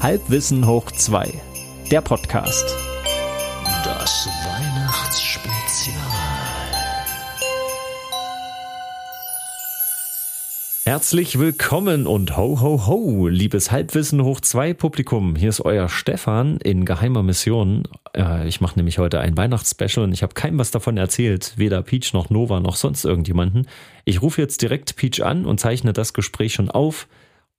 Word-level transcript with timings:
Halbwissen 0.00 0.66
hoch 0.66 0.90
2, 0.90 1.32
der 1.90 2.02
Podcast. 2.02 2.64
Das 3.84 4.28
Weihnachtsspezial. 4.44 5.96
Herzlich 10.84 11.38
willkommen 11.38 12.06
und 12.06 12.36
ho 12.36 12.60
ho 12.60 12.86
ho, 12.86 13.28
liebes 13.28 13.70
Halbwissen 13.70 14.22
hoch 14.22 14.40
2 14.42 14.74
Publikum. 14.74 15.36
Hier 15.36 15.48
ist 15.48 15.62
euer 15.62 15.88
Stefan 15.88 16.58
in 16.58 16.84
geheimer 16.84 17.22
Mission. 17.22 17.84
Äh, 18.14 18.46
ich 18.46 18.60
mache 18.60 18.78
nämlich 18.78 18.98
heute 18.98 19.20
ein 19.20 19.36
Weihnachtsspecial 19.38 20.04
und 20.04 20.12
ich 20.12 20.22
habe 20.22 20.34
keinem 20.34 20.58
was 20.58 20.70
davon 20.70 20.98
erzählt, 20.98 21.54
weder 21.56 21.80
Peach 21.82 22.12
noch 22.12 22.28
Nova 22.28 22.60
noch 22.60 22.76
sonst 22.76 23.06
irgendjemanden. 23.06 23.66
Ich 24.04 24.20
rufe 24.20 24.42
jetzt 24.42 24.60
direkt 24.60 24.96
Peach 24.96 25.22
an 25.24 25.46
und 25.46 25.58
zeichne 25.58 25.94
das 25.94 26.12
Gespräch 26.12 26.52
schon 26.52 26.70
auf. 26.70 27.08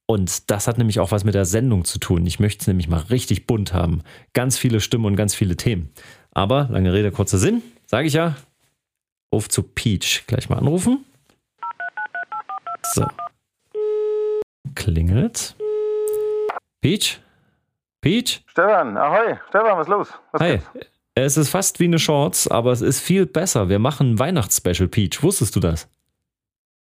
Und 0.07 0.51
das 0.51 0.67
hat 0.67 0.77
nämlich 0.77 0.99
auch 0.99 1.11
was 1.11 1.23
mit 1.23 1.33
der 1.33 1.45
Sendung 1.45 1.83
zu 1.83 1.99
tun. 1.99 2.25
Ich 2.25 2.39
möchte 2.39 2.61
es 2.61 2.67
nämlich 2.67 2.87
mal 2.87 2.99
richtig 3.09 3.47
bunt 3.47 3.73
haben. 3.73 4.03
Ganz 4.33 4.57
viele 4.57 4.79
Stimmen 4.79 5.05
und 5.05 5.15
ganz 5.15 5.33
viele 5.33 5.55
Themen. 5.55 5.91
Aber, 6.31 6.67
lange 6.69 6.93
Rede, 6.93 7.11
kurzer 7.11 7.37
Sinn, 7.37 7.63
sage 7.85 8.07
ich 8.07 8.13
ja. 8.13 8.35
Auf 9.31 9.49
zu 9.49 9.63
Peach. 9.63 10.25
Gleich 10.27 10.49
mal 10.49 10.59
anrufen. 10.59 11.05
So. 12.93 13.07
Klingelt. 14.75 15.55
Peach? 16.81 17.19
Peach? 18.01 18.43
Stefan, 18.47 18.97
ahoi. 18.97 19.39
Stefan, 19.49 19.77
was 19.77 19.87
ist 19.87 19.91
los? 19.91 20.09
Was 20.31 20.41
Hi. 20.41 20.51
gibt's? 20.57 20.89
Es 21.17 21.37
ist 21.37 21.49
fast 21.49 21.79
wie 21.79 21.85
eine 21.85 21.97
Shorts, 21.97 22.49
aber 22.49 22.73
es 22.73 22.81
ist 22.81 22.99
viel 22.99 23.25
besser. 23.25 23.69
Wir 23.69 23.79
machen 23.79 24.11
ein 24.11 24.19
Weihnachtsspecial, 24.19 24.89
Peach. 24.89 25.23
Wusstest 25.23 25.55
du 25.55 25.61
das? 25.61 25.87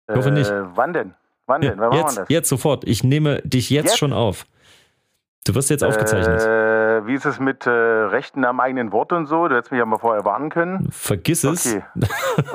Ich 0.10 0.16
hoffe 0.16 0.32
nicht. 0.32 0.50
Äh, 0.50 0.76
wann 0.76 0.94
denn? 0.94 1.14
Wann 1.48 1.62
denn? 1.62 1.80
Wann 1.80 1.92
jetzt, 1.94 2.18
das? 2.18 2.30
jetzt 2.30 2.50
sofort. 2.50 2.88
Ich 2.88 3.04
nehme 3.04 3.42
dich 3.44 3.70
jetzt, 3.70 3.86
Jetzt? 3.86 3.98
schon 3.98 4.14
auf. 4.14 4.46
Du 5.46 5.54
wirst 5.54 5.70
jetzt 5.70 5.84
aufgezeichnet. 5.84 6.42
Äh, 6.42 7.06
wie 7.06 7.14
ist 7.14 7.26
es 7.26 7.40
mit 7.40 7.68
äh, 7.68 7.70
Rechten 7.70 8.46
am 8.46 8.60
eigenen 8.60 8.92
Wort 8.92 9.14
und 9.14 9.28
so? 9.28 9.48
Du 9.48 9.56
hättest 9.56 9.72
mich 9.72 9.78
ja 9.78 9.86
mal 9.86 10.00
vorher 10.00 10.26
warnen 10.26 10.50
können. 10.50 10.88
Vergiss 10.90 11.44
es. 11.44 11.68
Okay. 11.68 11.84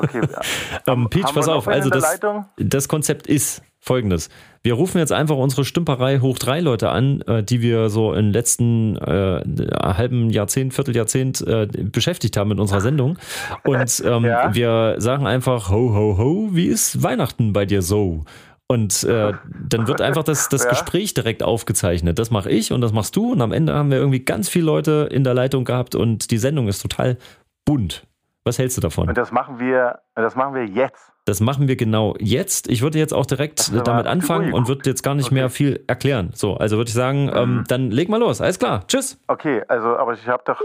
okay. 0.02 0.20
Ähm, 0.86 1.08
Peach, 1.08 1.32
pass 1.32 1.46
auf. 1.48 1.68
Also 1.68 1.88
das, 1.88 2.18
das 2.56 2.88
Konzept 2.88 3.28
ist 3.28 3.62
folgendes. 3.78 4.28
Wir 4.62 4.74
rufen 4.74 4.98
jetzt 4.98 5.12
einfach 5.12 5.36
unsere 5.36 5.64
Stümperei 5.64 6.18
hoch 6.18 6.38
drei 6.38 6.60
Leute 6.60 6.90
an, 6.90 7.22
äh, 7.22 7.42
die 7.42 7.62
wir 7.62 7.90
so 7.90 8.12
im 8.12 8.30
letzten 8.30 8.96
äh, 8.96 9.42
halben 9.80 10.30
Jahrzehnt, 10.30 10.74
Vierteljahrzehnt 10.74 11.40
äh, 11.46 11.66
beschäftigt 11.66 12.36
haben 12.36 12.48
mit 12.48 12.58
unserer 12.58 12.80
Sendung. 12.80 13.18
Und 13.64 14.02
ähm, 14.04 14.24
Ja. 14.30 14.54
wir 14.54 14.96
sagen 14.98 15.26
einfach, 15.26 15.70
ho, 15.70 15.94
ho, 15.94 16.18
ho, 16.18 16.48
wie 16.52 16.66
ist 16.66 17.02
Weihnachten 17.02 17.52
bei 17.52 17.66
dir 17.66 17.82
so? 17.82 18.24
Und 18.70 19.02
äh, 19.02 19.32
dann 19.68 19.88
wird 19.88 20.00
einfach 20.00 20.22
das, 20.22 20.48
das 20.48 20.62
Ja. 20.64 20.70
Gespräch 20.70 21.12
direkt 21.12 21.42
aufgezeichnet. 21.42 22.20
Das 22.20 22.30
mache 22.30 22.50
ich 22.50 22.72
und 22.72 22.80
das 22.82 22.92
machst 22.92 23.16
du. 23.16 23.32
Und 23.32 23.42
am 23.42 23.50
Ende 23.50 23.74
haben 23.74 23.90
wir 23.90 23.98
irgendwie 23.98 24.20
ganz 24.24 24.48
viele 24.48 24.64
Leute 24.64 25.08
in 25.10 25.24
der 25.24 25.34
Leitung 25.34 25.64
gehabt 25.64 25.96
und 25.96 26.30
die 26.30 26.38
Sendung 26.38 26.68
ist 26.68 26.80
total 26.80 27.16
bunt. 27.64 28.06
Was 28.44 28.60
hältst 28.60 28.76
du 28.76 28.80
davon? 28.80 29.08
Und 29.08 29.18
das 29.18 29.32
machen 29.32 29.58
wir, 29.58 29.98
das 30.14 30.36
machen 30.36 30.54
wir 30.54 30.64
jetzt. 30.66 31.10
Das 31.24 31.40
machen 31.40 31.66
wir 31.66 31.74
genau 31.74 32.14
jetzt. 32.20 32.68
Ich 32.70 32.80
würde 32.80 33.00
jetzt 33.00 33.12
auch 33.12 33.26
direkt 33.26 33.72
damit 33.84 34.06
anfangen 34.06 34.52
und 34.52 34.68
würde 34.68 34.88
jetzt 34.88 35.02
gar 35.02 35.16
nicht 35.16 35.26
Okay. 35.26 35.34
mehr 35.34 35.50
viel 35.50 35.82
erklären. 35.88 36.30
So, 36.34 36.56
also 36.56 36.76
würde 36.76 36.88
ich 36.90 36.94
sagen, 36.94 37.28
ähm, 37.34 37.56
Mhm. 37.56 37.64
dann 37.66 37.90
leg 37.90 38.08
mal 38.08 38.20
los. 38.20 38.40
Alles 38.40 38.60
klar. 38.60 38.86
Tschüss. 38.86 39.18
Okay, 39.26 39.62
also, 39.66 39.96
aber 39.96 40.12
ich 40.14 40.28
habe 40.28 40.44
doch. 40.46 40.62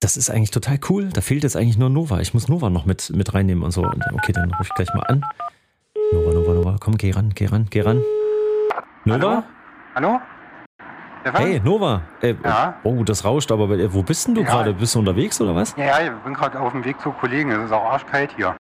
Das 0.00 0.18
ist 0.18 0.28
eigentlich 0.30 0.50
total 0.50 0.78
cool. 0.90 1.08
Da 1.14 1.22
fehlt 1.22 1.44
jetzt 1.44 1.56
eigentlich 1.56 1.78
nur 1.78 1.88
Nova. 1.88 2.20
Ich 2.20 2.34
muss 2.34 2.46
Nova 2.46 2.68
noch 2.68 2.84
mit, 2.84 3.10
mit 3.16 3.32
reinnehmen 3.32 3.64
und 3.64 3.70
so. 3.70 3.82
Und, 3.84 4.04
okay, 4.12 4.32
dann 4.32 4.50
rufe 4.52 4.64
ich 4.70 4.74
gleich 4.74 4.92
mal 4.94 5.04
an. 5.04 5.24
Nova, 6.12 6.32
Nova, 6.32 6.52
Nova. 6.54 6.76
Komm, 6.80 6.96
geh 6.96 7.10
ran, 7.14 7.30
geh 7.34 7.46
ran, 7.50 7.66
geh 7.70 7.82
ran. 7.82 8.00
Nova? 9.04 9.44
Hallo? 9.94 10.20
Stefan? 11.20 11.42
Hey, 11.42 11.60
Nova. 11.62 12.02
Äh, 12.22 12.34
Ja? 12.42 12.76
Oh, 12.84 13.02
das 13.04 13.24
rauscht 13.24 13.50
aber. 13.52 13.68
bei- 13.68 13.92
Wo 13.92 14.02
bist 14.02 14.26
denn 14.26 14.34
du 14.34 14.40
Ja. 14.42 14.46
gerade? 14.46 14.72
Bist 14.74 14.94
du 14.94 15.00
unterwegs 15.00 15.40
oder 15.40 15.54
was? 15.54 15.74
Ja, 15.76 15.84
ja, 15.84 16.00
ich 16.06 16.10
bin 16.24 16.34
gerade 16.34 16.58
auf 16.60 16.72
dem 16.72 16.84
Weg 16.84 17.00
zu 17.00 17.10
Kollegen. 17.12 17.50
Es 17.50 17.64
ist 17.66 17.72
auch 17.72 17.84
arschkalt 17.92 18.30
hier. 18.36 18.56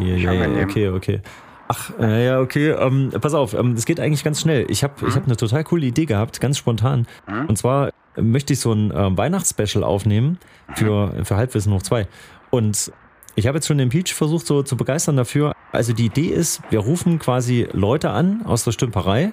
Ich 0.00 0.28
ei, 0.28 0.30
angenehm. 0.44 0.68
okay, 0.68 0.88
okay. 0.88 1.20
Ach, 1.68 1.90
äh, 1.98 2.26
ja, 2.26 2.40
okay. 2.40 2.70
Ähm, 2.70 3.10
pass 3.20 3.34
auf, 3.34 3.54
ähm, 3.54 3.72
es 3.72 3.84
geht 3.84 3.98
eigentlich 3.98 4.22
ganz 4.22 4.40
schnell. 4.40 4.66
Ich 4.70 4.84
habe 4.84 4.94
ich 5.06 5.16
hab 5.16 5.24
eine 5.24 5.36
total 5.36 5.64
coole 5.64 5.86
Idee 5.86 6.06
gehabt, 6.06 6.40
ganz 6.40 6.56
spontan. 6.58 7.06
Mhm. 7.26 7.46
Und 7.46 7.56
zwar 7.58 7.88
äh, 8.16 8.22
möchte 8.22 8.52
ich 8.52 8.60
so 8.60 8.72
ein 8.72 8.90
äh, 8.92 9.16
Weihnachtsspecial 9.16 9.82
aufnehmen 9.82 10.38
für, 10.74 11.24
für 11.24 11.36
Halbwissen 11.36 11.72
hoch 11.72 11.82
2. 11.82 12.06
Und 12.50 12.92
ich 13.34 13.46
habe 13.46 13.56
jetzt 13.58 13.66
schon 13.66 13.78
den 13.78 13.88
Peach 13.88 14.12
versucht 14.14 14.46
so 14.46 14.62
zu 14.62 14.76
begeistern 14.76 15.16
dafür. 15.16 15.52
Also 15.72 15.92
die 15.92 16.06
Idee 16.06 16.28
ist, 16.28 16.60
wir 16.70 16.80
rufen 16.80 17.18
quasi 17.18 17.68
Leute 17.72 18.10
an 18.10 18.42
aus 18.44 18.64
der 18.64 18.72
Stümperei, 18.72 19.32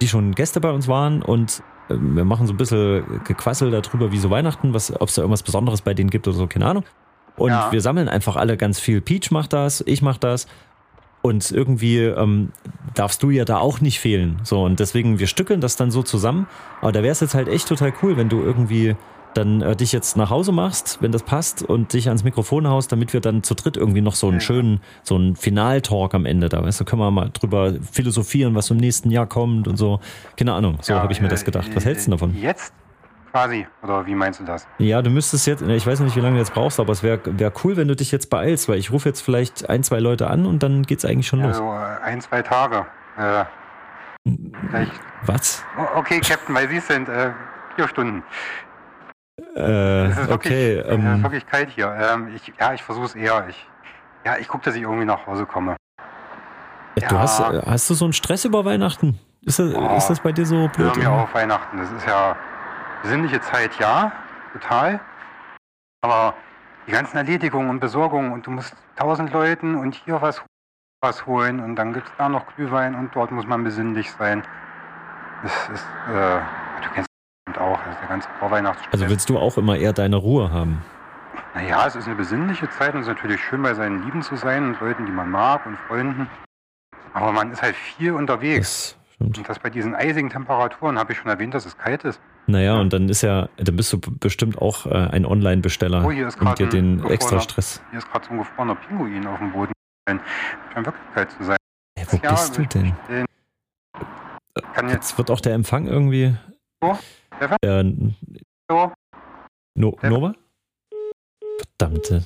die 0.00 0.08
schon 0.08 0.34
Gäste 0.34 0.60
bei 0.60 0.70
uns 0.70 0.88
waren 0.88 1.22
und 1.22 1.62
äh, 1.88 1.94
wir 1.98 2.24
machen 2.24 2.46
so 2.46 2.52
ein 2.54 2.56
bisschen 2.56 3.22
Gequassel 3.24 3.70
darüber, 3.70 4.12
wie 4.12 4.18
so 4.18 4.30
Weihnachten, 4.30 4.72
was, 4.74 4.92
ob 5.00 5.08
es 5.08 5.14
da 5.16 5.22
irgendwas 5.22 5.42
Besonderes 5.42 5.82
bei 5.82 5.94
denen 5.94 6.10
gibt 6.10 6.26
oder 6.28 6.36
so, 6.36 6.46
keine 6.46 6.66
Ahnung. 6.66 6.84
Und 7.36 7.50
Ja. 7.50 7.70
wir 7.70 7.80
sammeln 7.80 8.08
einfach 8.08 8.36
alle 8.36 8.56
ganz 8.56 8.80
viel. 8.80 9.00
Peach 9.00 9.30
macht 9.30 9.52
das, 9.52 9.82
ich 9.86 10.02
mach 10.02 10.16
das. 10.18 10.46
Und 11.28 11.50
irgendwie 11.50 11.98
ähm, 11.98 12.52
darfst 12.94 13.22
du 13.22 13.30
ja 13.30 13.44
da 13.44 13.58
auch 13.58 13.80
nicht 13.80 14.00
fehlen. 14.00 14.40
So, 14.44 14.64
und 14.64 14.80
deswegen, 14.80 15.18
wir 15.18 15.26
stückeln 15.26 15.60
das 15.60 15.76
dann 15.76 15.90
so 15.90 16.02
zusammen. 16.02 16.46
Aber 16.80 16.92
da 16.92 17.02
wäre 17.02 17.12
es 17.12 17.20
jetzt 17.20 17.34
halt 17.34 17.48
echt 17.48 17.68
total 17.68 17.92
cool, 18.02 18.16
wenn 18.16 18.28
du 18.28 18.40
irgendwie 18.40 18.96
dann 19.34 19.60
äh, 19.60 19.76
dich 19.76 19.92
jetzt 19.92 20.16
nach 20.16 20.30
Hause 20.30 20.52
machst, 20.52 20.98
wenn 21.00 21.12
das 21.12 21.22
passt, 21.22 21.62
und 21.62 21.92
dich 21.92 22.08
ans 22.08 22.24
Mikrofon 22.24 22.66
haust, 22.66 22.90
damit 22.90 23.12
wir 23.12 23.20
dann 23.20 23.42
zu 23.42 23.54
dritt 23.54 23.76
irgendwie 23.76 24.00
noch 24.00 24.14
so 24.14 24.28
einen 24.28 24.40
schönen, 24.40 24.80
so 25.02 25.16
einen 25.16 25.36
Finaltalk 25.36 26.14
am 26.14 26.24
Ende 26.24 26.48
da, 26.48 26.62
weißt 26.62 26.80
du, 26.80 26.84
können 26.84 27.02
wir 27.02 27.10
mal 27.10 27.30
drüber 27.32 27.74
philosophieren, 27.92 28.54
was 28.54 28.70
im 28.70 28.78
nächsten 28.78 29.10
Jahr 29.10 29.26
kommt 29.26 29.68
und 29.68 29.76
so. 29.76 30.00
Keine 30.36 30.54
Ahnung, 30.54 30.78
so 30.80 30.94
Ja, 30.94 31.02
habe 31.02 31.12
ich 31.12 31.20
mir 31.20 31.28
das 31.28 31.44
gedacht. 31.44 31.68
Was 31.74 31.84
äh, 31.84 31.88
hältst 31.88 32.06
du 32.06 32.12
davon? 32.12 32.34
Jetzt 32.40 32.72
quasi? 33.30 33.66
Oder 33.82 34.06
wie 34.06 34.14
meinst 34.14 34.40
du 34.40 34.44
das? 34.44 34.66
Ja, 34.78 35.02
du 35.02 35.10
müsstest 35.10 35.46
jetzt, 35.46 35.62
ich 35.62 35.86
weiß 35.86 36.00
nicht, 36.00 36.16
wie 36.16 36.20
lange 36.20 36.34
du 36.34 36.40
jetzt 36.40 36.54
brauchst, 36.54 36.80
aber 36.80 36.92
es 36.92 37.02
wäre 37.02 37.20
wär 37.24 37.52
cool, 37.64 37.76
wenn 37.76 37.88
du 37.88 37.96
dich 37.96 38.10
jetzt 38.12 38.30
beeilst, 38.30 38.68
weil 38.68 38.78
ich 38.78 38.90
rufe 38.92 39.08
jetzt 39.08 39.20
vielleicht 39.20 39.68
ein, 39.68 39.82
zwei 39.82 39.98
Leute 40.00 40.28
an 40.28 40.46
und 40.46 40.62
dann 40.62 40.82
geht's 40.82 41.04
eigentlich 41.04 41.26
schon 41.26 41.40
los. 41.40 41.58
Also 41.58 41.72
äh, 41.72 42.02
ein, 42.04 42.20
zwei 42.20 42.42
Tage. 42.42 42.86
Äh. 43.16 43.44
Was? 45.24 45.64
Okay, 45.96 46.20
Captain, 46.20 46.54
weil 46.54 46.68
Sie 46.68 46.80
sind 46.80 47.08
äh, 47.08 47.32
vier 47.76 47.88
Stunden. 47.88 48.22
Äh, 49.56 50.06
Es 50.06 50.18
ist 50.18 50.28
wirklich, 50.28 50.32
okay, 50.32 50.74
es 50.78 50.86
ist 50.86 50.92
ähm, 50.94 51.22
wirklich 51.22 51.46
kalt 51.46 51.70
hier. 51.70 51.94
Ähm, 51.98 52.30
ich, 52.34 52.52
ja, 52.58 52.74
ich 52.74 52.82
versuche 52.82 53.06
es 53.06 53.14
eher. 53.14 53.46
Ich, 53.48 53.66
ja, 54.24 54.36
ich 54.38 54.48
gucke, 54.48 54.64
dass 54.64 54.74
ich 54.74 54.82
irgendwie 54.82 55.04
nach 55.06 55.26
Hause 55.26 55.46
komme. 55.46 55.76
du 56.96 57.00
ja. 57.02 57.10
hast, 57.18 57.40
äh, 57.40 57.62
hast 57.64 57.88
du 57.88 57.94
so 57.94 58.04
einen 58.04 58.12
Stress 58.12 58.44
über 58.44 58.64
Weihnachten? 58.64 59.18
Ist 59.42 59.58
das, 59.58 59.72
Oh, 59.74 59.96
ist 59.96 60.08
das 60.08 60.20
bei 60.20 60.32
dir 60.32 60.44
so 60.44 60.68
blöd? 60.68 60.94
Hör 60.96 60.96
mir 60.96 61.10
auf 61.10 61.32
Weihnachten. 61.32 61.78
Das 61.78 61.90
ist 61.90 62.06
ja 62.06 62.36
besinnliche 63.02 63.40
Zeit, 63.40 63.78
ja, 63.78 64.12
total. 64.52 65.00
Aber 66.02 66.34
die 66.86 66.92
ganzen 66.92 67.16
Erledigungen 67.16 67.70
und 67.70 67.80
Besorgungen 67.80 68.32
und 68.32 68.46
du 68.46 68.50
musst 68.50 68.74
tausend 68.96 69.32
Leuten 69.32 69.74
und 69.74 69.94
hier 69.94 70.22
was, 70.22 70.42
was 71.00 71.26
holen 71.26 71.60
und 71.60 71.76
dann 71.76 71.92
gibt 71.92 72.06
es 72.06 72.12
da 72.16 72.28
noch 72.28 72.46
Glühwein 72.54 72.94
und 72.94 73.14
dort 73.14 73.30
muss 73.30 73.46
man 73.46 73.64
besinnlich 73.64 74.10
sein. 74.12 74.42
Das 75.42 75.52
ist, 75.68 75.86
äh, 76.08 76.40
du 76.82 76.90
kennst 76.94 77.08
das 77.08 77.44
bestimmt 77.46 77.58
auch, 77.58 77.78
das 77.84 77.94
ist 77.94 78.00
der 78.00 78.08
ganze 78.08 78.28
Vorweihnachtsstress. 78.38 78.92
Also 78.92 79.08
willst 79.08 79.28
du 79.28 79.38
auch 79.38 79.56
immer 79.58 79.76
eher 79.76 79.92
deine 79.92 80.16
Ruhe 80.16 80.50
haben? 80.50 80.82
naja, 81.58 81.86
es 81.86 81.96
ist 81.96 82.06
eine 82.06 82.14
besinnliche 82.14 82.70
Zeit 82.70 82.94
und 82.94 83.00
es 83.00 83.08
ist 83.08 83.14
natürlich 83.14 83.40
schön, 83.42 83.62
bei 83.62 83.74
seinen 83.74 84.04
Lieben 84.04 84.22
zu 84.22 84.36
sein 84.36 84.64
und 84.64 84.80
Leuten, 84.80 85.06
die 85.06 85.12
man 85.12 85.30
mag 85.30 85.66
und 85.66 85.76
Freunden. 85.76 86.28
Aber 87.14 87.32
man 87.32 87.50
ist 87.50 87.62
halt 87.62 87.74
viel 87.74 88.12
unterwegs. 88.12 88.96
Das 88.96 89.14
stimmt. 89.14 89.38
Und 89.38 89.48
das 89.48 89.58
bei 89.58 89.70
diesen 89.70 89.94
eisigen 89.94 90.30
Temperaturen, 90.30 90.98
habe 90.98 91.12
ich 91.12 91.18
schon 91.18 91.28
erwähnt, 91.28 91.54
dass 91.54 91.66
es 91.66 91.76
kalt 91.76 92.04
ist. 92.04 92.20
Naja, 92.48 92.80
und 92.80 92.94
dann 92.94 93.10
ist 93.10 93.20
ja, 93.20 93.50
dann 93.58 93.76
bist 93.76 93.92
du 93.92 94.00
bestimmt 94.00 94.56
auch 94.56 94.86
äh, 94.86 94.94
ein 94.94 95.26
Online-Besteller 95.26 96.02
Oh, 96.02 96.08
und 96.08 96.58
dir 96.58 96.66
den 96.66 97.04
extra 97.04 97.40
Stress. 97.40 97.82
Hier 97.90 97.98
ist 97.98 98.10
gerade 98.10 98.24
so 98.24 98.30
ein 98.32 98.38
gefrorener 98.38 98.74
Pinguin 98.74 99.26
auf 99.26 99.38
dem 99.38 99.52
Boden. 99.52 99.72
Scheint 100.08 100.22
in 100.74 100.86
Wirklichkeit 100.86 101.30
zu 101.32 101.44
sein. 101.44 101.56
Hey, 101.98 102.06
wo 102.10 102.16
Ja, 102.22 102.30
bist 102.30 102.56
du 102.56 102.64
denn? 102.64 102.94
Den 103.10 103.26
kann 104.72 104.88
jetzt 104.88 105.10
Jetzt 105.10 105.18
wird 105.18 105.30
auch 105.30 105.40
der 105.40 105.52
Empfang 105.52 105.86
irgendwie. 105.86 106.34
Stefan? 107.36 107.58
Äh, 107.60 108.14
so. 108.70 108.92
no? 109.74 109.98
Nova? 110.00 110.34
Verdammte. 111.76 112.24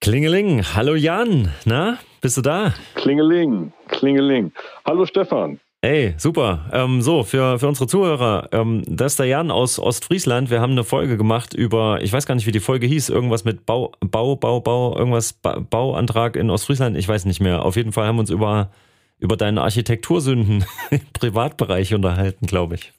Klingeling, 0.00 0.64
hallo 0.74 0.96
Jan, 0.96 1.52
na, 1.64 1.98
bist 2.24 2.38
du 2.38 2.40
da? 2.40 2.72
Klingeling, 2.94 3.70
Klingeling. 3.88 4.50
Hallo 4.86 5.04
Stefan. 5.04 5.60
Hey, 5.82 6.14
super. 6.16 6.64
Ähm, 6.72 7.02
so, 7.02 7.22
für, 7.22 7.58
für 7.58 7.68
unsere 7.68 7.86
Zuhörer, 7.86 8.48
ähm, 8.52 8.82
das 8.86 9.12
ist 9.12 9.18
der 9.18 9.26
Jan 9.26 9.50
aus 9.50 9.78
Ostfriesland. 9.78 10.48
Wir 10.48 10.62
haben 10.62 10.72
eine 10.72 10.84
Folge 10.84 11.18
gemacht 11.18 11.52
über, 11.52 11.98
ich 12.00 12.10
weiß 12.10 12.24
gar 12.24 12.34
nicht, 12.34 12.46
wie 12.46 12.52
die 12.52 12.60
Folge 12.60 12.86
hieß, 12.86 13.10
irgendwas 13.10 13.44
mit 13.44 13.66
Bau, 13.66 13.92
Bau, 14.00 14.36
Bau, 14.36 14.60
Bau, 14.60 14.96
irgendwas, 14.96 15.34
ba 15.34 15.58
Bauantrag 15.58 16.36
in 16.36 16.48
Ostfriesland, 16.48 16.96
ich 16.96 17.06
weiß 17.06 17.26
nicht 17.26 17.42
mehr. 17.42 17.62
Auf 17.62 17.76
jeden 17.76 17.92
Fall 17.92 18.06
haben 18.06 18.16
wir 18.16 18.20
uns 18.20 18.30
über, 18.30 18.70
über 19.18 19.36
deine 19.36 19.60
Architektursünden 19.60 20.64
im 20.90 21.00
Privatbereich 21.12 21.92
unterhalten, 21.94 22.46
glaube 22.46 22.76
ich. 22.76 22.94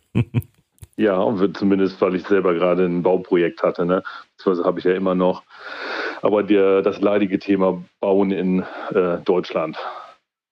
Ja, 0.98 1.20
zumindest, 1.56 2.00
weil 2.00 2.14
ich 2.14 2.28
selber 2.28 2.54
gerade 2.54 2.86
ein 2.86 3.02
Bauprojekt 3.02 3.64
hatte, 3.64 3.88
ne? 3.88 4.04
Das 4.44 4.64
habe 4.64 4.78
ich 4.78 4.86
ja 4.86 4.94
immer 4.94 5.16
noch. 5.16 5.42
Aber 6.22 6.44
der, 6.44 6.82
das 6.82 7.02
leidige 7.02 7.40
Thema 7.40 7.84
Bauen 8.00 8.32
in 8.32 8.64
äh, 8.94 9.18
Deutschland. 9.26 9.78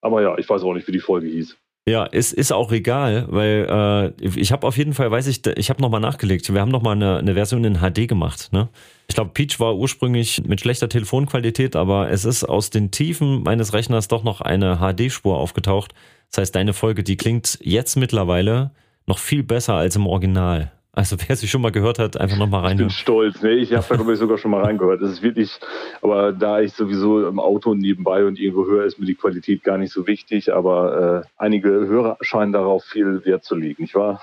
Aber 0.00 0.22
ja, 0.22 0.36
ich 0.38 0.48
weiß 0.48 0.62
auch 0.62 0.74
nicht, 0.74 0.86
wie 0.86 0.92
die 0.92 1.00
Folge 1.00 1.26
hieß. 1.28 1.56
Ja, 1.86 2.08
es 2.10 2.32
ist 2.32 2.50
auch 2.50 2.72
egal, 2.72 3.26
weil 3.28 4.14
äh, 4.18 4.26
ich 4.26 4.52
habe 4.52 4.66
auf 4.66 4.78
jeden 4.78 4.94
Fall, 4.94 5.10
weiß 5.10 5.26
ich, 5.26 5.46
ich 5.46 5.68
habe 5.68 5.82
nochmal 5.82 6.00
nachgelegt. 6.00 6.52
Wir 6.52 6.62
haben 6.62 6.70
nochmal 6.70 6.96
eine, 6.96 7.18
eine 7.18 7.34
Version 7.34 7.62
in 7.64 7.80
HD 7.80 8.08
gemacht. 8.08 8.52
Ne? 8.52 8.70
Ich 9.08 9.14
glaube, 9.14 9.32
Peach 9.34 9.60
war 9.60 9.76
ursprünglich 9.76 10.42
mit 10.46 10.62
schlechter 10.62 10.88
Telefonqualität, 10.88 11.76
aber 11.76 12.10
es 12.10 12.24
ist 12.24 12.44
aus 12.44 12.70
den 12.70 12.90
Tiefen 12.90 13.42
meines 13.42 13.74
Rechners 13.74 14.08
doch 14.08 14.24
noch 14.24 14.40
eine 14.40 14.78
HD-Spur 14.78 15.36
aufgetaucht. 15.36 15.92
Das 16.30 16.38
heißt, 16.38 16.54
deine 16.54 16.72
Folge, 16.72 17.02
die 17.02 17.18
klingt 17.18 17.58
jetzt 17.60 17.96
mittlerweile 17.96 18.70
noch 19.06 19.18
viel 19.18 19.42
besser 19.42 19.74
als 19.74 19.94
im 19.94 20.06
Original. 20.06 20.72
Also 20.94 21.16
wer 21.26 21.36
sie 21.36 21.48
schon 21.48 21.60
mal 21.60 21.72
gehört 21.72 21.98
hat, 21.98 22.16
einfach 22.16 22.36
nochmal 22.36 22.60
reinhören. 22.60 22.88
Ich 22.88 22.96
bin 22.96 23.02
stolz. 23.02 23.42
Nee, 23.42 23.54
ich 23.54 23.72
habe 23.72 23.84
da 23.88 23.96
glaube 23.96 24.12
ich 24.12 24.18
sogar 24.18 24.38
schon 24.38 24.50
mal 24.50 24.62
reingehört. 24.62 25.02
Das 25.02 25.10
ist 25.10 25.22
wirklich, 25.22 25.58
aber 26.02 26.32
da 26.32 26.60
ich 26.60 26.72
sowieso 26.72 27.26
im 27.26 27.40
Auto 27.40 27.74
nebenbei 27.74 28.24
und 28.24 28.38
irgendwo 28.38 28.66
höre, 28.66 28.84
ist 28.84 28.98
mir 28.98 29.06
die 29.06 29.14
Qualität 29.14 29.64
gar 29.64 29.78
nicht 29.78 29.92
so 29.92 30.06
wichtig. 30.06 30.54
Aber 30.54 31.24
äh, 31.24 31.28
einige 31.36 31.70
Hörer 31.70 32.16
scheinen 32.20 32.52
darauf 32.52 32.84
viel 32.84 33.24
Wert 33.24 33.44
zu 33.44 33.56
legen, 33.56 33.82
nicht 33.82 33.94
wahr? 33.94 34.22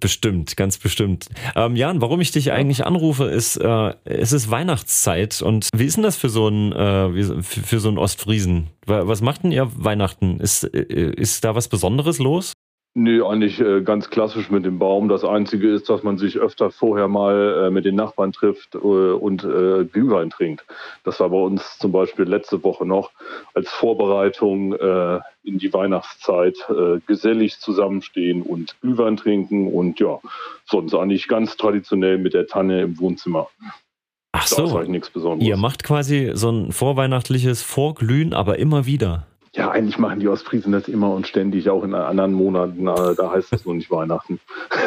Bestimmt, 0.00 0.56
ganz 0.56 0.78
bestimmt. 0.78 1.26
Ähm, 1.54 1.76
Jan, 1.76 2.00
warum 2.00 2.20
ich 2.20 2.32
dich 2.32 2.52
eigentlich 2.52 2.84
anrufe, 2.84 3.24
ist, 3.24 3.56
äh, 3.56 3.94
es 4.04 4.32
ist 4.32 4.50
Weihnachtszeit 4.50 5.42
und 5.42 5.68
wie 5.74 5.84
ist 5.84 5.96
denn 5.96 6.04
das 6.04 6.16
für 6.16 6.30
so 6.30 6.46
einen, 6.46 6.72
äh, 6.72 7.42
für, 7.42 7.42
für 7.42 7.80
so 7.80 7.88
einen 7.88 7.98
Ostfriesen? 7.98 8.68
Was 8.86 9.20
macht 9.20 9.44
denn 9.44 9.52
ihr 9.52 9.70
Weihnachten? 9.76 10.40
Ist, 10.40 10.64
äh, 10.64 11.12
ist 11.12 11.44
da 11.44 11.54
was 11.54 11.68
Besonderes 11.68 12.18
los? 12.18 12.54
Nee, 12.94 13.20
eigentlich 13.20 13.60
äh, 13.60 13.82
ganz 13.82 14.10
klassisch 14.10 14.50
mit 14.50 14.64
dem 14.64 14.78
Baum. 14.78 15.08
Das 15.08 15.24
Einzige 15.24 15.70
ist, 15.70 15.88
dass 15.88 16.02
man 16.02 16.18
sich 16.18 16.38
öfter 16.38 16.70
vorher 16.70 17.06
mal 17.06 17.66
äh, 17.66 17.70
mit 17.70 17.84
den 17.84 17.94
Nachbarn 17.94 18.32
trifft 18.32 18.74
äh, 18.74 18.78
und 18.78 19.44
äh, 19.44 19.84
Glühwein 19.84 20.30
trinkt. 20.30 20.64
Das 21.04 21.20
war 21.20 21.28
bei 21.28 21.36
uns 21.36 21.78
zum 21.78 21.92
Beispiel 21.92 22.24
letzte 22.24 22.64
Woche 22.64 22.86
noch 22.86 23.10
als 23.54 23.70
Vorbereitung 23.70 24.72
äh, 24.72 25.20
in 25.44 25.58
die 25.58 25.72
Weihnachtszeit 25.72 26.56
äh, 26.70 26.98
gesellig 27.06 27.60
zusammenstehen 27.60 28.42
und 28.42 28.74
Glühwein 28.80 29.16
trinken 29.16 29.72
und 29.72 30.00
ja, 30.00 30.18
sonst 30.64 30.94
eigentlich 30.94 31.28
ganz 31.28 31.56
traditionell 31.56 32.18
mit 32.18 32.34
der 32.34 32.46
Tanne 32.48 32.82
im 32.82 32.98
Wohnzimmer. 32.98 33.48
Ach 34.32 34.46
so, 34.46 34.62
das 34.62 34.74
halt 34.74 34.88
nichts 34.88 35.10
Besonderes. 35.10 35.48
ihr 35.48 35.56
macht 35.56 35.84
quasi 35.84 36.32
so 36.34 36.50
ein 36.50 36.72
vorweihnachtliches 36.72 37.62
Vorglühen, 37.62 38.34
aber 38.34 38.58
immer 38.58 38.86
wieder. 38.86 39.26
Ja, 39.58 39.72
eigentlich 39.72 39.98
machen 39.98 40.20
die 40.20 40.28
Ostfriesen 40.28 40.70
das 40.70 40.86
immer 40.86 41.12
und 41.12 41.26
ständig, 41.26 41.68
auch 41.68 41.82
in 41.82 41.92
anderen 41.92 42.32
Monaten. 42.32 42.84
Da 42.84 43.32
heißt 43.32 43.52
das 43.52 43.64
nur 43.64 43.74
nicht 43.74 43.90
Weihnachten. 43.90 44.38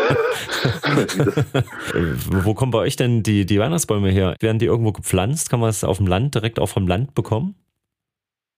Wo 2.30 2.54
kommen 2.54 2.72
bei 2.72 2.80
euch 2.80 2.96
denn 2.96 3.22
die, 3.22 3.46
die 3.46 3.60
Weihnachtsbäume 3.60 4.10
her? 4.10 4.38
Werden 4.40 4.60
die 4.60 4.68
irgendwo 4.68 4.94
gepflanzt? 4.94 5.50
Kann 5.50 5.60
man 5.60 5.70
es 5.70 5.84
auf 5.84 5.98
dem 5.98 6.08
Land, 6.08 6.36
direkt 6.36 6.58
auch 6.58 6.70
vom 6.70 6.88
Land 6.88 7.16
bekommen? 7.16 7.56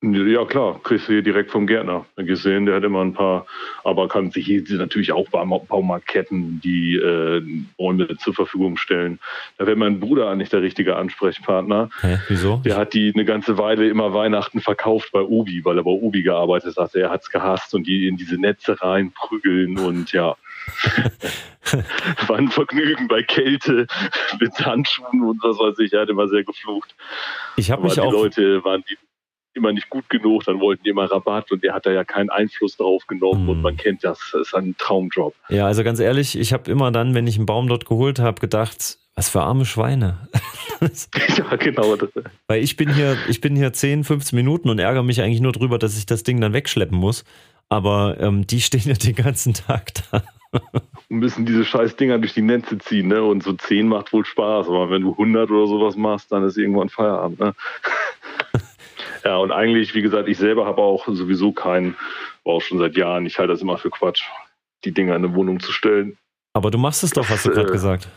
Ja 0.03 0.43
klar, 0.43 0.81
kriegst 0.83 1.07
du 1.07 1.13
hier 1.13 1.21
direkt 1.21 1.49
vom 1.49 1.65
Gärtner 1.65 2.05
gesehen. 2.17 2.65
Der 2.65 2.75
hat 2.75 2.83
immer 2.83 2.99
ein 2.99 3.13
paar, 3.13 3.45
aber 3.85 4.09
kann 4.09 4.31
sich 4.31 4.45
hier 4.45 4.61
natürlich 4.71 5.13
auch 5.13 5.29
Baumarktketten 5.29 6.59
die 6.61 6.95
äh, 6.95 7.41
Bäume 7.77 8.17
zur 8.17 8.33
Verfügung 8.33 8.75
stellen. 8.75 9.19
Da 9.57 9.65
wäre 9.65 9.77
mein 9.77 10.01
Bruder 10.01 10.29
eigentlich 10.29 10.49
der 10.49 10.61
richtige 10.61 10.97
Ansprechpartner. 10.97 11.89
Hä, 12.01 12.19
wieso? 12.27 12.57
Der 12.65 12.75
hat 12.75 12.93
die 12.93 13.13
eine 13.15 13.23
ganze 13.23 13.57
Weile 13.57 13.87
immer 13.87 14.13
Weihnachten 14.13 14.59
verkauft 14.59 15.13
bei 15.13 15.21
Obi, 15.21 15.63
weil 15.63 15.77
er 15.77 15.85
bei 15.85 15.91
Obi 15.91 16.21
gearbeitet 16.21 16.75
hat. 16.75 16.93
Er 16.95 17.09
hat 17.09 17.21
es 17.21 17.29
gehasst 17.29 17.73
und 17.73 17.87
die 17.87 18.05
in 18.07 18.17
diese 18.17 18.35
Netze 18.35 18.81
reinprügeln 18.81 19.79
und 19.79 20.11
ja. 20.11 20.35
War 22.27 22.37
ein 22.37 22.49
Vergnügen 22.49 23.07
bei 23.07 23.23
Kälte 23.23 23.87
mit 24.39 24.53
Handschuhen 24.65 25.23
und 25.23 25.41
was 25.43 25.57
weiß 25.57 25.79
ich. 25.79 25.93
Er 25.93 26.01
hat 26.01 26.09
immer 26.09 26.27
sehr 26.27 26.43
geflucht. 26.43 26.93
Ich 27.55 27.71
habe 27.71 27.83
mich 27.83 27.93
die 27.93 28.01
auch. 28.01 28.11
Die 28.11 28.17
Leute 28.17 28.63
waren 28.65 28.83
die 28.89 28.97
immer 29.53 29.71
nicht 29.71 29.89
gut 29.89 30.09
genug, 30.09 30.43
dann 30.45 30.59
wollten 30.59 30.83
die 30.83 30.89
immer 30.89 31.09
Rabatt 31.09 31.51
und 31.51 31.63
der 31.63 31.73
hat 31.73 31.85
da 31.85 31.91
ja 31.91 32.03
keinen 32.03 32.29
Einfluss 32.29 32.77
drauf 32.77 33.05
genommen 33.07 33.43
mhm. 33.43 33.49
und 33.49 33.61
man 33.61 33.77
kennt 33.77 34.03
das, 34.03 34.19
das 34.31 34.47
ist 34.47 34.55
ein 34.55 34.75
Traumjob. 34.77 35.35
Ja, 35.49 35.65
also 35.65 35.83
ganz 35.83 35.99
ehrlich, 35.99 36.37
ich 36.37 36.53
habe 36.53 36.69
immer 36.69 36.91
dann, 36.91 37.13
wenn 37.13 37.27
ich 37.27 37.37
einen 37.37 37.45
Baum 37.45 37.67
dort 37.67 37.85
geholt 37.85 38.19
habe, 38.19 38.39
gedacht, 38.39 38.97
was 39.15 39.29
für 39.29 39.41
arme 39.41 39.65
Schweine. 39.65 40.27
ja, 40.81 41.55
genau. 41.57 41.95
Weil 42.47 42.63
ich 42.63 42.75
bin 42.77 42.93
hier, 42.93 43.15
ich 43.29 43.41
bin 43.41 43.55
hier 43.55 43.71
10, 43.71 44.03
15 44.03 44.35
Minuten 44.35 44.69
und 44.69 44.79
ärgere 44.79 45.03
mich 45.03 45.21
eigentlich 45.21 45.41
nur 45.41 45.51
drüber, 45.51 45.77
dass 45.77 45.97
ich 45.97 46.05
das 46.05 46.23
Ding 46.23 46.41
dann 46.41 46.53
wegschleppen 46.53 46.97
muss. 46.97 47.23
Aber 47.69 48.17
ähm, 48.19 48.47
die 48.47 48.61
stehen 48.61 48.83
ja 48.85 48.93
den 48.93 49.15
ganzen 49.15 49.53
Tag 49.53 49.91
da. 50.11 50.23
und 51.09 51.17
müssen 51.17 51.45
diese 51.45 51.65
scheiß 51.65 51.95
Dinger 51.95 52.19
durch 52.19 52.33
die 52.33 52.41
Netze 52.41 52.77
ziehen, 52.77 53.07
ne? 53.07 53.23
Und 53.23 53.43
so 53.43 53.53
10 53.53 53.87
macht 53.87 54.13
wohl 54.13 54.25
Spaß, 54.25 54.67
aber 54.67 54.89
wenn 54.89 55.01
du 55.01 55.11
100 55.11 55.49
oder 55.49 55.67
sowas 55.67 55.95
machst, 55.95 56.31
dann 56.31 56.43
ist 56.43 56.57
irgendwann 56.57 56.89
Feierabend, 56.89 57.39
ne? 57.39 57.53
Ja, 59.23 59.37
und 59.37 59.51
eigentlich, 59.51 59.95
wie 59.95 60.01
gesagt, 60.01 60.27
ich 60.27 60.37
selber 60.37 60.65
habe 60.65 60.81
auch 60.81 61.07
sowieso 61.07 61.51
keinen, 61.53 61.95
auch 62.43 62.61
schon 62.61 62.79
seit 62.79 62.97
Jahren, 62.97 63.25
ich 63.25 63.37
halte 63.39 63.53
das 63.53 63.61
immer 63.61 63.77
für 63.77 63.89
Quatsch, 63.89 64.23
die 64.83 64.91
Dinger 64.91 65.15
in 65.15 65.23
eine 65.23 65.35
Wohnung 65.35 65.59
zu 65.59 65.71
stellen. 65.71 66.17
Aber 66.53 66.71
du 66.71 66.77
machst 66.77 67.03
es 67.03 67.11
doch, 67.11 67.29
hast 67.29 67.45
du 67.45 67.51
gerade 67.51 67.69
äh, 67.69 67.71
gesagt. 67.71 68.07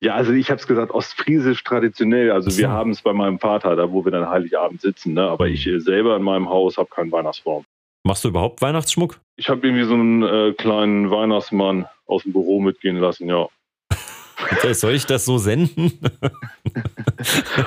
Ja, 0.00 0.14
also 0.14 0.32
ich 0.32 0.50
habe 0.50 0.60
es 0.60 0.66
gesagt, 0.66 0.92
ostfriesisch 0.92 1.64
traditionell. 1.64 2.30
Also 2.30 2.50
so. 2.50 2.58
wir 2.58 2.70
haben 2.70 2.90
es 2.90 3.02
bei 3.02 3.12
meinem 3.12 3.40
Vater, 3.40 3.74
da 3.74 3.90
wo 3.90 4.04
wir 4.04 4.12
dann 4.12 4.28
Heiligabend 4.28 4.80
sitzen. 4.80 5.14
Ne? 5.14 5.22
Aber 5.22 5.48
ich 5.48 5.66
äh, 5.66 5.80
selber 5.80 6.16
in 6.16 6.22
meinem 6.22 6.48
Haus 6.48 6.78
habe 6.78 6.88
keinen 6.88 7.10
Weihnachtsbaum. 7.10 7.64
Machst 8.04 8.24
du 8.24 8.28
überhaupt 8.28 8.62
Weihnachtsschmuck? 8.62 9.20
Ich 9.36 9.48
habe 9.48 9.66
irgendwie 9.66 9.84
so 9.84 9.94
einen 9.94 10.22
äh, 10.22 10.52
kleinen 10.52 11.10
Weihnachtsmann 11.10 11.86
aus 12.06 12.22
dem 12.22 12.32
Büro 12.32 12.60
mitgehen 12.60 12.96
lassen, 12.96 13.28
ja. 13.28 13.48
Soll 14.72 14.94
ich 14.94 15.04
das 15.04 15.24
so 15.24 15.38
senden? 15.38 15.92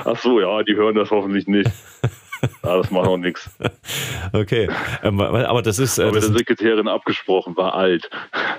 Ach 0.04 0.18
so, 0.18 0.40
ja, 0.40 0.62
die 0.62 0.74
hören 0.74 0.94
das 0.94 1.10
hoffentlich 1.10 1.46
nicht. 1.46 1.70
Ja, 2.62 2.76
das 2.76 2.90
macht 2.90 3.06
auch 3.06 3.16
nichts. 3.16 3.50
Okay, 4.32 4.68
ähm, 5.02 5.20
aber 5.20 5.62
das 5.62 5.78
ist. 5.78 5.98
Äh, 5.98 6.02
aber 6.02 6.12
mit 6.12 6.22
der 6.22 6.32
Sekretärin 6.32 6.88
abgesprochen, 6.88 7.56
war 7.56 7.74
alt. 7.74 8.08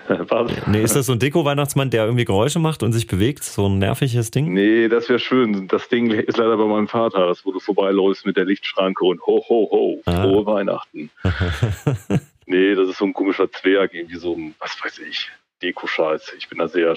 nee, 0.68 0.82
ist 0.82 0.96
das 0.96 1.08
so 1.08 1.14
ein 1.14 1.20
Deko-Weihnachtsmann, 1.20 1.90
der 1.90 2.06
irgendwie 2.06 2.26
Geräusche 2.26 2.60
macht 2.60 2.84
und 2.84 2.94
sich 2.94 3.08
bewegt? 3.08 3.44
So 3.44 3.68
ein 3.68 3.80
nerviges 3.80 4.32
Ding? 4.32 4.54
Nee, 4.54 4.88
das 4.88 5.10
wäre 5.10 5.20
schön. 5.20 5.68
Das 5.68 5.90
Ding 5.90 6.12
ist 6.12 6.38
leider 6.38 6.58
bei 6.58 6.66
meinem 6.66 6.88
Vater, 6.88 7.28
das 7.28 7.46
wo 7.46 7.52
du 7.52 7.60
vorbeiläufst 7.60 8.26
mit 8.26 8.38
der 8.38 8.46
Lichtschranke 8.46 9.06
und 9.06 9.22
ho, 9.26 9.44
ho, 9.48 9.70
ho, 9.72 10.02
ah. 10.06 10.24
frohe 10.24 10.46
Weihnachten. 10.46 11.10
nee, 12.46 12.76
das 12.76 12.90
ist 12.90 12.98
so 12.98 13.06
ein 13.06 13.14
komischer 13.14 13.52
Zwerg, 13.52 13.94
irgendwie 13.94 14.18
so 14.18 14.36
ein, 14.36 14.56
was 14.60 14.78
weiß 14.84 15.00
ich, 15.00 15.30
Deko-Scheiß. 15.62 16.34
Ich 16.38 16.50
bin 16.50 16.60
da 16.60 16.68
sehr 16.68 16.96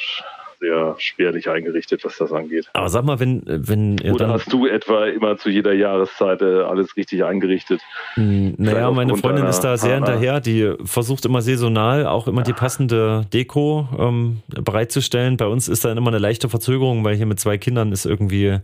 sehr 0.61 0.94
spärlich 0.99 1.49
eingerichtet, 1.49 2.05
was 2.05 2.17
das 2.19 2.32
angeht. 2.32 2.69
Aber 2.73 2.88
sag 2.88 3.05
mal, 3.05 3.20
wenn, 3.20 3.43
wenn 3.47 4.00
Oder 4.12 4.29
hast 4.29 4.53
du 4.53 4.67
etwa 4.67 5.06
immer 5.06 5.37
zu 5.37 5.50
jeder 5.50 5.73
Jahreszeit 5.73 6.43
äh, 6.43 6.62
alles 6.62 6.97
richtig 6.97 7.25
eingerichtet? 7.25 7.81
Hm, 8.15 8.55
naja, 8.58 8.91
meine 8.91 9.17
Freundin 9.17 9.46
ist 9.46 9.60
da 9.60 9.77
sehr 9.77 9.96
hinterher. 9.96 10.41
Die 10.41 10.72
versucht 10.84 11.25
immer 11.25 11.43
saisonal 11.43 12.06
auch 12.06 12.29
immer 12.29 12.43
die 12.43 12.53
passende 12.53 13.27
Deko 13.32 13.89
ähm, 13.98 14.43
bereitzustellen. 14.48 15.36
Bei 15.36 15.46
uns 15.46 15.69
ist 15.69 15.84
da 15.84 15.93
immer 15.93 16.08
eine 16.08 16.19
leichte 16.19 16.48
Verzögerung, 16.48 17.05
weil 17.05 17.17
hier 17.17 17.27
mit 17.27 17.41
zwei 17.41 17.58
Kindern 17.58 17.93
ist 17.93 18.06
irgendwie 18.06 18.58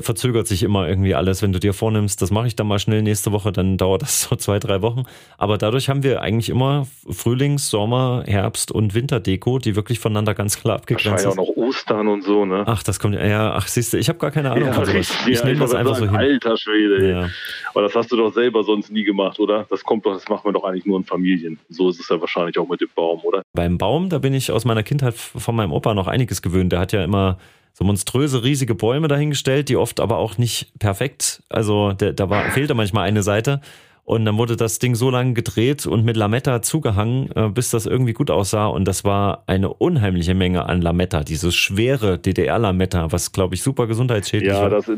verzögert 0.00 0.46
sich 0.46 0.62
immer 0.62 0.88
irgendwie 0.88 1.14
alles. 1.14 1.42
Wenn 1.42 1.52
du 1.52 1.60
dir 1.60 1.72
vornimmst, 1.72 2.20
das 2.20 2.30
mache 2.30 2.46
ich 2.46 2.56
dann 2.56 2.66
mal 2.66 2.78
schnell 2.78 3.02
nächste 3.02 3.32
Woche, 3.32 3.52
dann 3.52 3.76
dauert 3.76 4.02
das 4.02 4.22
so 4.28 4.36
zwei, 4.36 4.58
drei 4.58 4.82
Wochen. 4.82 5.04
Aber 5.38 5.58
dadurch 5.58 5.88
haben 5.88 6.02
wir 6.02 6.20
eigentlich 6.22 6.50
immer 6.50 6.86
Frühlings-, 7.08 7.70
Sommer-, 7.70 8.24
Herbst- 8.26 8.70
und 8.72 8.94
Winterdeko, 8.94 9.58
die 9.58 9.76
wirklich 9.76 9.98
voneinander 9.98 10.34
ganz 10.34 10.60
klar 10.60 10.76
abgegrenzt 10.76 11.22
sind. 11.22 11.34
ja 11.34 11.42
auch 11.42 11.48
noch 11.48 11.56
Ostern 11.56 12.08
und 12.08 12.22
so, 12.22 12.44
ne? 12.44 12.64
Ach, 12.66 12.82
das 12.82 13.00
kommt 13.00 13.14
ja, 13.14 13.54
ach, 13.54 13.66
siehst 13.66 13.92
du, 13.92 13.98
ich 13.98 14.08
habe 14.08 14.18
gar 14.18 14.30
keine 14.30 14.50
Ahnung 14.50 14.68
ja, 14.68 14.72
von 14.72 14.84
sowas. 14.84 15.10
Ich 15.26 15.38
ja, 15.38 15.44
nehme 15.44 15.60
das 15.60 15.74
einfach 15.74 15.96
sagen, 15.96 16.12
so 16.12 16.18
hin. 16.18 16.30
Alter 16.32 16.56
Schwede. 16.56 17.10
Ja. 17.10 17.28
Aber 17.72 17.82
das 17.82 17.94
hast 17.94 18.12
du 18.12 18.16
doch 18.16 18.32
selber 18.32 18.62
sonst 18.64 18.90
nie 18.90 19.04
gemacht, 19.04 19.38
oder? 19.40 19.66
Das 19.70 19.82
kommt 19.82 20.04
doch, 20.06 20.14
das 20.14 20.28
machen 20.28 20.44
wir 20.44 20.52
doch 20.52 20.64
eigentlich 20.64 20.86
nur 20.86 20.98
in 20.98 21.04
Familien. 21.04 21.58
So 21.68 21.88
ist 21.88 22.00
es 22.00 22.08
ja 22.08 22.20
wahrscheinlich 22.20 22.58
auch 22.58 22.68
mit 22.68 22.80
dem 22.80 22.88
Baum, 22.94 23.20
oder? 23.22 23.42
Beim 23.54 23.78
Baum, 23.78 24.08
da 24.08 24.18
bin 24.18 24.34
ich 24.34 24.50
aus 24.50 24.64
meiner 24.64 24.82
Kindheit 24.82 25.14
von 25.14 25.54
meinem 25.54 25.72
Opa 25.72 25.94
noch 25.94 26.06
einiges 26.06 26.42
gewöhnt. 26.42 26.72
Der 26.72 26.80
hat 26.80 26.92
ja 26.92 27.04
immer 27.04 27.38
so 27.72 27.84
monströse, 27.84 28.42
riesige 28.44 28.74
Bäume 28.74 29.08
dahingestellt, 29.08 29.68
die 29.68 29.76
oft 29.76 30.00
aber 30.00 30.18
auch 30.18 30.38
nicht 30.38 30.78
perfekt, 30.78 31.42
also 31.48 31.92
der, 31.92 32.12
da 32.12 32.28
war, 32.28 32.50
fehlte 32.50 32.74
manchmal 32.74 33.06
eine 33.06 33.22
Seite. 33.22 33.60
Und 34.08 34.24
dann 34.24 34.38
wurde 34.38 34.56
das 34.56 34.78
Ding 34.78 34.94
so 34.94 35.10
lange 35.10 35.34
gedreht 35.34 35.86
und 35.86 36.02
mit 36.02 36.16
Lametta 36.16 36.62
zugehangen, 36.62 37.30
äh, 37.36 37.50
bis 37.50 37.68
das 37.68 37.84
irgendwie 37.84 38.14
gut 38.14 38.30
aussah. 38.30 38.66
Und 38.66 38.86
das 38.86 39.04
war 39.04 39.42
eine 39.46 39.68
unheimliche 39.68 40.32
Menge 40.32 40.64
an 40.64 40.80
Lametta, 40.80 41.22
dieses 41.24 41.54
schwere 41.54 42.18
DDR-Lametta, 42.18 43.12
was, 43.12 43.32
glaube 43.32 43.54
ich, 43.54 43.62
super 43.62 43.86
gesundheitsschädlich 43.86 44.50
ja, 44.50 44.62
war. 44.62 44.72
Ja, 44.72 44.80
das, 44.80 44.90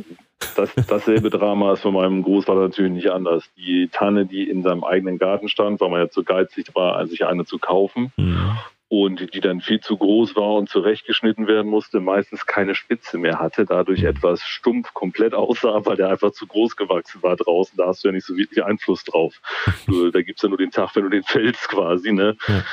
das, 0.54 0.86
dasselbe 0.86 1.28
Drama 1.30 1.72
ist 1.72 1.80
von 1.80 1.94
meinem 1.94 2.22
Großvater 2.22 2.60
natürlich 2.60 2.92
nicht 2.92 3.10
anders. 3.10 3.42
Die 3.56 3.88
Tanne, 3.90 4.26
die 4.26 4.48
in 4.48 4.62
seinem 4.62 4.84
eigenen 4.84 5.18
Garten 5.18 5.48
stand, 5.48 5.80
weil 5.80 5.90
man 5.90 6.02
ja 6.02 6.08
zu 6.08 6.22
geizig 6.22 6.66
war, 6.74 7.04
sich 7.08 7.26
eine 7.26 7.44
zu 7.44 7.58
kaufen. 7.58 8.12
Mhm 8.16 8.58
und 8.90 9.32
die 9.34 9.40
dann 9.40 9.60
viel 9.60 9.78
zu 9.78 9.96
groß 9.96 10.34
war 10.34 10.54
und 10.54 10.68
zurechtgeschnitten 10.68 11.46
werden 11.46 11.70
musste, 11.70 12.00
meistens 12.00 12.44
keine 12.44 12.74
Spitze 12.74 13.18
mehr 13.18 13.38
hatte, 13.38 13.64
dadurch 13.64 14.02
etwas 14.02 14.42
stumpf 14.42 14.92
komplett 14.94 15.32
aussah, 15.32 15.86
weil 15.86 15.96
der 15.96 16.08
einfach 16.08 16.32
zu 16.32 16.44
groß 16.48 16.74
gewachsen 16.74 17.22
war 17.22 17.36
draußen. 17.36 17.76
Da 17.76 17.86
hast 17.86 18.02
du 18.02 18.08
ja 18.08 18.12
nicht 18.12 18.26
so 18.26 18.36
wirklich 18.36 18.64
Einfluss 18.64 19.04
drauf. 19.04 19.40
da 20.12 20.22
gibt's 20.22 20.42
ja 20.42 20.48
nur 20.48 20.58
den 20.58 20.72
Tag, 20.72 20.96
wenn 20.96 21.04
du 21.04 21.08
den 21.08 21.22
fällst 21.22 21.68
quasi. 21.68 22.10
Ne? 22.10 22.36
Ja. 22.48 22.64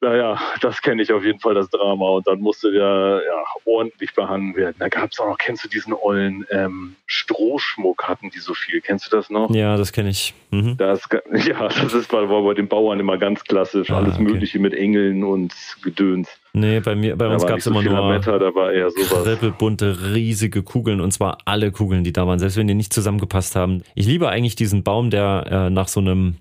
Naja, 0.00 0.38
das 0.60 0.80
kenne 0.80 1.02
ich 1.02 1.12
auf 1.12 1.24
jeden 1.24 1.40
Fall, 1.40 1.54
das 1.54 1.68
Drama. 1.68 2.08
Und 2.10 2.26
dann 2.26 2.40
musste 2.40 2.72
der 2.72 3.22
ja, 3.26 3.44
ordentlich 3.64 4.14
behangen 4.14 4.56
werden. 4.56 4.76
Da 4.78 4.88
gab 4.88 5.10
es 5.12 5.20
auch 5.20 5.26
noch, 5.28 5.38
kennst 5.38 5.64
du 5.64 5.68
diesen 5.68 5.92
ollen 5.92 6.46
ähm, 6.50 6.96
Strohschmuck, 7.06 8.08
hatten 8.08 8.30
die 8.30 8.38
so 8.38 8.54
viel. 8.54 8.80
Kennst 8.80 9.06
du 9.06 9.16
das 9.16 9.30
noch? 9.30 9.54
Ja, 9.54 9.76
das 9.76 9.92
kenne 9.92 10.10
ich. 10.10 10.34
Mhm. 10.50 10.76
Das, 10.78 11.02
ja, 11.46 11.68
das 11.68 11.92
ist 11.92 12.10
bei, 12.10 12.28
war 12.28 12.42
bei 12.42 12.54
den 12.54 12.68
Bauern 12.68 12.98
immer 12.98 13.18
ganz 13.18 13.44
klassisch. 13.44 13.90
Ah, 13.90 13.98
Alles 13.98 14.14
okay. 14.14 14.22
Mögliche 14.22 14.58
mit 14.58 14.74
Engeln 14.74 15.22
und 15.22 15.54
Gedöns. 15.82 16.28
Nee, 16.52 16.80
bei 16.80 16.94
mir, 16.96 17.16
bei 17.16 17.26
Da 17.26 17.34
uns 17.34 17.46
gab 17.46 17.58
es 17.58 17.64
so 17.64 17.70
immer 17.70 17.82
nur 17.82 17.92
Lametta, 17.92 18.38
da 18.38 18.54
war 18.54 18.72
eher 18.72 18.90
sowas. 18.90 19.22
trippelbunte, 19.24 20.14
riesige 20.14 20.62
Kugeln 20.62 21.00
und 21.00 21.12
zwar 21.12 21.38
alle 21.44 21.70
Kugeln, 21.70 22.02
die 22.02 22.12
da 22.12 22.26
waren, 22.26 22.38
selbst 22.40 22.56
wenn 22.56 22.66
die 22.66 22.74
nicht 22.74 22.92
zusammengepasst 22.92 23.54
haben. 23.54 23.82
Ich 23.94 24.06
liebe 24.06 24.28
eigentlich 24.28 24.56
diesen 24.56 24.82
Baum, 24.82 25.10
der 25.10 25.46
äh, 25.48 25.70
nach 25.70 25.86
so 25.86 26.00
einem 26.00 26.36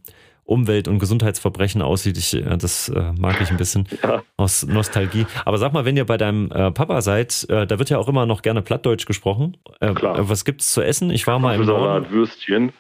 Umwelt- 0.50 0.88
und 0.88 1.00
Gesundheitsverbrechen 1.00 1.82
aussieht. 1.82 2.18
Ich, 2.18 2.34
äh, 2.34 2.58
das 2.58 2.90
äh, 2.90 3.12
mag 3.20 3.40
ich 3.42 3.52
ein 3.52 3.58
bisschen 3.58 3.88
Ja. 4.04 4.24
aus 4.38 4.66
Nostalgie. 4.66 5.26
Aber 5.46 5.58
sag 5.58 5.74
mal, 5.74 5.86
wenn 5.86 5.96
ihr 5.96 6.06
bei 6.06 6.18
deinem 6.18 6.52
äh, 6.52 6.72
Papa 6.72 7.02
seid, 7.02 7.46
äh, 7.50 7.68
da 7.68 7.78
wird 7.80 7.90
ja 7.90 7.98
auch 8.00 8.08
immer 8.08 8.26
noch 8.26 8.42
gerne 8.42 8.62
Plattdeutsch 8.62 9.06
gesprochen. 9.06 9.58
Äh, 9.80 9.94
Klar. 9.94 10.18
äh, 10.18 10.30
was 10.30 10.46
gibt's 10.46 10.74
zu 10.74 10.82
essen? 10.82 11.12
Ich 11.12 11.28
war 11.28 11.40
mal 11.40 11.56
im. 11.56 11.66
Salat, 11.66 12.10
Würstchen, 12.12 12.74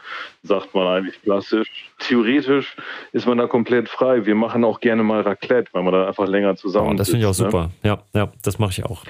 sagt 0.43 0.73
man 0.73 0.87
eigentlich 0.87 1.21
klassisch. 1.21 1.67
Theoretisch 1.99 2.75
ist 3.11 3.27
man 3.27 3.37
da 3.37 3.45
komplett 3.47 3.87
frei. 3.89 4.25
Wir 4.25 4.35
machen 4.35 4.63
auch 4.63 4.79
gerne 4.79 5.03
mal 5.03 5.21
Raclette, 5.21 5.69
weil 5.73 5.83
man 5.83 5.93
da 5.93 6.07
einfach 6.07 6.27
länger 6.27 6.55
zusammen 6.55 6.89
Oh, 6.89 6.93
das 6.95 7.09
finde 7.09 7.21
ich 7.21 7.25
auch 7.27 7.37
ne? 7.39 7.45
super. 7.51 7.69
Ja, 7.83 7.99
ja, 8.13 8.31
das 8.43 8.57
mache 8.57 8.71
ich 8.71 8.85
auch. 8.85 9.03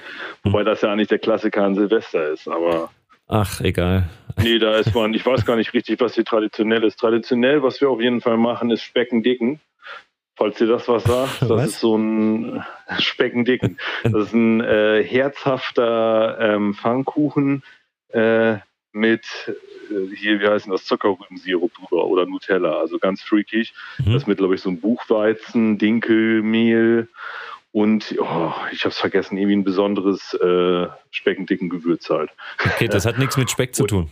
Wobei 0.43 0.63
das 0.63 0.81
ja 0.81 0.91
eigentlich 0.91 1.07
der 1.07 1.19
Klassiker 1.19 1.63
an 1.63 1.75
Silvester 1.75 2.29
ist. 2.31 2.47
Aber 2.47 2.89
Ach, 3.31 3.61
egal. 3.61 4.09
Nee, 4.41 4.59
da 4.59 4.77
ist 4.77 4.93
man, 4.93 5.13
ich 5.13 5.25
weiß 5.25 5.45
gar 5.45 5.55
nicht 5.55 5.73
richtig, 5.73 5.99
was 5.99 6.15
hier 6.15 6.25
traditionell 6.25 6.83
ist. 6.83 6.99
Traditionell, 6.99 7.63
was 7.63 7.81
wir 7.81 7.89
auf 7.89 8.01
jeden 8.01 8.21
Fall 8.21 8.37
machen, 8.37 8.71
ist 8.71 8.83
Speckendicken. 8.83 9.59
Falls 10.35 10.57
dir 10.57 10.67
das 10.67 10.87
was 10.87 11.03
sagt, 11.03 11.41
das 11.41 11.49
Was? 11.49 11.65
ist 11.65 11.79
so 11.81 11.97
ein 11.97 12.63
Speckendicken. 12.99 13.77
Das 14.03 14.27
ist 14.27 14.33
ein 14.33 14.61
äh, 14.61 15.03
herzhafter 15.03 16.37
ähm, 16.39 16.73
Pfannkuchen 16.73 17.63
äh, 18.13 18.55
mit 18.93 19.25
äh, 19.47 20.15
hier, 20.15 20.39
wie 20.39 20.47
heißt 20.47 20.65
denn 20.65 20.71
das, 20.71 20.85
Zuckerrübensirup 20.85 21.73
drüber 21.73 22.05
oder 22.05 22.25
Nutella, 22.25 22.79
also 22.79 22.99
ganz 22.99 23.21
freakig. 23.21 23.73
Mhm. 23.97 24.13
Das 24.13 24.23
ist 24.23 24.27
mit, 24.27 24.37
glaube 24.37 24.55
ich, 24.55 24.61
so 24.61 24.69
ein 24.69 24.79
Buchweizen, 24.79 25.77
Dinkelmehl 25.77 27.09
und, 27.71 28.15
oh, 28.19 28.51
ich 28.71 28.83
habe 28.83 28.89
es 28.89 28.97
vergessen, 28.97 29.37
irgendwie 29.37 29.57
ein 29.57 29.63
besonderes 29.63 30.33
äh, 30.33 30.87
Speckendicken 31.11 31.69
Gewürz 31.69 32.09
halt. 32.09 32.31
Okay, 32.65 32.87
das 32.87 33.05
hat 33.05 33.19
nichts 33.19 33.37
mit 33.37 33.49
Speck 33.51 33.75
zu 33.75 33.85
tun. 33.85 34.09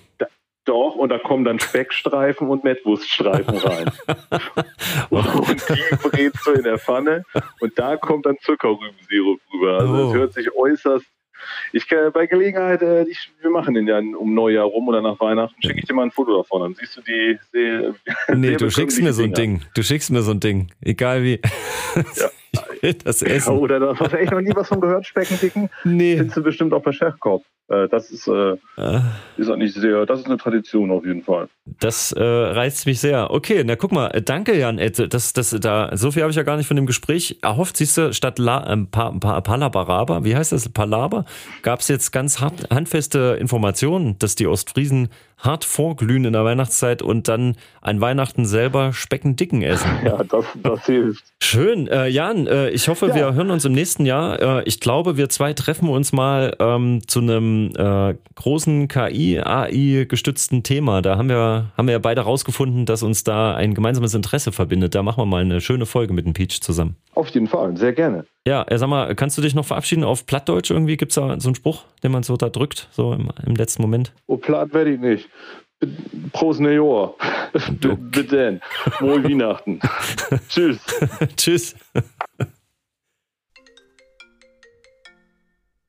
Doch, 0.66 0.96
und 0.96 1.10
da 1.10 1.18
kommen 1.18 1.46
dann 1.46 1.60
Speckstreifen 1.60 2.50
und 2.50 2.66
Mettwurststreifen 2.66 3.58
rein. 3.58 3.90
und 5.10 5.64
die 5.70 5.96
brätst 6.10 6.46
du 6.46 6.52
in 6.52 6.64
der 6.64 6.78
Pfanne 6.78 7.24
und 7.62 7.80
da 7.80 7.96
kommt 7.96 8.26
dann 8.26 8.38
Zuckerrübensirup 8.42 9.40
drüber. 9.50 9.80
Also 9.80 9.94
Oh. 9.94 10.10
es 10.10 10.14
hört 10.14 10.34
sich 10.34 10.54
äußerst. 10.54 11.06
Ich 11.72 11.88
kann 11.88 12.12
bei 12.12 12.26
Gelegenheit, 12.28 12.82
äh, 12.82 13.04
ich, 13.04 13.32
wir 13.42 13.50
machen 13.50 13.76
den 13.76 13.88
ja 13.88 14.00
um 14.00 14.34
Neujahr 14.34 14.66
rum 14.66 14.88
oder 14.90 15.02
nach 15.02 15.20
Weihnachten, 15.20 15.62
schicke 15.62 15.80
ich 15.80 15.86
dir 15.86 15.94
mal 15.94 16.04
ein 16.04 16.12
Foto 16.12 16.36
davon. 16.36 16.62
Dann 16.64 16.74
siehst 16.76 16.98
du 16.98 17.02
die 17.02 17.40
sehr, 17.52 17.94
Nee, 18.36 18.48
sehr 18.50 18.58
du 18.58 18.70
schickst 18.70 19.02
mir 19.02 19.14
so 19.14 19.24
ein 19.24 19.34
Ding. 19.34 19.62
Du 19.76 19.84
schickst 19.84 20.10
mir 20.12 20.22
so 20.22 20.32
ein 20.32 20.40
Ding. 20.40 20.72
Egal 20.82 21.24
wie. 21.24 21.40
Will 21.94 22.06
das 23.04 23.22
essen. 23.22 23.58
Oder 23.58 23.80
da 23.80 23.96
hast 23.98 24.14
du 24.14 24.18
echt 24.20 24.32
noch 24.32 24.42
nie 24.42 24.52
was 24.56 24.68
von 24.68 24.82
gehört, 24.82 25.06
Speckendicken? 25.06 25.70
Nee. 25.84 26.18
Findest 26.18 26.38
du 26.38 26.44
bestimmt 26.44 26.74
auch 26.74 26.82
bei 26.84 26.92
Chefkoch. 26.92 27.42
Äh, 27.70 27.90
das 27.90 28.10
ist, 28.12 28.28
äh, 28.28 28.56
Ah. 28.78 29.02
ist 29.36 29.50
eigentlich 29.50 29.74
sehr, 29.74 30.06
das 30.06 30.20
ist 30.22 30.26
eine 30.28 30.38
Tradition 30.38 30.90
auf 30.90 31.06
jeden 31.06 31.22
Fall. 31.22 31.50
Das 31.82 32.14
äh, 32.14 32.24
reizt 32.24 32.86
mich 32.86 33.02
sehr. 33.02 33.30
Okay, 33.32 33.64
na 33.66 33.76
guck 33.76 33.92
mal, 33.92 34.08
äh, 34.08 34.22
danke 34.22 34.58
Jan. 34.58 34.78
Äh, 34.80 34.90
Das, 34.92 35.34
das, 35.34 35.50
da, 35.60 35.90
so 35.96 36.12
viel 36.12 36.22
habe 36.22 36.30
ich 36.32 36.38
ja 36.38 36.44
gar 36.44 36.56
nicht 36.56 36.68
von 36.68 36.78
dem 36.78 36.86
Gespräch 36.86 37.40
erhofft. 37.42 37.76
Siehst 37.76 37.98
du, 37.98 38.14
statt 38.14 38.40
La, 38.40 38.72
ähm, 38.72 38.88
pa, 38.90 39.12
pa, 39.20 39.42
Palabaraba, 39.42 40.24
wie 40.24 40.36
heißt 40.36 40.54
das, 40.54 40.70
Palaber, 40.70 41.26
gab 41.62 41.82
es 41.82 41.90
jetzt 41.90 42.12
ganz 42.12 42.40
handfeste 42.40 43.38
Informationen, 43.40 44.18
dass 44.20 44.36
die 44.36 44.48
Ostfriesen 44.48 45.10
hart 45.38 45.65
vorglühen 45.65 46.25
in 46.25 46.34
der 46.34 46.44
Weihnachtszeit 46.44 47.01
und 47.01 47.27
dann 47.27 47.56
an 47.82 48.01
Weihnachten 48.01 48.46
selber 48.46 48.94
Specken 48.94 49.36
dicken 49.36 49.62
essen. 49.62 49.89
Ja, 50.08 50.24
das, 50.24 50.46
das 50.63 50.86
hilft. 50.86 51.24
Schön. 51.41 51.88
Äh, 51.88 52.08
Jan, 52.08 52.48
äh, 52.48 52.70
ich 52.70 52.88
hoffe, 52.88 53.13
wir 53.13 53.34
hören 53.34 53.51
uns 53.51 53.65
im 53.65 53.74
nächsten 53.74 54.06
Jahr. 54.06 54.60
Äh, 54.60 54.63
ich 54.63 54.79
glaube, 54.79 55.17
wir 55.17 55.27
zwei 55.27 55.53
treffen 55.53 55.89
uns 55.89 56.13
mal 56.13 56.56
ähm, 56.60 57.01
zu 57.08 57.20
einem 57.20 57.72
äh, 57.75 58.15
großen 58.36 58.88
KI, 58.88 59.39
AI-gestützten 59.39 60.63
Thema. 60.63 61.01
Da 61.01 61.17
haben 61.17 61.29
wir, 61.29 61.72
haben 61.75 61.88
wir 61.88 61.94
ja 61.94 62.00
beide 62.00 62.22
rausgefunden, 62.22 62.86
dass 62.86 63.03
uns 63.03 63.24
da 63.24 63.56
ein 63.56 63.74
gemeinsames 63.74 64.13
Interesse 64.13 64.51
verbindet. 64.51 64.96
Da 64.96 65.03
machen 65.03 65.22
wir 65.22 65.25
mal 65.25 65.41
eine 65.41 65.60
schöne 65.60 65.86
Folge 65.86 66.13
mit 66.13 66.25
dem 66.25 66.34
Peach 66.34 66.62
zusammen. 66.62 66.96
Auf 67.18 67.30
jeden 67.30 67.48
Fall, 67.48 67.76
sehr 67.78 67.94
gerne. 67.94 68.28
Ja, 68.48 68.64
äh, 68.68 68.78
sag 68.78 68.90
mal, 68.90 69.16
kannst 69.16 69.36
du 69.40 69.42
dich 69.42 69.56
noch 69.56 69.66
verabschieden 69.66 70.04
auf 70.04 70.28
Plattdeutsch 70.28 70.70
irgendwie? 70.70 70.98
Gibt 70.98 71.12
es 71.12 71.16
da 71.16 71.40
so 71.40 71.48
einen 71.50 71.56
Spruch, 71.56 71.84
den 72.04 72.12
man 72.12 72.22
so 72.22 72.38
da 72.38 72.50
drückt, 72.50 72.88
so 72.92 73.12
im, 73.12 73.30
im 73.44 73.56
letzten 73.56 73.82
Moment? 73.82 74.14
Oh, 74.28 74.38
platt 74.38 74.72
werde 74.72 74.94
ich 74.94 75.00
nicht. 75.00 75.28
Prost. 76.32 76.60
B- 76.60 77.96
Bitte. 77.98 78.62
Wohl 79.00 79.24
Weihnachten. 79.24 79.80
Tschüss. 80.50 80.78
Tschüss. 81.38 81.76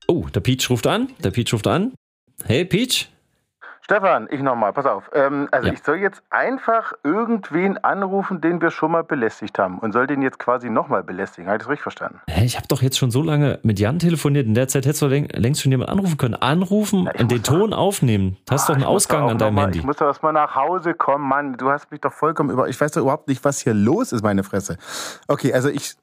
Oh, 0.07 0.27
der 0.35 0.41
Peach 0.41 0.71
ruft 0.71 0.87
an. 0.87 1.09
Der 1.23 1.31
Peach 1.31 1.53
ruft 1.53 1.67
an. 1.67 1.93
Hey 2.47 2.65
Peach. 2.65 3.11
Stefan, 3.91 4.29
ich 4.31 4.43
nochmal, 4.43 4.75
pass 4.75 4.85
auf. 4.85 5.11
Ähm, 5.15 5.49
also 5.51 5.69
Ja. 5.69 5.73
ich 5.73 5.83
soll 5.83 5.97
jetzt 5.97 6.23
einfach 6.29 6.93
irgendwen 7.05 7.79
anrufen, 7.79 8.43
den 8.43 8.61
wir 8.61 8.71
schon 8.71 8.91
mal 8.91 9.03
belästigt 9.03 9.59
haben 9.59 9.79
und 9.79 9.93
soll 9.93 10.07
den 10.07 10.21
jetzt 10.21 10.39
quasi 10.39 10.69
nochmal 10.69 11.03
belästigen. 11.03 11.47
Habe 11.49 11.57
ich 11.57 11.63
das 11.63 11.71
richtig 11.71 11.85
verstanden? 11.85 12.21
Hä, 12.29 12.45
ich 12.45 12.59
habe 12.59 12.67
doch 12.69 12.83
jetzt 12.83 12.99
schon 12.99 13.11
so 13.11 13.23
lange 13.23 13.61
mit 13.63 13.79
Jan 13.81 13.99
telefoniert. 13.99 14.45
In 14.47 14.53
der 14.53 14.69
Zeit 14.69 14.85
hättest 14.85 15.01
du 15.01 15.07
läng- 15.07 15.35
längst 15.35 15.63
schon 15.63 15.73
jemand 15.73 15.89
anrufen 15.89 16.19
können. 16.19 16.35
Anrufen, 16.35 17.09
ich 17.15 17.27
den 17.29 17.43
Ton 17.43 17.73
aufnehmen. 17.73 18.37
Du 18.45 18.53
hast 18.53 18.69
doch 18.69 18.75
einen 18.75 18.85
Ausgang 18.85 19.27
an 19.31 19.39
deinem 19.39 19.55
mal, 19.55 19.63
Handy. 19.63 19.79
Ich 19.79 19.87
muss 19.87 19.97
doch 19.97 20.07
erst 20.07 20.23
mal 20.23 20.33
nach 20.33 20.55
Hause 20.55 20.93
kommen, 20.93 21.27
Mann. 21.27 21.55
Du 21.55 21.71
hast 21.71 21.91
mich 21.91 22.03
doch 22.03 22.13
vollkommen 22.13 22.51
über. 22.51 22.69
Ich 22.69 22.79
weiß 22.79 22.93
doch 22.93 23.01
überhaupt 23.01 23.29
nicht, 23.29 23.43
was 23.43 23.59
hier 23.61 23.73
los 23.73 24.13
ist, 24.13 24.23
meine 24.23 24.45
Fresse. 24.45 24.77
Okay, 25.29 25.55
also 25.55 25.71
ich 25.71 25.95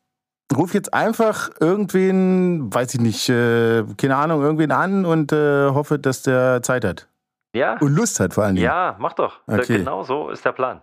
rufe 0.57 0.73
jetzt 0.73 0.91
einfach 0.91 1.49
irgendwen, 1.59 2.73
weiß 2.73 2.95
ich 2.95 2.99
nicht, 2.99 3.29
äh, 3.29 3.83
keine 3.95 4.15
Ahnung, 4.15 4.41
irgendwen 4.41 4.71
an 4.71 5.05
und 5.05 5.31
äh, 5.31 5.69
hoffe, 5.69 5.99
dass 5.99 6.23
der 6.23 6.63
Zeit 6.63 6.83
hat. 6.83 7.07
Ja, 7.55 7.77
Und 7.79 7.95
Lust 7.95 8.19
hat 8.19 8.33
vor 8.33 8.43
allen 8.43 8.55
Dingen. 8.55 8.65
ja, 8.65 8.95
mach 8.99 9.13
doch. 9.13 9.39
Okay. 9.47 9.77
Genau 9.77 10.03
so 10.03 10.29
ist 10.29 10.43
der 10.43 10.51
Plan. 10.51 10.81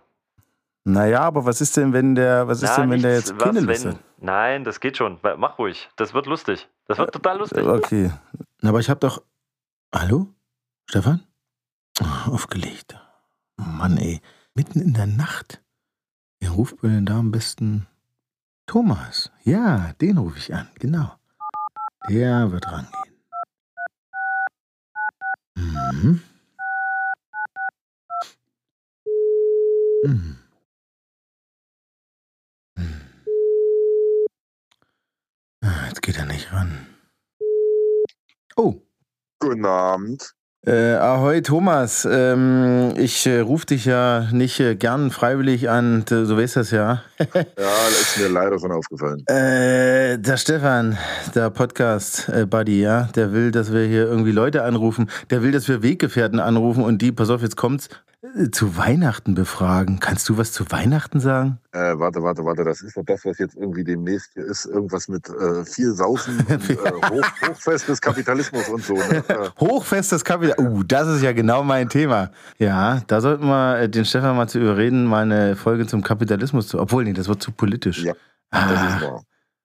Naja, 0.85 1.21
aber 1.21 1.45
was 1.45 1.61
ist 1.61 1.77
denn, 1.77 1.93
wenn 1.93 2.15
der, 2.15 2.47
was 2.47 2.61
ist 2.63 2.71
Na, 2.71 2.81
denn, 2.81 2.89
wenn 2.91 3.01
der 3.01 3.15
nichts, 3.15 3.29
jetzt 3.29 3.39
keine 3.39 3.59
was, 3.67 3.83
Lust 3.83 3.85
hat? 3.85 4.03
Nein, 4.17 4.63
das 4.63 4.79
geht 4.79 4.97
schon. 4.97 5.19
Mach 5.37 5.59
ruhig. 5.59 5.89
Das 5.95 6.13
wird 6.13 6.25
lustig. 6.25 6.67
Das 6.87 6.97
wird 6.97 7.13
total 7.13 7.37
lustig. 7.37 7.63
Okay. 7.65 8.11
Aber 8.63 8.79
ich 8.79 8.89
habe 8.89 8.99
doch. 8.99 9.21
Hallo? 9.93 10.27
Stefan? 10.89 11.23
Ah, 12.01 12.27
Aufgelegt. 12.29 12.97
Mann, 13.55 13.97
ey. 13.97 14.19
Mitten 14.55 14.81
in 14.81 14.93
der 14.93 15.05
Nacht. 15.07 15.61
Wer 16.39 16.49
ruft 16.49 16.81
mir 16.83 16.89
denn 16.89 17.05
da 17.05 17.19
am 17.19 17.31
besten? 17.31 17.87
Thomas. 18.65 19.31
Ja, 19.43 19.93
den 20.01 20.17
rufe 20.17 20.37
ich 20.39 20.53
an. 20.53 20.67
Genau. 20.79 21.13
Der 22.09 22.51
wird 22.51 22.65
rangehen. 22.69 23.13
Mhm. 25.55 26.21
Ah, 30.05 30.09
Jetzt 35.87 36.01
geht 36.01 36.17
er 36.17 36.25
nicht 36.25 36.51
ran. 36.51 36.87
Oh. 38.57 38.81
Guten 39.39 39.65
Abend. 39.65 40.33
Äh, 40.65 40.95
ahoi 40.95 41.41
Thomas, 41.41 42.05
ähm, 42.09 42.93
ich 42.97 43.25
äh, 43.27 43.39
rufe 43.39 43.65
dich 43.65 43.85
ja 43.85 44.27
nicht 44.31 44.59
äh, 44.59 44.75
gern 44.75 45.11
freiwillig 45.11 45.69
an, 45.69 46.03
du, 46.05 46.25
du 46.25 46.37
weißt 46.37 46.55
das 46.57 46.71
ja. 46.71 47.01
Ja, 47.19 47.23
das 47.55 48.01
ist 48.01 48.17
mir 48.17 48.29
leider 48.29 48.59
schon 48.59 48.71
aufgefallen. 48.71 49.25
Äh, 49.27 50.19
der 50.19 50.37
Stefan, 50.37 50.97
der 51.35 51.49
Podcast-Buddy, 51.49 52.81
ja, 52.81 53.09
der 53.15 53.31
will, 53.33 53.51
dass 53.51 53.73
wir 53.73 53.85
hier 53.85 54.05
irgendwie 54.05 54.31
Leute 54.31 54.63
anrufen, 54.63 55.09
der 55.29 55.43
will, 55.43 55.51
dass 55.51 55.67
wir 55.67 55.83
Weggefährten 55.83 56.39
anrufen 56.39 56.83
und 56.83 57.01
die, 57.01 57.11
pass 57.11 57.29
auf, 57.29 57.41
jetzt 57.41 57.57
kommt's, 57.57 57.87
äh, 57.87 58.12
zu 58.51 58.77
Weihnachten 58.77 59.35
befragen. 59.35 59.99
Kannst 59.99 60.29
du 60.29 60.37
was 60.37 60.53
zu 60.53 60.71
Weihnachten 60.71 61.19
sagen? 61.19 61.59
Äh, 61.73 61.99
warte, 61.99 62.23
warte, 62.23 62.45
warte, 62.45 62.63
das 62.63 62.81
ist 62.81 62.95
doch 62.95 63.03
das, 63.05 63.25
was 63.25 63.37
jetzt 63.37 63.55
irgendwie 63.55 63.83
demnächst 63.83 64.31
hier 64.33 64.45
ist. 64.45 64.65
Irgendwas 64.65 65.09
mit 65.09 65.27
äh, 65.27 65.65
viel 65.65 65.91
Saufen 65.93 66.39
und 66.49 66.69
äh, 66.69 66.75
Hoch, 66.75 67.25
Hochfest 67.49 67.89
des 67.89 67.99
Kapitalismus 67.99 68.69
und 68.69 68.83
so. 68.83 68.93
Ne? 68.93 69.23
Äh, 69.33 69.49
Hochfest 69.59 70.11
des 70.11 70.23
Kapital. 70.23 70.55
Uh, 70.65 70.83
das 70.83 71.07
ist 71.07 71.21
ja 71.21 71.33
genau 71.33 71.63
mein 71.63 71.89
Thema. 71.89 72.31
Ja, 72.57 73.01
da 73.07 73.19
sollten 73.21 73.45
wir 73.45 73.79
äh, 73.79 73.89
den 73.89 74.05
Stefan 74.05 74.35
mal 74.35 74.47
zu 74.47 74.59
überreden, 74.59 75.05
mal 75.05 75.23
eine 75.23 75.55
Folge 75.55 75.85
zum 75.85 76.01
Kapitalismus 76.01 76.67
zu. 76.67 76.79
Obwohl, 76.79 77.03
nee, 77.03 77.13
das 77.13 77.27
wird 77.27 77.41
zu 77.41 77.51
politisch. 77.51 78.03
Ja, 78.03 78.13
das 78.51 78.71
ist 78.71 78.79
Ah, 78.79 79.01
wahr. 79.01 79.23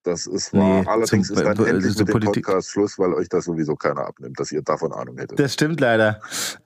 Das 0.08 0.26
ist 0.26 0.54
wahr. 0.54 0.80
Nee, 0.80 0.86
Allerdings 0.88 1.28
ist 1.28 1.38
dann 1.38 1.66
endlich 1.66 1.94
zur 1.94 2.06
mit 2.06 2.08
dem 2.08 2.12
Politik- 2.20 2.46
Podcast 2.46 2.70
Schluss, 2.70 2.98
weil 2.98 3.12
euch 3.12 3.28
das 3.28 3.44
sowieso 3.44 3.76
keiner 3.76 4.06
abnimmt, 4.06 4.40
dass 4.40 4.50
ihr 4.50 4.62
davon 4.62 4.90
Ahnung 4.92 5.18
hättet. 5.18 5.38
Das 5.38 5.52
stimmt 5.52 5.80
leider. 5.80 6.22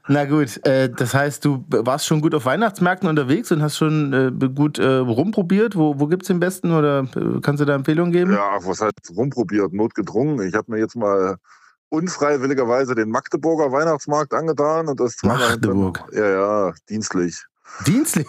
Na 0.07 0.25
gut, 0.27 0.65
äh, 0.65 0.89
das 0.89 1.13
heißt, 1.13 1.45
du 1.45 1.65
warst 1.69 2.07
schon 2.07 2.21
gut 2.21 2.37
auf 2.37 2.45
Weihnachtsmärkten 2.45 3.09
unterwegs 3.09 3.51
und 3.51 3.61
hast 3.61 3.77
schon 3.79 4.13
äh, 4.13 4.49
gut 4.49 4.79
äh, 4.79 4.87
rumprobiert. 4.87 5.75
Wo, 5.77 5.99
wo 5.99 6.07
gibt 6.07 6.23
es 6.23 6.29
den 6.29 6.39
besten 6.39 6.71
oder 6.71 7.01
äh, 7.17 7.41
kannst 7.43 7.61
du 7.61 7.65
da 7.65 7.75
Empfehlungen 7.75 8.13
geben? 8.13 8.33
Ja, 8.33 8.59
was 8.61 8.81
heißt 8.81 9.13
rumprobiert, 9.17 9.73
notgedrungen. 9.73 10.47
Ich 10.47 10.55
habe 10.55 10.71
mir 10.71 10.79
jetzt 10.79 10.95
mal 10.95 11.37
unfreiwilligerweise 11.89 12.95
den 12.95 13.11
Magdeburger 13.11 13.73
Weihnachtsmarkt 13.73 14.33
angetan 14.35 14.89
und 14.89 14.99
das 15.01 15.17
war 15.23 15.37
Magdeburg. 15.37 16.03
Ja, 16.13 16.29
ja, 16.29 16.73
dienstlich. 16.89 17.45
Dienstlich. 17.87 18.27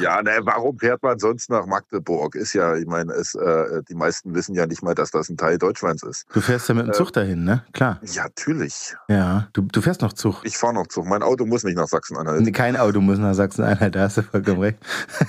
Ja, 0.00 0.22
ne, 0.22 0.30
warum 0.42 0.78
fährt 0.78 1.02
man 1.02 1.18
sonst 1.18 1.48
nach 1.50 1.66
Magdeburg? 1.66 2.34
Ist 2.34 2.52
ja, 2.52 2.76
ich 2.76 2.86
meine, 2.86 3.12
es, 3.12 3.34
äh, 3.34 3.82
die 3.88 3.94
meisten 3.94 4.34
wissen 4.34 4.54
ja 4.54 4.66
nicht 4.66 4.82
mal, 4.82 4.94
dass 4.94 5.10
das 5.10 5.28
ein 5.28 5.36
Teil 5.36 5.58
Deutschlands 5.58 6.02
ist. 6.02 6.26
Du 6.32 6.40
fährst 6.40 6.68
ja 6.68 6.74
mit 6.74 6.86
dem 6.86 6.92
Zug 6.92 7.12
dahin, 7.12 7.44
ne? 7.44 7.62
Klar. 7.72 8.00
Ja, 8.02 8.24
natürlich. 8.24 8.94
Ja, 9.08 9.48
du, 9.52 9.62
du 9.62 9.80
fährst 9.80 10.02
noch 10.02 10.12
Zug. 10.12 10.40
Ich 10.44 10.56
fahre 10.58 10.74
noch 10.74 10.86
Zug. 10.88 11.06
Mein 11.06 11.22
Auto 11.22 11.46
muss 11.46 11.64
nicht 11.64 11.76
nach 11.76 11.86
Sachsen-Anhalt. 11.86 12.42
Nee, 12.42 12.52
Kein 12.52 12.76
Auto 12.76 13.00
muss 13.00 13.18
nach 13.18 13.34
Sachsen-Anhalt, 13.34 13.94
da 13.94 14.00
hast 14.00 14.18
du 14.18 14.22
vollkommen 14.22 14.60
recht. 14.60 14.78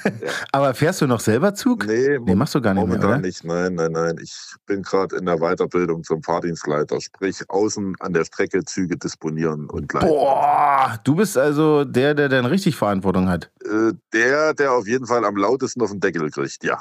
Aber 0.51 0.73
fährst 0.73 1.01
du 1.01 1.07
noch 1.07 1.19
selber 1.19 1.53
Zug? 1.53 1.85
Nee, 1.85 2.17
Nee, 2.19 2.35
machst 2.35 2.55
du 2.55 2.61
gar 2.61 2.73
nicht 2.73 2.85
mehr, 2.87 2.97
momentan 2.97 3.21
nicht. 3.21 3.43
Nein, 3.43 3.75
nein, 3.75 3.91
nein. 3.91 4.15
Ich 4.21 4.35
bin 4.65 4.81
gerade 4.81 5.15
in 5.17 5.25
der 5.25 5.37
Weiterbildung 5.37 6.03
zum 6.03 6.23
Fahrdienstleiter, 6.23 6.99
sprich 7.01 7.41
außen 7.49 7.95
an 7.99 8.13
der 8.13 8.25
Strecke 8.25 8.63
Züge 8.63 8.97
disponieren 8.97 9.69
und 9.69 9.91
leiten. 9.93 10.09
Boah, 10.09 10.99
du 11.03 11.15
bist 11.15 11.37
also 11.37 11.83
der, 11.85 12.13
der 12.13 12.29
dann 12.29 12.45
richtig 12.45 12.75
Verantwortung 13.17 13.29
hat, 13.29 13.49
Äh, 13.65 13.93
der, 14.13 14.53
der 14.53 14.71
auf 14.71 14.87
jeden 14.87 15.05
Fall 15.05 15.25
am 15.25 15.35
lautesten 15.35 15.81
auf 15.81 15.91
den 15.91 15.99
Deckel 15.99 16.29
kriegt, 16.29 16.63
ja. 16.63 16.79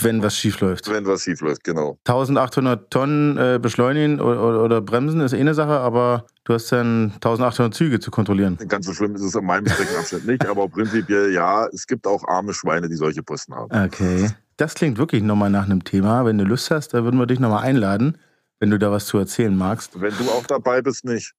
wenn 0.00 0.22
was 0.22 0.36
schief 0.36 0.60
läuft. 0.60 0.90
Wenn 0.90 1.06
was 1.06 1.22
schief 1.22 1.40
läuft, 1.40 1.64
genau. 1.64 1.98
1800 2.06 2.90
Tonnen 2.90 3.36
äh, 3.36 3.58
beschleunigen 3.60 4.20
oder, 4.20 4.42
oder, 4.42 4.64
oder 4.64 4.80
bremsen 4.80 5.20
ist 5.20 5.32
eh 5.32 5.40
eine 5.40 5.54
Sache, 5.54 5.72
aber 5.72 6.26
du 6.44 6.54
hast 6.54 6.72
dann 6.72 7.12
1800 7.14 7.74
Züge 7.74 8.00
zu 8.00 8.10
kontrollieren. 8.10 8.56
Ganz 8.68 8.86
so 8.86 8.92
schlimm 8.92 9.14
ist 9.14 9.22
es 9.22 9.36
an 9.36 9.44
meinem 9.44 9.68
Streckenabschnitt 9.68 10.26
nicht, 10.26 10.46
aber 10.46 10.68
prinzipiell 10.68 11.32
ja, 11.32 11.66
es 11.66 11.86
gibt 11.86 12.06
auch 12.06 12.26
arme 12.26 12.54
Schweine, 12.54 12.88
die 12.88 12.96
solche 12.96 13.22
Posten 13.22 13.54
haben. 13.54 13.86
Okay. 13.86 14.30
Das 14.56 14.74
klingt 14.74 14.96
wirklich 14.96 15.22
nochmal 15.22 15.50
nach 15.50 15.64
einem 15.64 15.84
Thema. 15.84 16.24
Wenn 16.24 16.38
du 16.38 16.44
Lust 16.44 16.70
hast, 16.70 16.94
da 16.94 17.04
würden 17.04 17.18
wir 17.18 17.26
dich 17.26 17.40
nochmal 17.40 17.64
einladen, 17.64 18.16
wenn 18.58 18.70
du 18.70 18.78
da 18.78 18.90
was 18.90 19.04
zu 19.04 19.18
erzählen 19.18 19.54
magst. 19.54 20.00
Wenn 20.00 20.14
du 20.16 20.30
auch 20.30 20.46
dabei 20.46 20.80
bist, 20.80 21.04
nicht. 21.04 21.34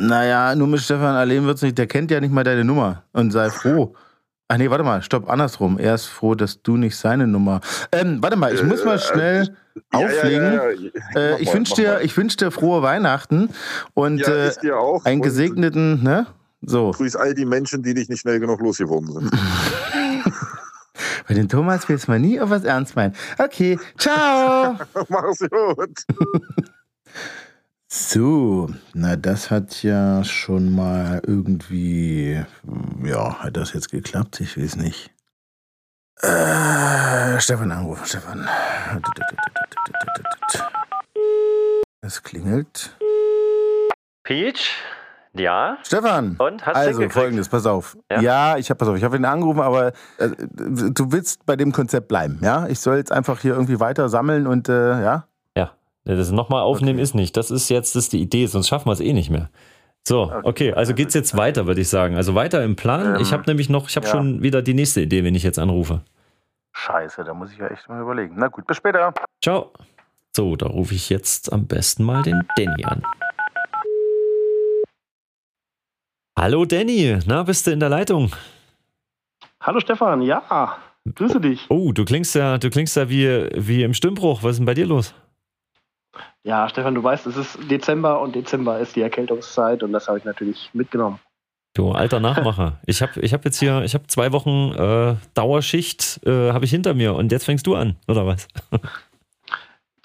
Naja, 0.00 0.54
nur 0.54 0.66
mit 0.66 0.80
Stefan 0.80 1.14
Allen 1.14 1.44
wird's 1.46 1.62
nicht. 1.62 1.76
Der 1.78 1.86
kennt 1.86 2.10
ja 2.10 2.20
nicht 2.20 2.32
mal 2.32 2.44
deine 2.44 2.64
Nummer. 2.64 3.04
Und 3.12 3.30
sei 3.32 3.50
froh. 3.50 3.94
Ach 4.48 4.56
nee, 4.56 4.68
warte 4.68 4.82
mal, 4.82 5.00
stopp, 5.02 5.30
andersrum. 5.30 5.78
Er 5.78 5.94
ist 5.94 6.06
froh, 6.06 6.34
dass 6.34 6.62
du 6.62 6.76
nicht 6.76 6.96
seine 6.96 7.26
Nummer. 7.26 7.60
Ähm, 7.92 8.20
warte 8.20 8.34
mal, 8.36 8.52
ich 8.52 8.62
muss 8.64 8.84
mal 8.84 8.96
Äh, 8.96 8.98
schnell 8.98 9.56
auflegen. 9.92 10.52
Ja, 10.54 10.70
ja, 10.70 10.90
ja. 11.14 11.20
Äh, 11.36 11.42
ich 11.42 11.54
wünsche 11.54 11.74
dir, 11.74 12.00
ich 12.00 12.16
wünsch 12.16 12.36
dir 12.36 12.50
frohe 12.50 12.82
Weihnachten 12.82 13.50
und 13.94 14.26
äh, 14.26 14.50
einen 15.04 15.20
Und 15.20 15.22
gesegneten, 15.22 16.02
ne? 16.02 16.26
So. 16.62 16.90
Grüß 16.90 17.14
all 17.14 17.32
die 17.34 17.44
Menschen, 17.44 17.82
die 17.82 17.94
dich 17.94 18.08
nicht 18.08 18.20
schnell 18.20 18.40
genug 18.40 18.60
losgeworden 18.60 19.12
sind. 19.12 19.30
Bei 21.28 21.34
den 21.34 21.48
Thomas 21.48 21.88
willst 21.88 22.08
du 22.08 22.10
mal 22.10 22.18
nie 22.18 22.40
auf 22.40 22.50
was 22.50 22.64
ernst 22.64 22.96
meinen. 22.96 23.14
Okay, 23.38 23.78
ciao. 23.98 24.76
Mach's 25.08 25.38
gut. 25.38 26.04
So, 27.92 28.70
na 28.94 29.16
das 29.16 29.50
hat 29.50 29.82
ja 29.82 30.22
schon 30.22 30.72
mal 30.72 31.20
irgendwie, 31.26 32.40
ja, 33.02 33.40
hat 33.40 33.56
das 33.56 33.72
jetzt 33.72 33.90
geklappt? 33.90 34.40
Ich 34.40 34.56
weiß 34.56 34.76
nicht. 34.76 35.10
Äh, 36.22 37.40
Stefan 37.40 37.72
anrufen, 37.72 38.06
Stefan. 38.06 38.48
Es 42.00 42.22
klingelt. 42.22 42.96
Peach? 44.22 44.70
Ja? 45.32 45.76
Stefan! 45.82 46.36
Und? 46.38 46.64
Hast 46.64 46.76
du 46.76 46.80
also 46.80 47.08
folgendes, 47.08 47.48
pass 47.48 47.66
auf. 47.66 47.98
Ja? 48.08 48.20
Ja, 48.20 48.56
ich 48.56 48.70
habe 48.70 48.78
pass 48.78 48.86
auf, 48.86 48.96
ich 48.96 49.02
habe 49.02 49.16
ihn 49.16 49.24
angerufen, 49.24 49.62
aber 49.62 49.88
äh, 50.18 50.28
du 50.28 51.10
willst 51.10 51.44
bei 51.44 51.56
dem 51.56 51.72
Konzept 51.72 52.06
bleiben, 52.06 52.38
ja? 52.40 52.68
Ich 52.68 52.78
soll 52.78 52.98
jetzt 52.98 53.10
einfach 53.10 53.40
hier 53.40 53.54
irgendwie 53.54 53.80
weiter 53.80 54.08
sammeln 54.08 54.46
und 54.46 54.68
äh, 54.68 55.02
ja? 55.02 55.26
Das 56.04 56.30
nochmal 56.30 56.62
aufnehmen 56.62 56.98
Okay. 56.98 57.02
ist 57.02 57.14
nicht. 57.14 57.36
Das 57.36 57.50
ist 57.50 57.68
jetzt 57.68 57.94
das 57.94 58.04
ist 58.04 58.12
die 58.12 58.20
Idee, 58.20 58.46
sonst 58.46 58.68
schaffen 58.68 58.86
wir 58.88 58.92
es 58.92 59.00
eh 59.00 59.12
nicht 59.12 59.30
mehr. 59.30 59.50
So, 60.06 60.32
okay, 60.44 60.72
also 60.72 60.94
geht's 60.94 61.12
jetzt 61.14 61.36
weiter, 61.36 61.66
würde 61.66 61.82
ich 61.82 61.88
sagen. 61.90 62.16
Also 62.16 62.34
weiter 62.34 62.64
im 62.64 62.74
Plan. 62.74 63.20
ich 63.20 63.32
habe 63.34 63.44
nämlich 63.46 63.68
noch, 63.68 63.88
ich 63.88 63.96
habe 63.96 64.06
Ähm, 64.06 64.12
ja. 64.12 64.16
schon 64.18 64.42
wieder 64.42 64.62
die 64.62 64.72
nächste 64.74 65.02
Idee, 65.02 65.24
wenn 65.24 65.34
ich 65.34 65.42
jetzt 65.42 65.58
anrufe. 65.58 66.00
Scheiße, 66.72 67.22
da 67.24 67.34
muss 67.34 67.52
ich 67.52 67.58
ja 67.58 67.66
echt 67.68 67.88
mal 67.88 68.00
überlegen. 68.00 68.34
Na 68.38 68.48
gut, 68.48 68.66
bis 68.66 68.78
später. 68.78 69.12
Ciao. 69.42 69.72
So, 70.34 70.56
da 70.56 70.66
rufe 70.68 70.94
ich 70.94 71.10
jetzt 71.10 71.52
am 71.52 71.66
besten 71.66 72.04
mal 72.04 72.22
den 72.22 72.40
Danny 72.56 72.84
an. 72.84 73.02
Hallo 76.38 76.64
Danny, 76.64 77.18
na, 77.26 77.42
bist 77.42 77.66
du 77.66 77.70
in 77.72 77.80
der 77.80 77.88
Leitung? 77.90 78.30
Hallo 79.60 79.80
Stefan, 79.80 80.22
ja, 80.22 80.78
grüße 81.14 81.40
dich. 81.40 81.66
Oh, 81.68 81.92
du 81.92 82.04
klingst 82.06 82.34
ja, 82.34 82.56
du 82.56 82.70
klingst 82.70 82.96
ja 82.96 83.10
wie, 83.10 83.48
wie 83.54 83.82
im 83.82 83.92
Stimmbruch. 83.92 84.42
Was 84.42 84.52
ist 84.52 84.58
denn 84.58 84.66
bei 84.66 84.72
dir 84.74 84.86
los? 84.86 85.14
Ja, 86.42 86.68
Stefan, 86.68 86.94
du 86.94 87.02
weißt, 87.02 87.26
es 87.26 87.36
ist 87.36 87.70
Dezember 87.70 88.20
und 88.20 88.34
Dezember 88.34 88.78
ist 88.78 88.96
die 88.96 89.02
Erkältungszeit 89.02 89.82
und 89.82 89.92
das 89.92 90.08
habe 90.08 90.18
ich 90.18 90.24
natürlich 90.24 90.70
mitgenommen. 90.72 91.20
Du 91.74 91.92
alter 91.92 92.18
Nachmacher. 92.18 92.80
Ich 92.86 93.02
habe 93.02 93.20
ich 93.20 93.32
hab 93.32 93.44
jetzt 93.44 93.58
hier, 93.58 93.82
ich 93.82 93.94
habe 93.94 94.06
zwei 94.06 94.32
Wochen 94.32 94.72
äh, 94.72 95.16
Dauerschicht 95.34 96.20
äh, 96.26 96.52
habe 96.52 96.64
ich 96.64 96.70
hinter 96.70 96.94
mir 96.94 97.14
und 97.14 97.30
jetzt 97.30 97.44
fängst 97.44 97.66
du 97.66 97.74
an, 97.74 97.96
oder 98.08 98.26
was? 98.26 98.48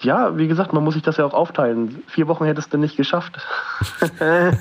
Ja, 0.02 0.36
wie 0.36 0.46
gesagt, 0.46 0.72
man 0.72 0.84
muss 0.84 0.94
sich 0.94 1.02
das 1.02 1.16
ja 1.16 1.24
auch 1.24 1.32
aufteilen. 1.32 2.02
Vier 2.06 2.28
Wochen 2.28 2.44
hättest 2.44 2.72
du 2.72 2.78
nicht 2.78 2.96
geschafft. 2.96 3.38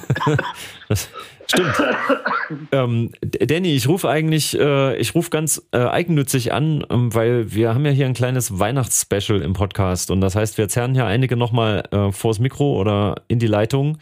Das 0.87 1.09
stimmt. 1.47 1.83
ähm, 2.71 3.11
Danny, 3.21 3.75
ich 3.75 3.87
rufe 3.87 4.09
eigentlich, 4.09 4.57
äh, 4.59 4.95
ich 4.97 5.15
rufe 5.15 5.29
ganz 5.29 5.67
äh, 5.71 5.79
eigennützig 5.79 6.53
an, 6.53 6.85
ähm, 6.89 7.13
weil 7.13 7.53
wir 7.53 7.73
haben 7.73 7.85
ja 7.85 7.91
hier 7.91 8.05
ein 8.05 8.13
kleines 8.13 8.59
Weihnachtsspecial 8.59 9.41
im 9.41 9.53
Podcast 9.53 10.11
und 10.11 10.21
das 10.21 10.35
heißt, 10.35 10.57
wir 10.57 10.67
zerren 10.69 10.93
hier 10.93 11.05
einige 11.05 11.35
nochmal 11.37 11.83
äh, 11.91 12.11
vors 12.11 12.39
Mikro 12.39 12.79
oder 12.79 13.15
in 13.27 13.39
die 13.39 13.47
Leitung, 13.47 13.97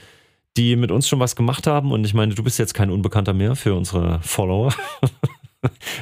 die 0.58 0.76
mit 0.76 0.92
uns 0.92 1.08
schon 1.08 1.20
was 1.20 1.36
gemacht 1.36 1.68
haben 1.68 1.92
und 1.92 2.06
ich 2.06 2.14
meine, 2.14 2.34
du 2.34 2.44
bist 2.44 2.60
jetzt 2.60 2.74
kein 2.74 2.92
Unbekannter 2.92 3.34
mehr 3.34 3.56
für 3.56 3.74
unsere 3.74 4.20
Follower. 4.22 4.74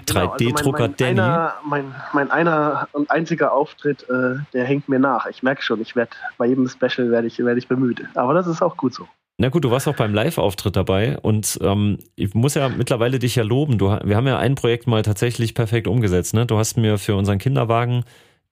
Genau, 0.08 0.32
also 0.32 0.46
3D-Drucker 0.46 0.80
mein, 0.80 0.90
mein 0.90 0.98
Danny. 0.98 1.20
Einer, 1.20 1.54
mein, 1.64 1.96
mein 2.14 2.32
einer 2.32 2.88
und 2.94 3.12
einziger 3.12 3.54
Auftritt, 3.54 4.04
äh, 4.10 4.38
der 4.54 4.66
hängt 4.66 4.90
mir 4.90 5.00
nach. 5.00 5.28
Ich 5.28 5.44
merke 5.44 5.62
schon, 5.62 5.82
ich 5.82 5.96
werde 5.96 6.12
bei 6.38 6.48
jedem 6.48 6.68
Special 6.68 7.12
werde 7.12 7.28
ich, 7.28 7.38
werd 7.40 7.58
ich 7.58 7.68
bemüht. 7.68 8.04
Aber 8.16 8.34
das 8.34 8.48
ist 8.48 8.62
auch 8.62 8.76
gut 8.78 8.94
so. 8.94 9.08
Na 9.38 9.50
gut, 9.50 9.64
du 9.64 9.72
warst 9.72 9.88
auch 9.88 9.96
beim 9.96 10.14
Live-Auftritt 10.14 10.76
dabei 10.76 11.18
und 11.20 11.58
ähm, 11.64 11.98
ich 12.16 12.34
muss 12.36 12.54
ja 12.54 12.70
mittlerweile 12.70 13.18
dich 13.18 13.36
ja 13.36 13.44
loben. 13.44 13.78
Du, 13.80 13.88
wir 13.88 14.16
haben 14.16 14.28
ja 14.28 14.38
ein 14.38 14.56
Projekt 14.56 14.86
mal 14.88 15.02
tatsächlich 15.02 15.56
perfekt 15.56 15.88
umgesetzt. 15.88 16.34
Ne? 16.34 16.46
Du 16.46 16.58
hast 16.58 16.78
mir 16.78 16.98
für 17.00 17.16
unseren 17.16 17.40
Kinderwagen 17.40 18.04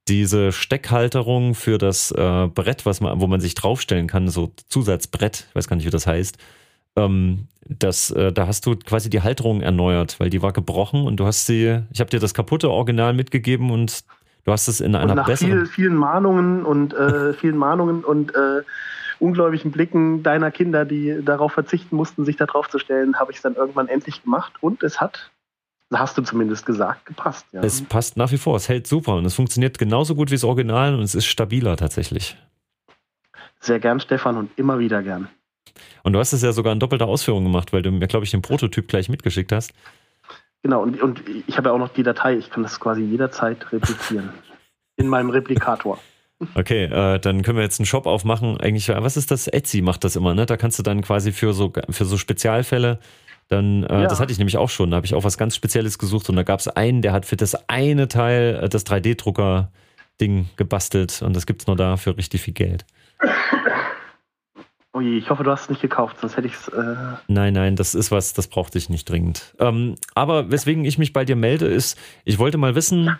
diese 0.08 0.52
Steckhalterung 0.52 1.54
für 1.54 1.78
das 1.78 2.10
äh, 2.12 2.48
Brett, 2.48 2.86
was 2.88 3.02
man, 3.02 3.22
wo 3.22 3.28
man 3.28 3.40
sich 3.40 3.54
draufstellen 3.54 4.08
kann, 4.08 4.28
so 4.30 4.52
Zusatzbrett, 4.68 5.46
ich 5.50 5.56
weiß 5.56 5.68
gar 5.68 5.76
nicht, 5.76 5.86
wie 5.86 5.92
das 5.92 6.08
heißt. 6.08 6.38
Ähm, 6.96 7.48
das, 7.68 8.10
äh, 8.10 8.34
da 8.34 8.48
hast 8.48 8.66
du 8.66 8.76
quasi 8.76 9.12
die 9.12 9.22
Halterung 9.22 9.62
erneuert, 9.62 10.20
weil 10.20 10.32
die 10.32 10.42
war 10.42 10.54
gebrochen 10.54 11.06
und 11.06 11.18
du 11.20 11.26
hast 11.28 11.46
sie, 11.46 11.84
ich 11.94 12.00
habe 12.00 12.10
dir 12.10 12.20
das 12.20 12.34
kaputte 12.34 12.72
Original 12.72 13.14
mitgegeben 13.14 13.70
und 13.70 14.00
du 14.46 14.52
hast 14.52 14.68
es 14.68 14.82
in 14.82 14.96
Und 14.96 15.02
einer 15.02 15.14
nach 15.14 15.28
besseren. 15.28 15.52
viel, 15.52 15.66
vielen 15.68 15.96
Mahnungen 15.96 16.66
und 16.66 16.96
äh, 16.96 17.34
vielen 17.34 17.58
Mahnungen 17.58 18.04
und 18.04 18.34
äh, 18.34 18.64
ungläubigen 19.20 19.72
Blicken 19.72 20.24
deiner 20.24 20.52
Kinder, 20.52 20.86
die 20.86 21.24
darauf 21.24 21.54
verzichten 21.54 21.96
mussten, 21.96 22.26
sich 22.26 22.38
da 22.38 22.46
drauf 22.46 22.70
zu 22.70 22.80
stellen, 22.80 23.20
habe 23.20 23.32
ich 23.32 23.38
es 23.38 23.44
dann 23.44 23.56
irgendwann 23.56 23.88
endlich 23.88 24.24
gemacht 24.24 24.54
und 24.62 24.84
es 24.84 25.00
hat, 25.02 25.32
hast 25.94 26.18
du 26.18 26.22
zumindest 26.22 26.66
gesagt, 26.66 27.06
gepasst. 27.06 27.46
Ja. 27.52 27.62
Es 27.62 27.82
passt 27.82 28.18
nach 28.18 28.32
wie 28.32 28.38
vor, 28.38 28.56
es 28.56 28.70
hält 28.70 28.88
super 28.88 29.16
und 29.16 29.26
es 29.26 29.36
funktioniert 29.36 29.78
genauso 29.78 30.16
gut 30.16 30.32
wie 30.32 30.36
das 30.36 30.44
Original 30.44 30.96
und 30.96 31.02
es 31.02 31.16
ist 31.16 31.26
stabiler 31.26 31.78
tatsächlich. 31.78 32.38
Sehr 33.60 33.80
gern, 33.80 34.00
Stefan, 34.00 34.38
und 34.38 34.58
immer 34.58 34.80
wieder 34.80 35.04
gern. 35.04 35.28
Und 36.04 36.14
du 36.14 36.20
hast 36.20 36.34
es 36.34 36.42
ja 36.42 36.52
sogar 36.54 36.74
in 36.74 36.80
doppelter 36.80 37.08
Ausführung 37.08 37.44
gemacht, 37.44 37.74
weil 37.74 37.82
du 37.82 37.92
mir, 37.92 38.08
glaube 38.08 38.26
ich, 38.26 38.32
den 38.32 38.42
Prototyp 38.42 38.88
gleich 38.88 39.10
mitgeschickt 39.10 39.52
hast. 39.52 39.74
Genau, 40.64 40.82
und, 40.82 41.02
und 41.02 41.24
ich 41.48 41.58
habe 41.58 41.70
ja 41.70 41.76
auch 41.76 41.80
noch 41.80 41.90
die 41.90 42.04
Datei, 42.04 42.36
ich 42.36 42.50
kann 42.50 42.64
das 42.64 42.80
quasi 42.80 43.02
jederzeit 43.02 43.72
replizieren. 43.72 44.30
In 44.98 45.08
meinem 45.08 45.30
Replikator. 45.30 46.00
Okay, 46.56 46.86
äh, 46.86 47.20
dann 47.20 47.42
können 47.42 47.58
wir 47.58 47.64
jetzt 47.64 47.80
einen 47.80 47.86
Shop 47.86 48.06
aufmachen. 48.06 48.58
Eigentlich, 48.62 48.88
was 48.90 49.18
ist 49.18 49.30
das? 49.32 49.48
Etsy 49.48 49.82
macht 49.82 50.04
das 50.06 50.16
immer, 50.16 50.34
ne? 50.34 50.46
Da 50.46 50.56
kannst 50.58 50.80
du 50.80 50.84
dann 50.84 51.02
quasi 51.02 51.32
für 51.34 51.54
so, 51.54 51.74
für 51.90 52.06
so 52.06 52.18
Spezialfälle, 52.18 53.00
dann, 53.50 53.84
äh, 53.84 54.02
Ja. 54.04 54.08
das 54.08 54.20
hatte 54.22 54.32
ich 54.32 54.38
nämlich 54.38 54.58
auch 54.58 54.70
schon, 54.70 54.92
da 54.92 54.98
habe 54.98 55.06
ich 55.06 55.16
auch 55.16 55.24
was 55.26 55.38
ganz 55.38 55.56
Spezielles 55.56 55.98
gesucht 56.00 56.30
und 56.30 56.36
da 56.38 56.44
gab 56.44 56.60
es 56.62 56.68
einen, 56.70 57.02
der 57.02 57.12
hat 57.12 57.26
für 57.26 57.36
das 57.36 57.68
eine 57.70 58.08
Teil 58.08 58.60
äh, 58.64 58.70
das 58.70 58.86
3D-Drucker-Ding 58.86 60.50
gebastelt 60.56 61.22
und 61.22 61.36
das 61.36 61.46
gibt's 61.46 61.68
nur 61.68 61.76
da 61.76 61.98
für 61.98 62.16
richtig 62.16 62.42
viel 62.42 62.54
Geld. 62.54 62.86
Oh 64.94 65.02
je, 65.02 65.18
ich 65.18 65.30
hoffe, 65.30 65.44
du 65.44 65.52
hast 65.52 65.64
es 65.64 65.70
nicht 65.70 65.82
gekauft, 65.82 66.18
sonst 66.20 66.36
hätte 66.36 66.48
ich 66.48 66.54
es. 66.54 66.68
Äh, 66.70 66.96
Nein, 67.28 67.54
nein, 67.54 67.76
das 67.76 67.94
ist 67.94 68.12
was, 68.12 68.34
das 68.34 68.48
brauchte 68.48 68.78
ich 68.78 68.90
nicht 68.90 69.08
dringend. 69.10 69.54
Ähm, 69.60 69.96
aber 70.16 70.50
weswegen 70.52 70.84
ich 70.84 70.98
mich 70.98 71.14
bei 71.14 71.26
dir 71.26 71.36
melde, 71.36 71.68
ist, 71.68 71.98
ich 72.26 72.40
wollte 72.40 72.58
mal 72.58 72.74
wissen, 72.76 73.16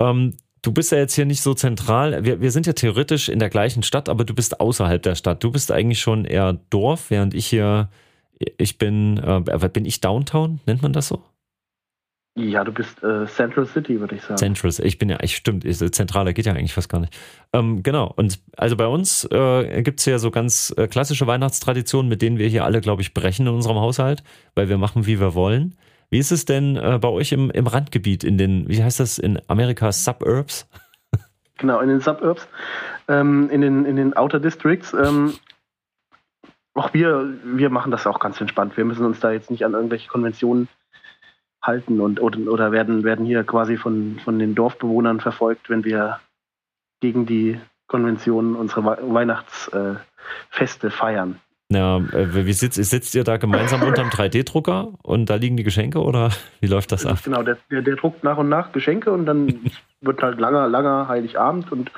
ähm, 0.00 0.34
du 0.62 0.72
bist 0.72 0.92
ja 0.92 0.98
jetzt 0.98 1.14
hier 1.14 1.26
nicht 1.26 1.42
so 1.42 1.54
zentral. 1.54 2.24
Wir, 2.24 2.40
wir 2.40 2.50
sind 2.50 2.66
ja 2.66 2.72
theoretisch 2.72 3.28
in 3.28 3.38
der 3.38 3.50
gleichen 3.50 3.82
Stadt, 3.82 4.08
aber 4.08 4.24
du 4.24 4.34
bist 4.34 4.60
außerhalb 4.60 5.02
der 5.02 5.16
Stadt. 5.16 5.44
Du 5.44 5.50
bist 5.50 5.70
eigentlich 5.70 6.00
schon 6.00 6.24
eher 6.24 6.54
Dorf, 6.70 7.10
während 7.10 7.34
ich 7.34 7.46
hier, 7.46 7.88
ich 8.38 8.78
bin, 8.78 9.18
äh, 9.18 9.68
bin 9.68 9.84
ich 9.84 10.00
Downtown? 10.00 10.60
Nennt 10.66 10.82
man 10.82 10.92
das 10.92 11.08
so? 11.08 11.22
Ja, 12.34 12.64
du 12.64 12.72
bist 12.72 13.02
äh, 13.02 13.26
Central 13.26 13.66
City, 13.66 14.00
würde 14.00 14.14
ich 14.14 14.22
sagen. 14.22 14.38
Central, 14.38 14.72
ich 14.86 14.98
bin 14.98 15.10
ja, 15.10 15.18
ich 15.20 15.36
stimmt, 15.36 15.64
zentraler 15.94 16.32
geht 16.32 16.46
ja 16.46 16.54
eigentlich 16.54 16.72
fast 16.72 16.88
gar 16.88 17.00
nicht. 17.00 17.14
Ähm, 17.52 17.82
genau, 17.82 18.10
und 18.16 18.40
also 18.56 18.74
bei 18.74 18.86
uns 18.86 19.28
äh, 19.30 19.82
gibt 19.82 20.00
es 20.00 20.06
ja 20.06 20.18
so 20.18 20.30
ganz 20.30 20.72
äh, 20.78 20.86
klassische 20.86 21.26
Weihnachtstraditionen, 21.26 22.08
mit 22.08 22.22
denen 22.22 22.38
wir 22.38 22.48
hier 22.48 22.64
alle, 22.64 22.80
glaube 22.80 23.02
ich, 23.02 23.12
brechen 23.12 23.46
in 23.46 23.52
unserem 23.52 23.76
Haushalt, 23.76 24.22
weil 24.54 24.70
wir 24.70 24.78
machen, 24.78 25.04
wie 25.04 25.20
wir 25.20 25.34
wollen. 25.34 25.74
Wie 26.12 26.18
ist 26.18 26.30
es 26.30 26.44
denn 26.44 26.76
äh, 26.76 26.98
bei 27.00 27.08
euch 27.08 27.32
im, 27.32 27.50
im 27.50 27.66
Randgebiet, 27.66 28.22
in 28.22 28.36
den, 28.36 28.68
wie 28.68 28.84
heißt 28.84 29.00
das, 29.00 29.16
in 29.16 29.40
Amerika, 29.48 29.90
Suburbs? 29.90 30.68
Genau, 31.58 31.80
in 31.80 31.88
den 31.88 32.00
Suburbs, 32.00 32.48
ähm, 33.06 33.48
in, 33.48 33.60
den, 33.60 33.84
in 33.84 33.94
den 33.94 34.16
Outer 34.16 34.40
Districts. 34.40 34.92
Ähm, 34.94 35.34
auch 36.74 36.92
wir, 36.92 37.34
wir 37.44 37.70
machen 37.70 37.92
das 37.92 38.06
auch 38.06 38.18
ganz 38.18 38.40
entspannt. 38.40 38.76
Wir 38.76 38.84
müssen 38.84 39.06
uns 39.06 39.20
da 39.20 39.30
jetzt 39.30 39.48
nicht 39.48 39.64
an 39.64 39.74
irgendwelche 39.74 40.08
Konventionen 40.08 40.66
halten 41.62 42.00
und 42.00 42.20
oder, 42.20 42.40
oder 42.50 42.72
werden, 42.72 43.04
werden 43.04 43.24
hier 43.24 43.44
quasi 43.44 43.76
von, 43.76 44.18
von 44.24 44.40
den 44.40 44.56
Dorfbewohnern 44.56 45.20
verfolgt, 45.20 45.70
wenn 45.70 45.84
wir 45.84 46.18
gegen 47.00 47.26
die 47.26 47.60
Konventionen 47.86 48.56
unsere 48.56 48.84
Weihnachtsfeste 48.84 50.90
feiern. 50.90 51.38
Ja, 51.74 51.98
äh, 51.98 52.46
wie 52.46 52.52
sitzt, 52.52 52.82
sitzt 52.82 53.14
ihr 53.14 53.24
da 53.24 53.36
gemeinsam 53.36 53.82
unterm 53.82 54.08
3D-Drucker 54.08 54.92
und 55.02 55.30
da 55.30 55.36
liegen 55.36 55.56
die 55.56 55.62
Geschenke 55.62 56.00
oder 56.00 56.30
wie 56.60 56.66
läuft 56.66 56.92
das 56.92 57.06
ab? 57.06 57.18
Genau, 57.24 57.42
der, 57.42 57.58
der, 57.70 57.82
der 57.82 57.96
druckt 57.96 58.24
nach 58.24 58.38
und 58.38 58.48
nach 58.48 58.72
Geschenke 58.72 59.10
und 59.10 59.26
dann 59.26 59.60
wird 60.00 60.22
halt 60.22 60.40
langer, 60.40 60.68
langer 60.68 61.08
Heiligabend 61.08 61.70
und 61.72 61.90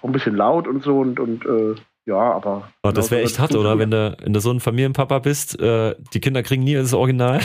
auch 0.00 0.08
ein 0.08 0.12
bisschen 0.12 0.36
laut 0.36 0.68
und 0.68 0.82
so 0.82 0.98
und, 0.98 1.18
und 1.18 1.44
äh, 1.44 1.74
ja, 2.06 2.16
aber. 2.16 2.70
Oh, 2.84 2.92
das 2.92 3.10
wäre 3.10 3.22
echt 3.22 3.38
hart, 3.40 3.54
oder? 3.56 3.78
Wenn 3.78 3.90
du, 3.90 4.16
wenn 4.22 4.32
du 4.32 4.40
so 4.40 4.52
ein 4.52 4.60
Familienpapa 4.60 5.18
bist, 5.18 5.58
äh, 5.60 5.96
die 6.14 6.20
Kinder 6.20 6.42
kriegen 6.44 6.62
nie 6.62 6.74
das 6.74 6.94
Original. 6.94 7.40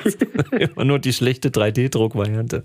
Immer 0.52 0.84
nur 0.84 0.98
die 0.98 1.12
schlechte 1.12 1.50
3D-Druckvariante. 1.50 2.64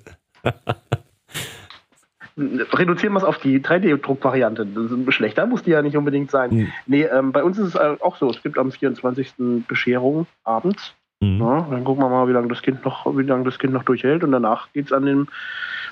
Reduzieren 2.37 3.13
wir 3.13 3.19
es 3.19 3.23
auf 3.23 3.37
die 3.39 3.59
3D-Druckvariante. 3.59 4.67
Schlechter 5.11 5.45
muss 5.45 5.63
die 5.63 5.71
ja 5.71 5.81
nicht 5.81 5.97
unbedingt 5.97 6.31
sein. 6.31 6.51
Mhm. 6.51 6.73
Nee, 6.87 7.03
ähm, 7.03 7.31
bei 7.31 7.43
uns 7.43 7.57
ist 7.59 7.69
es 7.69 7.75
äh, 7.75 7.95
auch 7.99 8.17
so. 8.17 8.29
Es 8.29 8.41
gibt 8.41 8.57
am 8.57 8.71
24. 8.71 9.33
Bescherung 9.67 10.25
abends. 10.43 10.93
Mhm. 11.19 11.39
Ja, 11.39 11.67
dann 11.69 11.83
gucken 11.83 12.03
wir 12.03 12.09
mal, 12.09 12.27
wie 12.27 12.33
lange 12.33 12.47
das 12.47 12.61
Kind 12.61 12.83
noch, 12.83 13.05
wie 13.17 13.23
lange 13.23 13.43
das 13.43 13.59
Kind 13.59 13.73
noch 13.73 13.83
durchhält. 13.83 14.23
Und 14.23 14.31
danach 14.31 14.71
geht 14.73 14.87
es 14.87 14.91
an 14.91 15.05
den, 15.05 15.27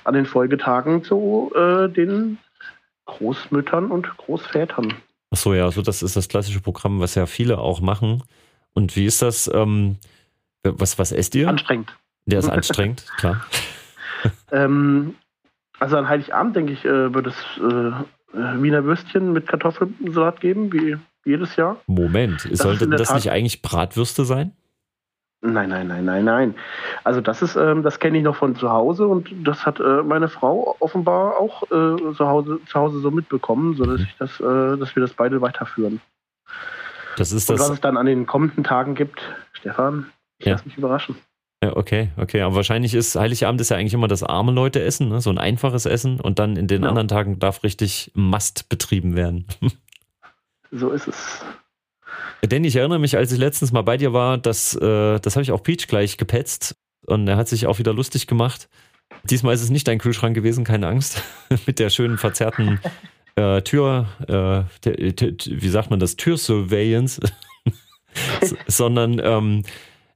an 0.04 0.14
den 0.14 0.26
Folgetagen 0.26 1.04
zu 1.04 1.52
äh, 1.54 1.88
den 1.88 2.38
Großmüttern 3.06 3.90
und 3.90 4.16
Großvätern. 4.16 4.94
Achso, 5.30 5.54
ja, 5.54 5.64
also 5.64 5.80
das 5.80 6.02
ist 6.02 6.16
das 6.16 6.28
klassische 6.28 6.60
Programm, 6.60 7.00
was 7.00 7.14
ja 7.14 7.26
viele 7.26 7.58
auch 7.58 7.80
machen. 7.80 8.22
Und 8.74 8.96
wie 8.96 9.06
ist 9.06 9.22
das? 9.22 9.50
Ähm, 9.52 9.96
was, 10.64 10.98
was 10.98 11.12
esst 11.12 11.34
ihr? 11.34 11.48
Anstrengend. 11.48 11.96
Der 12.26 12.38
ist 12.38 12.48
anstrengend, 12.48 13.06
klar. 13.16 13.44
ähm, 14.52 15.16
also 15.82 15.96
an 15.96 16.08
Heiligabend, 16.08 16.54
denke 16.54 16.72
ich, 16.72 16.84
äh, 16.84 17.12
wird 17.12 17.26
es 17.26 17.34
äh, 17.58 18.62
Wiener 18.62 18.84
Würstchen 18.84 19.32
mit 19.32 19.48
Kartoffelsalat 19.48 20.40
geben, 20.40 20.72
wie 20.72 20.96
jedes 21.24 21.56
Jahr. 21.56 21.76
Moment, 21.86 22.48
das 22.50 22.60
sollten 22.60 22.92
das 22.92 23.08
Tat 23.08 23.16
nicht 23.16 23.30
eigentlich 23.30 23.62
Bratwürste 23.62 24.24
sein? 24.24 24.52
Nein, 25.40 25.70
nein, 25.70 25.88
nein, 25.88 26.04
nein, 26.04 26.24
nein. 26.24 26.54
Also 27.02 27.20
das 27.20 27.42
ist, 27.42 27.56
ähm, 27.56 27.82
das 27.82 27.98
kenne 27.98 28.16
ich 28.18 28.22
noch 28.22 28.36
von 28.36 28.54
zu 28.54 28.70
Hause 28.70 29.08
und 29.08 29.28
das 29.42 29.66
hat 29.66 29.80
äh, 29.80 30.04
meine 30.04 30.28
Frau 30.28 30.76
offenbar 30.78 31.36
auch 31.36 31.64
äh, 31.64 32.14
zu, 32.14 32.20
Hause, 32.20 32.60
zu 32.66 32.78
Hause 32.78 33.00
so 33.00 33.10
mitbekommen, 33.10 33.74
sodass 33.74 33.98
mhm. 33.98 34.06
ich 34.08 34.16
das, 34.18 34.38
äh, 34.38 34.78
dass 34.78 34.94
wir 34.94 35.00
das 35.00 35.14
beide 35.14 35.40
weiterführen. 35.40 36.00
Das 37.16 37.32
ist 37.32 37.50
und 37.50 37.58
das. 37.58 37.66
was 37.66 37.74
es 37.74 37.80
dann 37.80 37.96
an 37.96 38.06
den 38.06 38.26
kommenden 38.26 38.62
Tagen 38.62 38.94
gibt, 38.94 39.20
Stefan, 39.52 40.06
ich 40.38 40.46
ja. 40.46 40.52
lasse 40.52 40.64
mich 40.64 40.78
überraschen. 40.78 41.16
Ja, 41.62 41.76
okay, 41.76 42.10
okay. 42.16 42.40
Aber 42.40 42.56
wahrscheinlich 42.56 42.92
ist 42.94 43.14
Heiligabend 43.14 43.60
ist 43.60 43.70
ja 43.70 43.76
eigentlich 43.76 43.94
immer 43.94 44.08
das 44.08 44.24
arme 44.24 44.50
Leute 44.50 44.82
essen, 44.82 45.08
ne? 45.08 45.20
so 45.20 45.30
ein 45.30 45.38
einfaches 45.38 45.86
Essen 45.86 46.20
und 46.20 46.38
dann 46.38 46.56
in 46.56 46.66
den 46.66 46.82
ja. 46.82 46.88
anderen 46.88 47.06
Tagen 47.08 47.38
darf 47.38 47.62
richtig 47.62 48.10
Mast 48.14 48.68
betrieben 48.68 49.14
werden. 49.14 49.46
so 50.72 50.90
ist 50.90 51.06
es. 51.06 51.40
Danny, 52.42 52.66
ich 52.66 52.76
erinnere 52.76 52.98
mich, 52.98 53.16
als 53.16 53.30
ich 53.30 53.38
letztens 53.38 53.70
mal 53.70 53.82
bei 53.82 53.96
dir 53.96 54.12
war, 54.12 54.36
dass, 54.38 54.74
äh, 54.74 55.20
das 55.20 55.36
habe 55.36 55.42
ich 55.42 55.52
auch 55.52 55.62
Peach 55.62 55.86
gleich 55.86 56.16
gepetzt 56.16 56.74
und 57.06 57.28
er 57.28 57.36
hat 57.36 57.46
sich 57.46 57.66
auch 57.66 57.78
wieder 57.78 57.94
lustig 57.94 58.26
gemacht. 58.26 58.68
Diesmal 59.30 59.54
ist 59.54 59.62
es 59.62 59.70
nicht 59.70 59.86
dein 59.86 59.98
Kühlschrank 59.98 60.34
gewesen, 60.34 60.64
keine 60.64 60.88
Angst, 60.88 61.22
mit 61.66 61.78
der 61.78 61.90
schönen 61.90 62.18
verzerrten 62.18 62.80
äh, 63.36 63.62
Tür, 63.62 64.08
äh, 64.26 64.90
wie 65.46 65.68
sagt 65.68 65.90
man 65.90 66.00
das, 66.00 66.16
Türsurveillance, 66.16 67.20
sondern 68.66 69.20
ähm, 69.22 69.62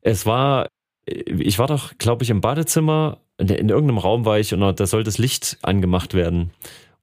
es 0.00 0.26
war, 0.26 0.66
ich 1.06 1.58
war 1.58 1.68
doch, 1.68 1.96
glaube 1.98 2.24
ich, 2.24 2.30
im 2.30 2.40
Badezimmer, 2.40 3.18
in, 3.38 3.48
in, 3.48 3.68
irgendeinem 3.68 3.98
Raum 3.98 4.24
war 4.24 4.38
ich 4.38 4.52
und 4.52 4.60
da 4.60 4.86
sollte 4.86 5.04
das 5.04 5.18
Licht 5.18 5.58
angemacht 5.62 6.14
werden. 6.14 6.50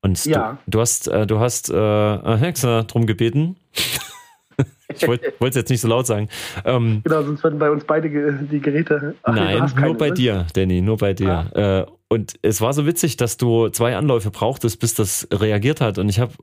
Und 0.02 0.26
ja. 0.26 0.58
du, 0.66 0.72
du, 0.72 0.80
hast, 0.82 1.08
äh, 1.08 1.26
du 1.26 1.40
hast 1.40 1.70
äh, 1.70 2.38
Hexer 2.38 2.84
drum 2.84 3.06
gebeten. 3.06 3.56
ich 4.94 5.08
wollte 5.08 5.32
es 5.40 5.56
jetzt 5.56 5.70
nicht 5.70 5.80
so 5.80 5.88
laut 5.88 6.06
sagen. 6.06 6.28
Ähm, 6.66 7.02
genau, 7.04 7.24
sonst 7.24 7.44
würden 7.44 7.60
bei 7.60 7.72
uns 7.72 7.86
beide 7.86 8.10
die 8.10 8.60
Geräte. 8.60 9.16
Ach, 9.24 9.34
nein, 9.34 9.72
nur 9.80 9.98
bei 9.98 10.10
ne? 10.10 10.14
dir, 10.14 10.46
Danny, 10.54 10.82
nur 10.82 10.98
bei 10.98 11.14
dir. 11.14 11.50
Ah. 11.54 11.80
Äh, 11.80 11.86
und 12.10 12.36
es 12.42 12.62
war 12.62 12.74
so 12.74 12.86
witzig, 12.86 13.18
dass 13.18 13.38
du 13.38 13.70
zwei 13.70 13.96
Anläufe 13.96 14.30
brauchtest, 14.30 14.80
bis 14.80 14.94
das 14.94 15.28
reagiert 15.34 15.82
hat. 15.82 15.98
Und 15.98 16.10
ich 16.10 16.20
habe, 16.20 16.34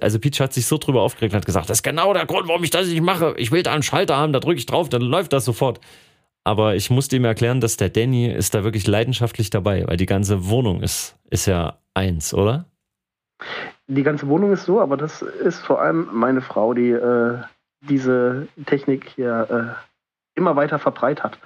also 0.00 0.18
Peach 0.18 0.40
hat 0.40 0.52
sich 0.52 0.66
so 0.66 0.78
drüber 0.78 1.02
aufgeregt 1.02 1.32
und 1.32 1.36
hat 1.36 1.46
gesagt, 1.46 1.70
das 1.70 1.78
ist 1.78 1.82
genau 1.82 2.12
der 2.12 2.26
Grund, 2.26 2.48
warum 2.48 2.64
ich 2.64 2.70
das 2.70 2.88
nicht 2.88 3.02
mache. 3.02 3.34
Ich 3.36 3.52
will 3.52 3.62
da 3.62 3.72
einen 3.72 3.84
Schalter 3.84 4.16
haben, 4.16 4.32
da 4.32 4.40
drücke 4.40 4.58
ich 4.58 4.66
drauf, 4.66 4.88
dann 4.88 5.02
läuft 5.02 5.32
das 5.32 5.44
sofort. 5.44 5.78
Aber 6.44 6.74
ich 6.74 6.90
musste 6.90 7.16
ihm 7.16 7.24
erklären, 7.24 7.60
dass 7.60 7.76
der 7.76 7.88
Danny 7.88 8.26
ist 8.30 8.54
da 8.54 8.64
wirklich 8.64 8.86
leidenschaftlich 8.86 9.50
dabei, 9.50 9.86
weil 9.86 9.96
die 9.96 10.06
ganze 10.06 10.48
Wohnung 10.48 10.82
ist, 10.82 11.16
ist 11.30 11.46
ja 11.46 11.78
eins, 11.94 12.34
oder? 12.34 12.66
Die 13.86 14.02
ganze 14.02 14.28
Wohnung 14.28 14.52
ist 14.52 14.64
so, 14.64 14.80
aber 14.80 14.96
das 14.96 15.22
ist 15.22 15.60
vor 15.60 15.80
allem 15.80 16.08
meine 16.12 16.40
Frau, 16.40 16.74
die 16.74 16.90
äh, 16.90 17.38
diese 17.88 18.48
Technik 18.66 19.08
hier 19.14 19.76
äh, 19.76 20.38
immer 20.38 20.56
weiter 20.56 20.78
verbreitet 20.78 21.24
hat. 21.24 21.38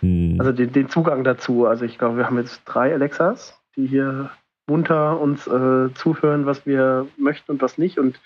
Hm. 0.00 0.36
Also 0.38 0.52
den, 0.52 0.72
den, 0.72 0.88
Zugang 0.88 1.24
dazu. 1.24 1.66
Also 1.66 1.84
ich 1.84 1.98
glaube, 1.98 2.18
wir 2.18 2.26
haben 2.26 2.38
jetzt 2.38 2.62
drei 2.64 2.92
Alexas, 2.92 3.58
die 3.76 3.86
hier 3.86 4.30
munter 4.66 5.20
uns 5.20 5.46
äh, 5.46 5.92
zuhören, 5.94 6.46
was 6.46 6.66
wir 6.66 7.06
möchten 7.16 7.52
und 7.52 7.62
was 7.62 7.78
nicht. 7.78 7.98
Und, 7.98 8.20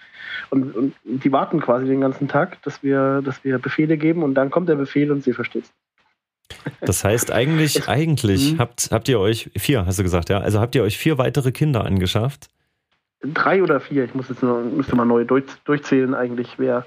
und, 0.50 0.74
und 0.74 0.94
die 1.04 1.32
warten 1.32 1.60
quasi 1.60 1.86
den 1.86 2.00
ganzen 2.00 2.28
Tag, 2.28 2.62
dass 2.62 2.82
wir, 2.82 3.22
dass 3.22 3.44
wir 3.44 3.58
Befehle 3.58 3.96
geben 3.96 4.22
und 4.22 4.34
dann 4.34 4.50
kommt 4.50 4.68
der 4.68 4.76
Befehl 4.76 5.12
und 5.12 5.22
sie 5.22 5.32
versteht 5.32 5.64
es. 5.64 5.72
Das 6.80 7.04
heißt, 7.04 7.30
eigentlich, 7.30 7.88
eigentlich 7.88 8.54
mhm. 8.54 8.58
habt, 8.58 8.88
habt 8.90 9.08
ihr 9.08 9.20
euch, 9.20 9.50
vier, 9.56 9.86
hast 9.86 9.98
du 9.98 10.02
gesagt, 10.02 10.30
ja? 10.30 10.38
Also 10.38 10.60
habt 10.60 10.74
ihr 10.74 10.82
euch 10.82 10.98
vier 10.98 11.18
weitere 11.18 11.52
Kinder 11.52 11.84
angeschafft? 11.84 12.48
Drei 13.22 13.62
oder 13.62 13.80
vier, 13.80 14.04
ich 14.04 14.14
muss 14.14 14.30
jetzt 14.30 14.42
nur, 14.42 14.62
müsste 14.62 14.96
mal 14.96 15.04
neu 15.04 15.24
durch, 15.24 15.44
durchzählen, 15.64 16.14
eigentlich, 16.14 16.54
wer. 16.56 16.86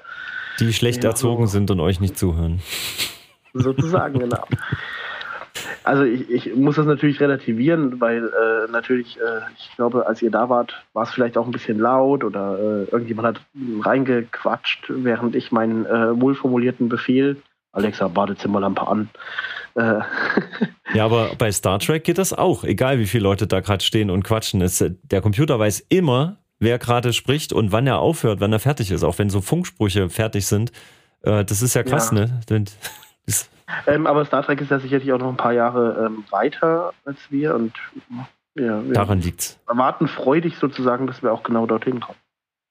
Die 0.60 0.74
schlecht 0.74 1.04
erzogen 1.04 1.46
so. 1.46 1.52
sind 1.52 1.70
und 1.70 1.80
euch 1.80 2.00
nicht 2.00 2.18
zuhören. 2.18 2.60
Sozusagen, 3.54 4.20
genau. 4.20 4.44
Also 5.84 6.04
ich, 6.04 6.30
ich, 6.30 6.56
muss 6.56 6.78
das 6.78 6.86
natürlich 6.86 7.20
relativieren, 7.20 8.02
weil 8.02 8.26
äh, 8.26 8.72
natürlich, 8.72 9.18
äh, 9.18 9.42
ich 9.58 9.76
glaube, 9.76 10.08
als 10.08 10.22
ihr 10.22 10.32
da 10.32 10.50
wart, 10.50 10.84
war 10.94 11.04
es 11.04 11.12
vielleicht 11.12 11.38
auch 11.38 11.46
ein 11.46 11.52
bisschen 11.52 11.78
laut 11.78 12.24
oder 12.24 12.58
äh, 12.58 12.84
irgendjemand 12.92 13.28
hat 13.28 13.42
reingequatscht, 13.82 14.86
während 14.90 15.36
ich 15.36 15.52
meinen 15.52 15.86
äh, 15.86 16.20
wohlformulierten 16.20 16.90
Befehl, 16.90 17.38
Alexa, 17.72 18.08
Badezimmerlampe 18.08 18.88
an. 18.88 19.10
Äh, 19.76 20.00
ja, 20.94 21.06
aber 21.06 21.32
bei 21.38 21.52
Star 21.52 21.80
Trek 21.80 22.04
geht 22.04 22.18
das 22.18 22.34
auch, 22.34 22.64
egal 22.64 23.00
wie 23.00 23.08
viele 23.08 23.24
Leute 23.24 23.46
da 23.46 23.60
gerade 23.60 23.84
stehen 23.84 24.10
und 24.10 24.24
quatschen. 24.24 24.62
Es, 24.62 24.84
der 25.04 25.22
Computer 25.22 25.60
weiß 25.60 25.86
immer, 25.90 26.38
wer 26.60 26.80
gerade 26.80 27.14
spricht 27.14 27.54
und 27.54 27.72
wann 27.72 27.88
er 27.88 28.00
aufhört, 28.00 28.40
wann 28.40 28.54
er 28.54 28.60
fertig 28.60 28.92
ist, 28.92 29.04
auch 29.04 29.20
wenn 29.20 29.30
so 29.30 29.42
Funksprüche 29.42 30.10
fertig 30.10 30.48
sind. 30.48 30.72
Äh, 31.22 31.46
das 31.46 31.62
ist 31.62 31.74
ja 31.74 31.84
krass, 31.84 32.12
ja. 32.12 32.26
ne? 32.26 32.42
Ähm, 33.88 34.08
aber 34.08 34.26
Star 34.26 34.44
Trek 34.44 34.62
ist 34.62 34.72
ja 34.72 34.80
sicherlich 34.80 35.12
auch 35.14 35.20
noch 35.20 35.30
ein 35.30 35.38
paar 35.38 35.54
Jahre 35.54 36.06
ähm, 36.06 36.24
weiter 36.30 36.94
als 37.06 37.20
wir 37.30 37.56
und 37.56 37.74
ja, 38.56 38.86
wir 38.86 38.94
daran 38.94 39.22
liegt's. 39.22 39.60
Erwarten 39.68 40.08
freudig 40.08 40.58
sozusagen, 40.58 41.08
dass 41.08 41.24
wir 41.24 41.34
auch 41.34 41.44
genau 41.44 41.66
dorthin 41.66 42.00
kommen. 42.00 42.18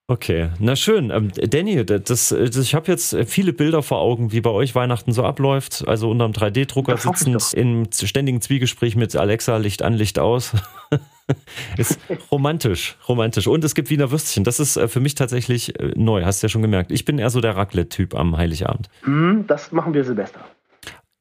Okay, 0.07 0.49
na 0.59 0.75
schön. 0.75 1.11
Ähm, 1.11 1.31
Danny, 1.33 1.85
das, 1.85 2.03
das, 2.03 2.57
ich 2.57 2.75
habe 2.75 2.91
jetzt 2.91 3.15
viele 3.25 3.53
Bilder 3.53 3.81
vor 3.81 3.99
Augen, 3.99 4.33
wie 4.33 4.41
bei 4.41 4.49
euch 4.49 4.75
Weihnachten 4.75 5.13
so 5.13 5.23
abläuft. 5.23 5.87
Also 5.87 6.09
unterm 6.09 6.33
3D-Drucker 6.33 6.97
sitzend 6.97 7.53
im 7.53 7.87
ständigen 7.91 8.41
Zwiegespräch 8.41 8.97
mit 8.97 9.15
Alexa, 9.15 9.55
Licht 9.57 9.81
an, 9.81 9.93
Licht 9.93 10.19
aus. 10.19 10.53
ist 11.77 11.99
romantisch, 12.31 12.97
romantisch. 13.07 13.47
Und 13.47 13.63
es 13.63 13.75
gibt 13.75 13.89
Wiener 13.89 14.11
Würstchen. 14.11 14.43
Das 14.43 14.59
ist 14.59 14.75
äh, 14.75 14.89
für 14.89 14.99
mich 14.99 15.15
tatsächlich 15.15 15.79
äh, 15.79 15.93
neu, 15.95 16.25
hast 16.25 16.43
du 16.43 16.47
ja 16.47 16.49
schon 16.49 16.61
gemerkt. 16.61 16.91
Ich 16.91 17.05
bin 17.05 17.17
eher 17.17 17.29
so 17.29 17.39
der 17.39 17.55
Raclette-Typ 17.55 18.13
am 18.13 18.35
Heiligabend. 18.35 18.89
Mhm, 19.05 19.47
das 19.47 19.71
machen 19.71 19.93
wir 19.93 20.03
Silvester. 20.03 20.41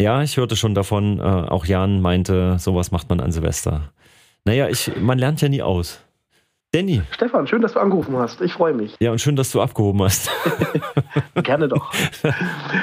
Ja, 0.03 0.21
ich 0.23 0.37
hörte 0.37 0.57
schon 0.57 0.75
davon, 0.75 1.21
äh, 1.21 1.23
auch 1.23 1.65
Jan 1.65 2.01
meinte, 2.01 2.59
sowas 2.59 2.91
macht 2.91 3.09
man 3.09 3.21
an 3.21 3.31
Silvester. 3.31 3.93
Naja, 4.45 4.69
ich, 4.69 4.91
man 5.01 5.17
lernt 5.17 5.41
ja 5.41 5.49
nie 5.49 5.63
aus. 5.63 6.01
Danny. 6.73 7.03
Stefan, 7.13 7.47
schön, 7.47 7.63
dass 7.63 7.75
du 7.75 7.81
angerufen 7.81 8.17
hast. 8.17 8.41
Ich 8.41 8.55
freue 8.55 8.75
mich. 8.75 8.97
Ja, 8.99 9.13
und 9.13 9.21
schön, 9.21 9.37
dass 9.37 9.53
du 9.53 9.61
abgehoben 9.61 10.03
hast. 10.03 10.29
Gerne 11.35 11.69
doch. 11.69 11.93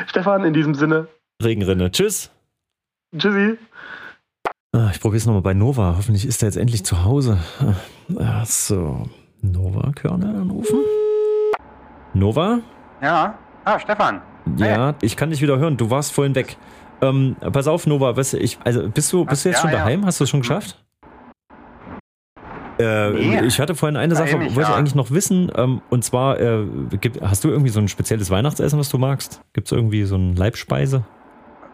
Stefan, 0.07 0.45
in 0.45 0.53
diesem 0.53 0.75
Sinne. 0.75 1.07
Regenrinne. 1.43 1.91
Tschüss. 1.91 2.31
Tschüssi. 3.17 3.57
Ah, 4.71 4.89
ich 4.93 5.01
probiere 5.01 5.17
es 5.17 5.25
nochmal 5.25 5.41
bei 5.41 5.55
Nova. 5.55 5.95
Hoffentlich 5.97 6.25
ist 6.25 6.41
er 6.43 6.47
jetzt 6.47 6.57
endlich 6.57 6.85
zu 6.85 7.03
Hause. 7.03 7.39
Ach 8.17 8.45
so. 8.45 9.09
Nova, 9.41 9.91
Körner 9.93 10.29
anrufen? 10.39 10.79
Nova? 12.13 12.59
Ja. 13.01 13.39
Ah, 13.65 13.79
Stefan. 13.79 14.21
Ja, 14.57 14.95
ich 15.01 15.17
kann 15.17 15.31
dich 15.31 15.41
wieder 15.41 15.57
hören. 15.57 15.77
Du 15.77 15.89
warst 15.89 16.13
vorhin 16.13 16.35
weg. 16.35 16.57
Ähm, 17.01 17.35
pass 17.53 17.67
auf, 17.67 17.87
Nova, 17.87 18.15
was 18.17 18.33
ich, 18.33 18.59
also 18.65 18.89
bist 18.89 19.11
du, 19.13 19.25
bist 19.25 19.45
du 19.45 19.49
jetzt 19.49 19.57
Ja, 19.57 19.61
schon 19.61 19.71
ja. 19.71 19.77
daheim? 19.77 20.05
Hast 20.05 20.19
du 20.19 20.23
es 20.25 20.29
schon 20.29 20.41
geschafft? 20.41 20.83
Äh, 22.79 23.09
Nee. 23.11 23.41
Ich 23.45 23.59
hatte 23.59 23.75
vorhin 23.75 23.97
eine 23.97 24.15
Sache, 24.15 24.33
wollte 24.39 24.47
ich 24.51 24.57
ja. 24.57 24.75
eigentlich 24.75 24.95
noch 24.95 25.11
wissen. 25.11 25.51
Ähm, 25.55 25.81
und 25.89 26.03
zwar, 26.03 26.39
äh, 26.39 26.65
gibt, 27.01 27.21
hast 27.21 27.43
du 27.43 27.49
irgendwie 27.49 27.69
so 27.69 27.79
ein 27.79 27.87
spezielles 27.89 28.29
Weihnachtsessen, 28.29 28.79
was 28.79 28.89
du 28.89 28.97
magst? 28.97 29.41
Gibt 29.53 29.67
es 29.67 29.71
irgendwie 29.71 30.03
so 30.05 30.15
eine 30.15 30.33
Leibspeise? 30.33 31.03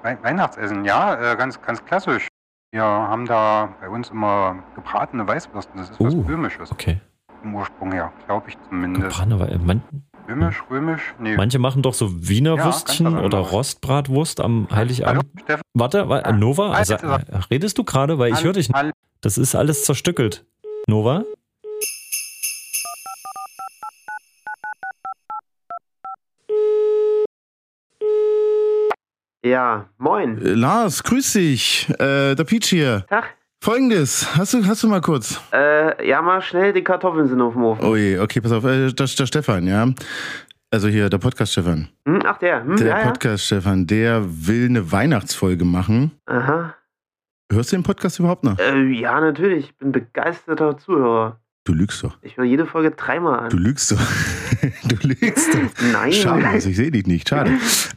Wei- 0.01 0.17
Weihnachtsessen, 0.23 0.83
ja, 0.85 1.33
äh, 1.33 1.35
ganz, 1.35 1.61
ganz 1.61 1.83
klassisch. 1.85 2.27
Wir 2.71 2.83
haben 2.83 3.25
da 3.25 3.69
bei 3.81 3.89
uns 3.89 4.09
immer 4.09 4.57
gebratene 4.75 5.27
Weißwürsten. 5.27 5.77
Das 5.77 5.89
ist 5.91 5.99
was 5.99 6.13
Uh, 6.13 6.23
Böhmisches 6.23 6.71
Okay. 6.71 6.99
vom 7.41 7.55
Ursprung 7.55 7.91
her, 7.91 8.11
glaube 8.25 8.49
ich 8.49 8.57
zumindest. 8.69 9.17
Gebratene 9.17 9.39
Wei- 9.39 9.57
man, 9.63 9.81
Böhmisch, 10.27 10.63
römisch? 10.71 11.13
Nee. 11.19 11.35
manche 11.37 11.59
machen 11.59 11.81
doch 11.83 11.93
so 11.93 12.27
Wiener 12.27 12.55
Ja, 12.55 12.65
Würstchen 12.65 13.17
oder. 13.19 13.37
Rostbratwurst 13.39 14.39
am 14.41 14.67
Hallo, 14.69 14.75
Heiligabend. 14.77 15.25
Stefan? 15.43 15.61
Warte, 15.73 16.09
wa- 16.09 16.21
Ja. 16.21 16.31
Nova, 16.31 16.71
also, 16.71 16.95
redest 17.51 17.77
du 17.77 17.83
gerade? 17.83 18.17
Weil 18.17 18.33
ich 18.33 18.43
höre 18.43 18.53
dich 18.53 18.67
nicht. 18.69 18.75
Hallo. 18.77 18.91
Das 19.21 19.37
ist 19.37 19.53
alles 19.55 19.83
zerstückelt. 19.85 20.45
Nova? 20.87 21.23
Ja, 29.45 29.89
moin. 29.97 30.41
Äh, 30.41 30.49
Lars, 30.53 31.03
grüß 31.03 31.33
dich. 31.33 31.87
Äh, 31.99 32.33
der 32.35 32.43
Peach 32.45 32.65
hier. 32.67 33.05
Tag. 33.09 33.34
Folgendes, 33.65 34.37
hast 34.37 34.53
du, 34.53 34.63
hast 34.63 34.83
du 34.83 34.87
mal 34.87 35.01
kurz? 35.01 35.41
Äh, 35.51 36.07
ja, 36.07 36.21
mal 36.21 36.39
schnell, 36.39 36.71
die 36.71 36.83
Kartoffeln 36.83 37.27
sind 37.27 37.41
auf 37.41 37.53
dem 37.53 37.63
Ofen. 37.63 37.83
Oh 37.83 37.95
je, 37.95 38.19
okay, 38.19 38.39
pass 38.39 38.51
auf, 38.51 38.63
äh, 38.63 38.91
der, 38.91 39.07
der 39.07 39.25
Stefan, 39.25 39.65
ja. 39.65 39.87
Also 40.69 40.87
hier, 40.87 41.09
der 41.09 41.17
Podcast-Stefan. 41.17 41.87
Hm, 42.07 42.21
ach, 42.25 42.37
der. 42.37 42.63
Hm, 42.63 42.77
Der 42.77 42.85
ja, 42.85 42.99
ja. 42.99 43.05
Podcast-Stefan, 43.05 43.87
der 43.87 44.21
will 44.23 44.65
eine 44.69 44.91
Weihnachtsfolge 44.91 45.65
machen. 45.65 46.11
Aha. 46.27 46.75
Hörst 47.51 47.71
du 47.71 47.77
den 47.77 47.81
Podcast 47.81 48.19
überhaupt 48.19 48.43
noch? 48.43 48.59
Äh, 48.59 48.83
ja, 48.91 49.19
natürlich. 49.19 49.65
Ich 49.65 49.77
bin 49.79 49.91
begeisterter 49.91 50.77
Zuhörer. 50.77 51.39
Du 51.65 51.73
lügst 51.73 52.03
doch. 52.03 52.15
Ich 52.21 52.37
höre 52.37 52.45
jede 52.45 52.67
Folge 52.67 52.91
dreimal 52.91 53.39
an. 53.39 53.49
Du 53.49 53.57
lügst 53.57 53.91
doch. 53.91 53.99
du 54.83 54.95
lügst 55.07 55.51
doch. 55.51 55.83
Nein. 55.91 56.13
Schade, 56.13 56.47
also 56.47 56.69
ich 56.69 56.75
sehe 56.75 56.91
dich 56.91 57.07
nicht. 57.07 57.27
Schade. 57.27 57.53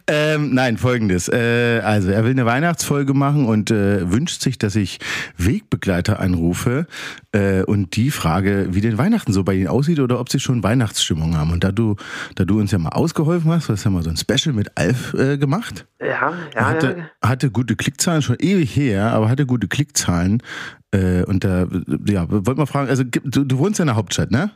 ähm, 0.07 0.55
nein, 0.55 0.79
folgendes. 0.79 1.29
Äh, 1.29 1.83
also, 1.85 2.11
er 2.11 2.25
will 2.25 2.31
eine 2.31 2.47
Weihnachtsfolge 2.47 3.13
machen 3.13 3.45
und 3.45 3.71
äh, 3.71 4.11
wünscht 4.11 4.41
sich, 4.41 4.57
dass 4.57 4.75
ich 4.75 5.01
Wegbegleiter 5.37 6.19
anrufe 6.19 6.87
äh, 7.33 7.63
und 7.63 7.95
die 7.97 8.11
frage, 8.11 8.69
wie 8.71 8.81
denn 8.81 8.97
Weihnachten 8.97 9.35
so 9.35 9.45
bei 9.45 9.53
ihnen 9.53 9.69
aussieht 9.69 10.01
oder 10.01 10.19
ob 10.19 10.31
sie 10.31 10.41
schon 10.41 10.63
Weihnachtsstimmung 10.63 11.37
haben. 11.37 11.53
Und 11.53 11.63
da 11.63 11.71
du, 11.71 11.97
da 12.37 12.47
du 12.47 12.61
uns 12.61 12.73
ja 12.73 12.79
mal 12.79 12.93
ausgeholfen 12.93 13.51
hast, 13.51 13.69
du 13.69 13.75
hast 13.75 13.85
ja 13.85 13.91
mal 13.91 14.03
so 14.03 14.09
ein 14.09 14.17
Special 14.17 14.55
mit 14.55 14.79
Alf 14.79 15.13
äh, 15.13 15.37
gemacht. 15.37 15.87
Ja, 16.01 16.33
ja, 16.55 16.65
hatte, 16.65 17.11
hatte 17.21 17.51
gute 17.51 17.77
Klickzahlen, 17.77 18.23
schon 18.23 18.37
ewig 18.39 18.75
her, 18.75 19.13
aber 19.13 19.29
hatte 19.29 19.45
gute 19.45 19.69
Klickzahlen. 19.69 20.43
Äh, 20.93 21.25
und 21.25 21.45
da, 21.45 21.67
ja, 22.07 22.27
wollte 22.31 22.57
mal 22.57 22.67
fragen, 22.67 22.89
also 22.89 23.05
du, 23.05 23.45
du 23.45 23.59
wohnst 23.59 23.79
ja 23.79 23.83
in 23.83 23.89
der 23.89 23.97
Hauptstadt, 23.97 24.31
ne? 24.31 24.51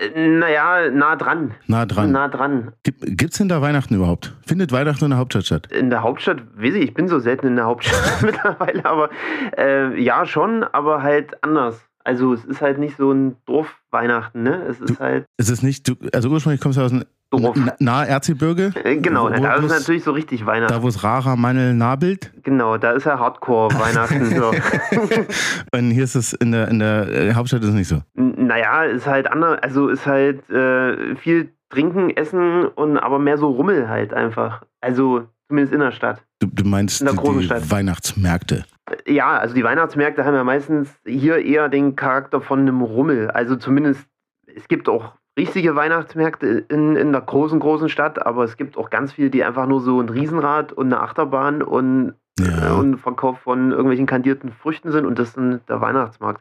ja. 0.00 0.08
Naja, 0.16 0.90
nah 0.90 1.16
dran. 1.16 1.54
Nah 1.66 1.86
dran. 1.86 2.12
Nah 2.12 2.28
dran. 2.28 2.72
Gibt, 2.82 3.00
gibt's 3.16 3.38
denn 3.38 3.48
da 3.48 3.62
Weihnachten 3.62 3.94
überhaupt? 3.94 4.34
Findet 4.46 4.72
Weihnachten 4.72 5.04
in 5.04 5.10
der 5.10 5.18
Hauptstadt 5.18 5.46
statt? 5.46 5.72
In 5.72 5.90
der 5.90 6.02
Hauptstadt, 6.02 6.42
weiß 6.56 6.74
ich, 6.74 6.84
ich 6.84 6.94
bin 6.94 7.08
so 7.08 7.18
selten 7.20 7.46
in 7.46 7.56
der 7.56 7.66
Hauptstadt 7.66 8.00
mittlerweile, 8.22 8.84
aber 8.84 9.10
äh, 9.56 10.00
ja 10.00 10.26
schon, 10.26 10.64
aber 10.64 11.02
halt 11.02 11.42
anders. 11.42 11.80
Also 12.02 12.34
es 12.34 12.44
ist 12.44 12.60
halt 12.60 12.78
nicht 12.78 12.96
so 12.98 13.12
ein 13.12 13.36
Dorfweihnachten, 13.46 14.42
ne? 14.42 14.62
Es 14.68 14.78
ist 14.80 15.00
halt 15.00 15.24
Es 15.38 15.48
ist 15.48 15.62
nicht, 15.62 15.88
du, 15.88 15.94
also 16.12 16.28
ursprünglich 16.28 16.60
kommst 16.60 16.78
du 16.78 16.82
aus 16.82 16.90
dem 16.90 17.04
Na- 17.38 17.74
nahe 17.78 18.08
Erzgebirge, 18.08 18.72
Äh, 18.84 18.96
genau, 18.96 19.24
Wo- 19.24 19.28
da 19.30 19.38
wo- 19.38 19.56
ist 19.58 19.62
wo's- 19.64 19.78
natürlich 19.80 20.04
so 20.04 20.12
richtig 20.12 20.44
Weihnachten. 20.46 20.72
da 20.74 20.82
wo 20.82 20.88
es 20.88 21.02
Rara 21.04 21.36
Mannel 21.36 21.74
nabelt. 21.74 22.32
Genau, 22.42 22.76
da 22.76 22.92
ist 22.92 23.04
ja 23.06 23.18
Hardcore-Weihnachten. 23.18 24.26
so. 24.36 24.52
Und 25.72 25.90
hier 25.90 26.04
ist 26.04 26.14
es 26.14 26.32
in 26.34 26.52
der, 26.52 26.68
in 26.68 26.78
der 26.78 27.08
äh, 27.08 27.34
Hauptstadt 27.34 27.62
ist 27.62 27.68
es 27.68 27.74
nicht 27.74 27.88
so. 27.88 28.02
N- 28.16 28.46
Naja, 28.46 28.84
ist 28.84 29.06
halt 29.06 29.30
anders, 29.30 29.58
also 29.62 29.88
ist 29.88 30.06
halt 30.06 30.48
äh, 30.50 31.16
viel 31.16 31.50
trinken, 31.70 32.10
essen 32.10 32.66
und 32.66 32.98
aber 32.98 33.18
mehr 33.18 33.38
so 33.38 33.48
Rummel 33.50 33.88
halt 33.88 34.12
einfach. 34.14 34.62
Also 34.80 35.26
zumindest 35.48 35.72
in 35.74 35.80
der 35.80 35.92
Stadt. 35.92 36.22
Du, 36.40 36.46
du 36.46 36.64
meinst 36.64 37.00
die, 37.00 37.06
die. 37.06 37.70
Weihnachtsmärkte. 37.70 38.64
Ja, 39.06 39.38
also 39.38 39.54
die 39.54 39.64
Weihnachtsmärkte 39.64 40.24
haben 40.24 40.34
ja 40.34 40.44
meistens 40.44 40.88
hier 41.06 41.38
eher 41.44 41.68
den 41.68 41.96
Charakter 41.96 42.40
von 42.40 42.60
einem 42.60 42.82
Rummel. 42.82 43.30
Also 43.30 43.56
zumindest, 43.56 44.06
es 44.54 44.68
gibt 44.68 44.88
auch 44.88 45.12
richtige 45.36 45.74
Weihnachtsmärkte 45.74 46.64
in, 46.68 46.96
in 46.96 47.12
der 47.12 47.20
großen, 47.22 47.58
großen 47.60 47.88
Stadt, 47.88 48.24
aber 48.24 48.44
es 48.44 48.56
gibt 48.56 48.76
auch 48.76 48.90
ganz 48.90 49.12
viele, 49.12 49.30
die 49.30 49.42
einfach 49.44 49.66
nur 49.66 49.80
so 49.80 50.00
ein 50.00 50.08
Riesenrad 50.08 50.72
und 50.72 50.86
eine 50.86 51.00
Achterbahn 51.00 51.62
und, 51.62 52.14
Ja. 52.38 52.68
äh, 52.68 52.72
und 52.72 52.98
Verkauf 52.98 53.40
von 53.40 53.70
irgendwelchen 53.72 54.06
kandierten 54.06 54.52
Früchten 54.52 54.92
sind 54.92 55.06
und 55.06 55.18
das 55.18 55.28
ist 55.28 55.36
dann 55.36 55.60
der 55.68 55.80
Weihnachtsmarkt. 55.80 56.40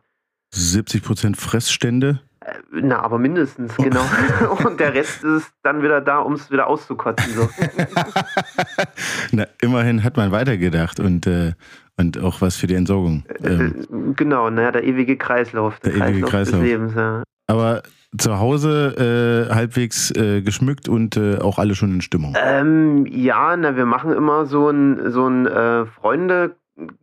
70% 0.54 1.36
Fressstände. 1.36 2.20
Äh, 2.42 2.54
Na, 2.72 3.02
aber 3.02 3.18
mindestens, 3.18 3.76
genau. 3.78 4.02
und 4.66 4.80
der 4.80 4.94
Rest 4.94 5.24
ist 5.24 5.52
dann 5.64 5.82
wieder 5.82 6.00
da, 6.02 6.20
um 6.20 6.34
es 6.34 6.52
wieder 6.52 6.68
auszukotzen. 6.68 7.34
So. 7.34 7.50
Na, 9.32 9.48
immerhin 9.62 10.04
hat 10.04 10.18
man 10.18 10.32
weitergedacht 10.32 11.00
und, 11.00 11.26
äh, 11.28 11.54
und 11.98 12.20
auch 12.20 12.42
was 12.42 12.56
für 12.58 12.68
die 12.68 12.76
Entsorgung. 12.76 13.24
Ähm, 13.44 13.86
Äh, 13.90 14.14
genau, 14.16 14.50
naja, 14.50 14.72
der 14.72 14.84
ewige 14.84 15.18
Kreislauf. 15.18 15.80
Der, 15.80 15.94
Der 15.94 16.08
ewige 16.10 16.22
Kreislauf, 16.28 16.32
Kreislauf. 16.32 16.62
des 16.62 16.70
Lebens, 16.70 16.94
ja. 16.96 17.24
Aber 17.48 17.84
zu 18.18 18.40
Hause 18.40 19.48
äh, 19.50 19.54
halbwegs 19.54 20.12
äh, 20.12 20.42
geschmückt 20.42 20.88
und 20.88 21.18
äh, 21.18 21.40
auch 21.40 21.58
alle 21.58 21.76
schon 21.76 21.92
in 21.94 22.02
Stimmung. 22.02 22.36
Ähm, 22.38 23.06
ja, 23.08 23.56
na, 23.58 23.76
wir 23.76 23.86
machen 23.86 24.12
immer 24.14 24.46
so 24.46 24.70
ein, 24.70 25.12
so 25.12 25.28
ein 25.28 25.48
äh, 25.48 25.86
Freunde 25.86 26.56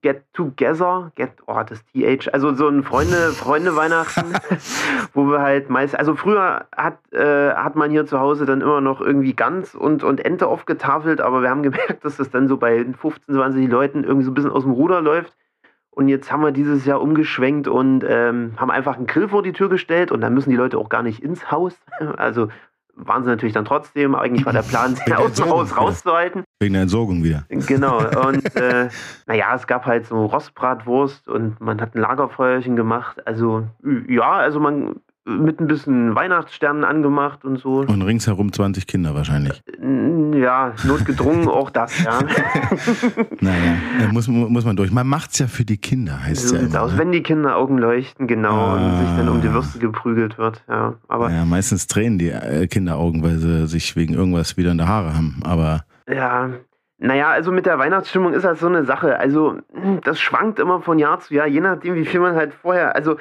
Get 0.02 0.24
Together, 0.32 1.12
Get, 1.14 1.30
oh, 1.46 1.60
das 1.64 1.84
TH, 1.86 2.28
also 2.32 2.54
so 2.54 2.68
ein 2.68 2.82
Freunde, 2.82 3.30
Freunde 3.30 3.76
Weihnachten, 3.76 4.32
wo 5.14 5.26
wir 5.26 5.40
halt 5.40 5.70
meist, 5.70 5.96
also 5.96 6.16
früher 6.16 6.66
hat, 6.76 6.98
äh, 7.12 7.52
hat 7.52 7.76
man 7.76 7.90
hier 7.90 8.04
zu 8.04 8.18
Hause 8.18 8.46
dann 8.46 8.62
immer 8.62 8.80
noch 8.80 9.00
irgendwie 9.00 9.32
Gans 9.32 9.76
und, 9.76 10.02
und 10.02 10.24
Ente 10.24 10.48
aufgetafelt, 10.48 11.20
aber 11.20 11.42
wir 11.42 11.50
haben 11.50 11.62
gemerkt, 11.62 12.04
dass 12.04 12.16
das 12.16 12.30
dann 12.30 12.48
so 12.48 12.56
bei 12.56 12.84
15, 12.84 13.34
20 13.34 13.68
Leuten 13.68 14.02
irgendwie 14.02 14.24
so 14.24 14.32
ein 14.32 14.34
bisschen 14.34 14.50
aus 14.50 14.64
dem 14.64 14.72
Ruder 14.72 15.00
läuft. 15.00 15.36
Und 15.90 16.08
jetzt 16.08 16.30
haben 16.30 16.42
wir 16.42 16.52
dieses 16.52 16.84
Jahr 16.84 17.00
umgeschwenkt 17.00 17.66
und 17.68 18.04
ähm, 18.06 18.54
haben 18.56 18.70
einfach 18.70 18.96
einen 18.96 19.06
Grill 19.06 19.28
vor 19.28 19.42
die 19.42 19.52
Tür 19.52 19.68
gestellt 19.68 20.12
und 20.12 20.20
dann 20.20 20.34
müssen 20.34 20.50
die 20.50 20.56
Leute 20.56 20.78
auch 20.78 20.88
gar 20.88 21.02
nicht 21.02 21.22
ins 21.22 21.50
Haus. 21.50 21.74
Also 22.16 22.48
waren 22.94 23.24
sie 23.24 23.30
natürlich 23.30 23.54
dann 23.54 23.64
trotzdem. 23.64 24.14
Eigentlich 24.14 24.44
war 24.44 24.52
der 24.52 24.62
Plan, 24.62 24.94
sie 25.06 25.14
aus 25.14 25.32
dem 25.34 25.48
Haus 25.48 25.76
rauszuhalten. 25.76 26.44
Wegen 26.60 26.74
der 26.74 26.82
Entsorgung 26.82 27.22
wieder. 27.22 27.44
Genau. 27.48 27.98
Und 28.26 28.56
äh, 28.56 28.88
naja, 29.26 29.54
es 29.54 29.66
gab 29.66 29.86
halt 29.86 30.06
so 30.06 30.26
Rostbratwurst 30.26 31.28
und 31.28 31.60
man 31.60 31.80
hat 31.80 31.94
ein 31.94 32.00
Lagerfeuerchen 32.00 32.76
gemacht. 32.76 33.26
Also 33.26 33.66
ja, 34.08 34.32
also 34.32 34.60
man 34.60 34.96
mit 35.26 35.60
ein 35.60 35.66
bisschen 35.66 36.14
Weihnachtssternen 36.14 36.82
angemacht 36.84 37.44
und 37.44 37.58
so. 37.58 37.80
Und 37.80 38.02
ringsherum 38.02 38.52
20 38.52 38.86
Kinder 38.86 39.14
wahrscheinlich. 39.14 39.62
Ja, 40.34 40.72
notgedrungen 40.84 41.48
auch 41.48 41.70
das, 41.70 42.02
ja. 42.02 42.18
Naja, 43.40 43.74
äh, 44.00 44.12
muss, 44.12 44.28
muss 44.28 44.64
man 44.64 44.76
durch. 44.76 44.90
Man 44.90 45.06
macht's 45.06 45.38
ja 45.38 45.46
für 45.46 45.64
die 45.64 45.76
Kinder, 45.76 46.22
heißt 46.22 46.48
So 46.48 46.56
ja 46.56 46.62
immer. 46.62 46.82
aus, 46.82 46.92
Ne? 46.92 46.98
wenn 46.98 47.12
die 47.12 47.22
Kinderaugen 47.22 47.78
leuchten, 47.78 48.26
genau, 48.26 48.74
und 48.76 48.98
sich 48.98 49.08
dann 49.16 49.28
um 49.28 49.40
die 49.42 49.48
Ah. 49.48 49.54
Würste 49.54 49.78
geprügelt 49.78 50.38
wird. 50.38 50.62
Ja, 50.68 50.94
aber 51.08 51.30
Ja, 51.30 51.44
meistens 51.44 51.86
tränen 51.86 52.18
die 52.18 52.30
äh, 52.30 52.66
Kinderaugen, 52.66 53.22
weil 53.22 53.38
sie 53.38 53.66
sich 53.66 53.96
wegen 53.96 54.14
irgendwas 54.14 54.56
wieder 54.56 54.70
in 54.72 54.78
der 54.78 54.88
Haare 54.88 55.14
haben. 55.14 55.40
Aber 55.44 55.84
Ja, 56.08 56.50
naja, 57.02 57.30
also 57.30 57.50
mit 57.50 57.64
der 57.64 57.78
Weihnachtsstimmung 57.78 58.34
ist 58.34 58.44
halt 58.44 58.58
so 58.58 58.66
eine 58.66 58.84
Sache. 58.84 59.18
Also, 59.18 59.56
das 60.04 60.20
schwankt 60.20 60.58
immer 60.58 60.82
von 60.82 60.98
Jahr 60.98 61.18
zu 61.20 61.34
Jahr, 61.34 61.46
je 61.46 61.60
nachdem, 61.60 61.94
wie 61.94 62.04
viel 62.04 62.20
man 62.20 62.36
halt 62.36 62.52
vorher. 62.52 62.94
Also, 62.94 63.16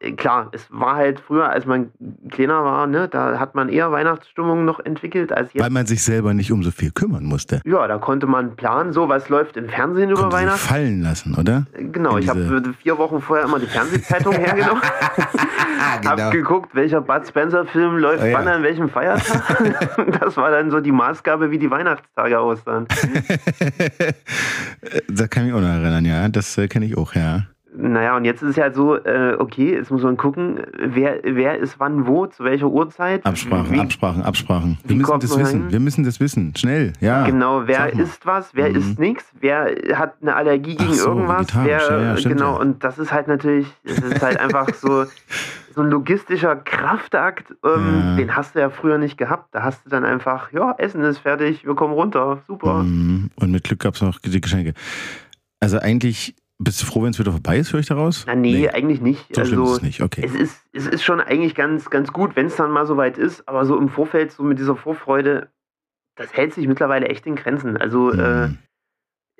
äh, 0.00 0.12
klar, 0.12 0.48
es 0.52 0.66
war 0.70 0.96
halt 0.96 1.20
früher, 1.20 1.48
als 1.48 1.64
man 1.64 1.90
kleiner 2.30 2.64
war, 2.64 2.88
ne, 2.88 3.06
da 3.08 3.38
hat 3.38 3.54
man 3.54 3.68
eher 3.68 3.92
Weihnachtsstimmung 3.92 4.64
noch 4.64 4.80
entwickelt 4.80 5.32
als 5.32 5.52
jetzt. 5.52 5.62
weil 5.62 5.70
man 5.70 5.86
sich 5.86 6.02
selber 6.02 6.34
nicht 6.34 6.50
um 6.50 6.62
so 6.64 6.72
viel 6.72 6.90
kümmern 6.90 7.24
musste. 7.24 7.60
ja, 7.64 7.86
da 7.86 7.98
konnte 7.98 8.26
man 8.26 8.56
planen, 8.56 8.92
so 8.92 9.08
was 9.08 9.28
läuft 9.28 9.56
im 9.56 9.68
Fernsehen 9.68 10.10
über 10.10 10.22
Konnte 10.22 10.36
Weihnachten. 10.36 10.58
fallen 10.58 11.02
lassen, 11.02 11.36
oder? 11.38 11.66
Genau, 11.74 12.16
in 12.16 12.24
ich 12.24 12.28
habe 12.28 12.62
vier 12.82 12.98
Wochen 12.98 13.20
vorher 13.20 13.46
immer 13.46 13.60
die 13.60 13.66
Fernsehzeitung 13.66 14.32
hergenommen. 14.34 14.82
Hab 16.04 16.30
geguckt, 16.32 16.74
welcher 16.74 17.00
Bud 17.00 17.26
Spencer-Film 17.26 17.96
läuft 17.98 18.22
Oh 18.22 18.26
ja. 18.26 18.38
wann 18.38 18.48
an 18.48 18.62
welchem 18.62 18.88
Feiertag. 18.88 19.40
das 20.20 20.36
war 20.36 20.50
dann 20.50 20.70
so 20.70 20.80
die 20.80 20.92
Maßgabe, 20.92 21.50
wie 21.50 21.58
die 21.58 21.70
Weihnachtstage 21.70 22.38
aussahen. 22.38 22.86
da 25.08 25.28
kann 25.28 25.46
ich 25.46 25.52
mich 25.52 25.54
auch 25.54 25.60
noch 25.60 25.68
erinnern, 25.68 26.04
ja. 26.04 26.28
Das 26.28 26.56
äh, 26.58 26.68
kenne 26.68 26.86
ich 26.86 26.96
auch, 26.96 27.14
ja. 27.14 27.46
Naja, 27.76 28.16
und 28.16 28.24
jetzt 28.24 28.42
ist 28.42 28.50
es 28.50 28.56
ja 28.56 28.72
so, 28.72 28.96
äh, 28.96 29.36
okay, 29.38 29.74
jetzt 29.74 29.90
muss 29.90 30.02
man 30.02 30.16
gucken, 30.16 30.60
wer, 30.76 31.20
wer 31.22 31.58
ist 31.58 31.78
wann 31.78 32.06
wo, 32.06 32.26
zu 32.26 32.42
welcher 32.44 32.66
Uhrzeit. 32.68 33.24
Absprachen, 33.24 33.72
Wie- 33.72 33.80
Absprachen, 33.80 34.22
Absprachen. 34.22 34.78
Wir 34.84 34.96
müssen 34.96 35.20
das 35.20 35.38
wissen. 35.38 35.62
hin? 35.62 35.70
Wir 35.72 35.80
müssen 35.80 36.04
das 36.04 36.20
wissen. 36.20 36.52
Schnell, 36.56 36.92
ja. 37.00 37.24
Genau, 37.24 37.62
wer 37.66 37.92
isst 37.92 38.26
was, 38.26 38.54
wer 38.54 38.70
Mhm. 38.70 38.76
isst 38.76 38.98
nichts, 38.98 39.24
wer 39.40 39.66
hat 39.94 40.14
eine 40.20 40.34
Allergie 40.34 40.74
gegen 40.76 40.92
so, 40.94 41.10
irgendwas, 41.10 41.46
wer, 41.54 41.78
ja, 41.78 42.02
ja, 42.02 42.16
stimmt, 42.16 42.36
genau, 42.38 42.54
ja. 42.54 42.60
und 42.60 42.82
das 42.82 42.98
ist 42.98 43.12
halt 43.12 43.28
natürlich, 43.28 43.66
es 43.84 43.98
ist 43.98 44.20
halt 44.20 44.38
einfach 44.40 44.74
so, 44.74 45.04
so 45.72 45.82
ein 45.82 45.90
logistischer 45.90 46.56
Kraftakt, 46.56 47.54
ähm, 47.64 48.16
den 48.18 48.34
hast 48.34 48.56
du 48.56 48.58
ja 48.58 48.70
früher 48.70 48.98
nicht 48.98 49.16
gehabt. 49.16 49.54
Da 49.54 49.62
hast 49.62 49.86
du 49.86 49.90
dann 49.90 50.04
einfach, 50.04 50.50
ja, 50.52 50.74
Essen 50.78 51.02
ist 51.02 51.18
fertig, 51.18 51.64
wir 51.64 51.76
kommen 51.76 51.94
runter, 51.94 52.42
super. 52.48 52.82
Mhm. 52.82 53.30
Und 53.36 53.52
mit 53.52 53.62
Glück 53.62 53.78
gab 53.78 53.94
es 53.94 54.02
noch 54.02 54.18
die 54.18 54.40
Geschenke. 54.40 54.74
Also 55.60 55.78
eigentlich 55.78 56.34
bist 56.62 56.82
du 56.82 56.86
froh, 56.86 57.02
wenn 57.02 57.10
es 57.10 57.18
wieder 57.18 57.32
vorbei 57.32 57.58
ist, 57.58 57.72
höre 57.72 57.80
ich 57.80 57.86
daraus? 57.86 58.24
Na, 58.26 58.34
nee, 58.34 58.68
eigentlich 58.68 59.00
nicht. 59.00 59.34
So 59.34 59.44
schlimm 59.44 59.62
ist 59.62 59.68
also, 59.68 59.76
es 59.76 59.82
nicht, 59.82 60.02
okay. 60.02 60.22
Es 60.24 60.34
ist, 60.34 60.62
es 60.72 60.86
ist 60.86 61.02
schon 61.02 61.20
eigentlich 61.20 61.54
ganz, 61.54 61.88
ganz 61.90 62.12
gut, 62.12 62.36
wenn 62.36 62.46
es 62.46 62.56
dann 62.56 62.70
mal 62.70 62.86
soweit 62.86 63.16
ist, 63.18 63.48
aber 63.48 63.64
so 63.64 63.78
im 63.78 63.88
Vorfeld, 63.88 64.30
so 64.32 64.42
mit 64.42 64.58
dieser 64.58 64.76
Vorfreude, 64.76 65.48
das 66.16 66.34
hält 66.34 66.52
sich 66.54 66.68
mittlerweile 66.68 67.08
echt 67.08 67.26
in 67.26 67.34
Grenzen. 67.36 67.76
Also 67.78 68.12
äh, 68.12 68.48
Mhm. 68.48 68.58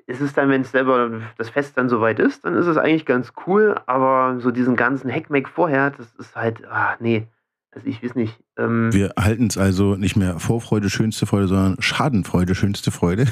es 0.07 0.19
ist 0.19 0.35
dann, 0.35 0.49
wenn 0.49 0.61
es 0.61 0.71
selber 0.71 1.21
das 1.37 1.49
Fest 1.49 1.77
dann 1.77 1.89
soweit 1.89 2.17
ist, 2.19 2.43
dann 2.43 2.55
ist 2.55 2.65
es 2.65 2.77
eigentlich 2.77 3.05
ganz 3.05 3.33
cool, 3.45 3.79
aber 3.85 4.39
so 4.39 4.49
diesen 4.51 4.75
ganzen 4.75 5.09
Heckmeck 5.09 5.47
vorher, 5.47 5.91
das 5.91 6.07
ist 6.15 6.35
halt, 6.35 6.65
ah, 6.67 6.95
nee, 6.99 7.27
also 7.73 7.87
ich 7.87 8.03
weiß 8.03 8.15
nicht. 8.15 8.37
Ähm, 8.57 8.91
Wir 8.91 9.13
halten 9.17 9.47
es 9.47 9.57
also 9.57 9.95
nicht 9.95 10.17
mehr 10.17 10.39
Vorfreude, 10.39 10.89
schönste 10.89 11.25
Freude, 11.25 11.47
sondern 11.47 11.77
Schadenfreude, 11.79 12.53
schönste 12.55 12.91
Freude. 12.91 13.27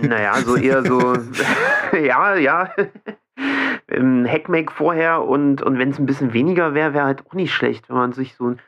naja, 0.00 0.34
so 0.36 0.56
eher 0.56 0.82
so, 0.84 1.14
ja, 1.92 2.36
ja. 2.36 2.70
Ähm, 3.96 4.24
Heckmeck 4.24 4.70
vorher 4.70 5.24
und, 5.24 5.62
und 5.62 5.78
wenn 5.78 5.90
es 5.90 5.98
ein 5.98 6.06
bisschen 6.06 6.32
weniger 6.32 6.74
wäre, 6.74 6.94
wäre 6.94 7.06
halt 7.06 7.26
auch 7.26 7.32
nicht 7.32 7.52
schlecht, 7.52 7.88
wenn 7.88 7.96
man 7.96 8.12
sich 8.12 8.36
so 8.36 8.50
ein. 8.50 8.58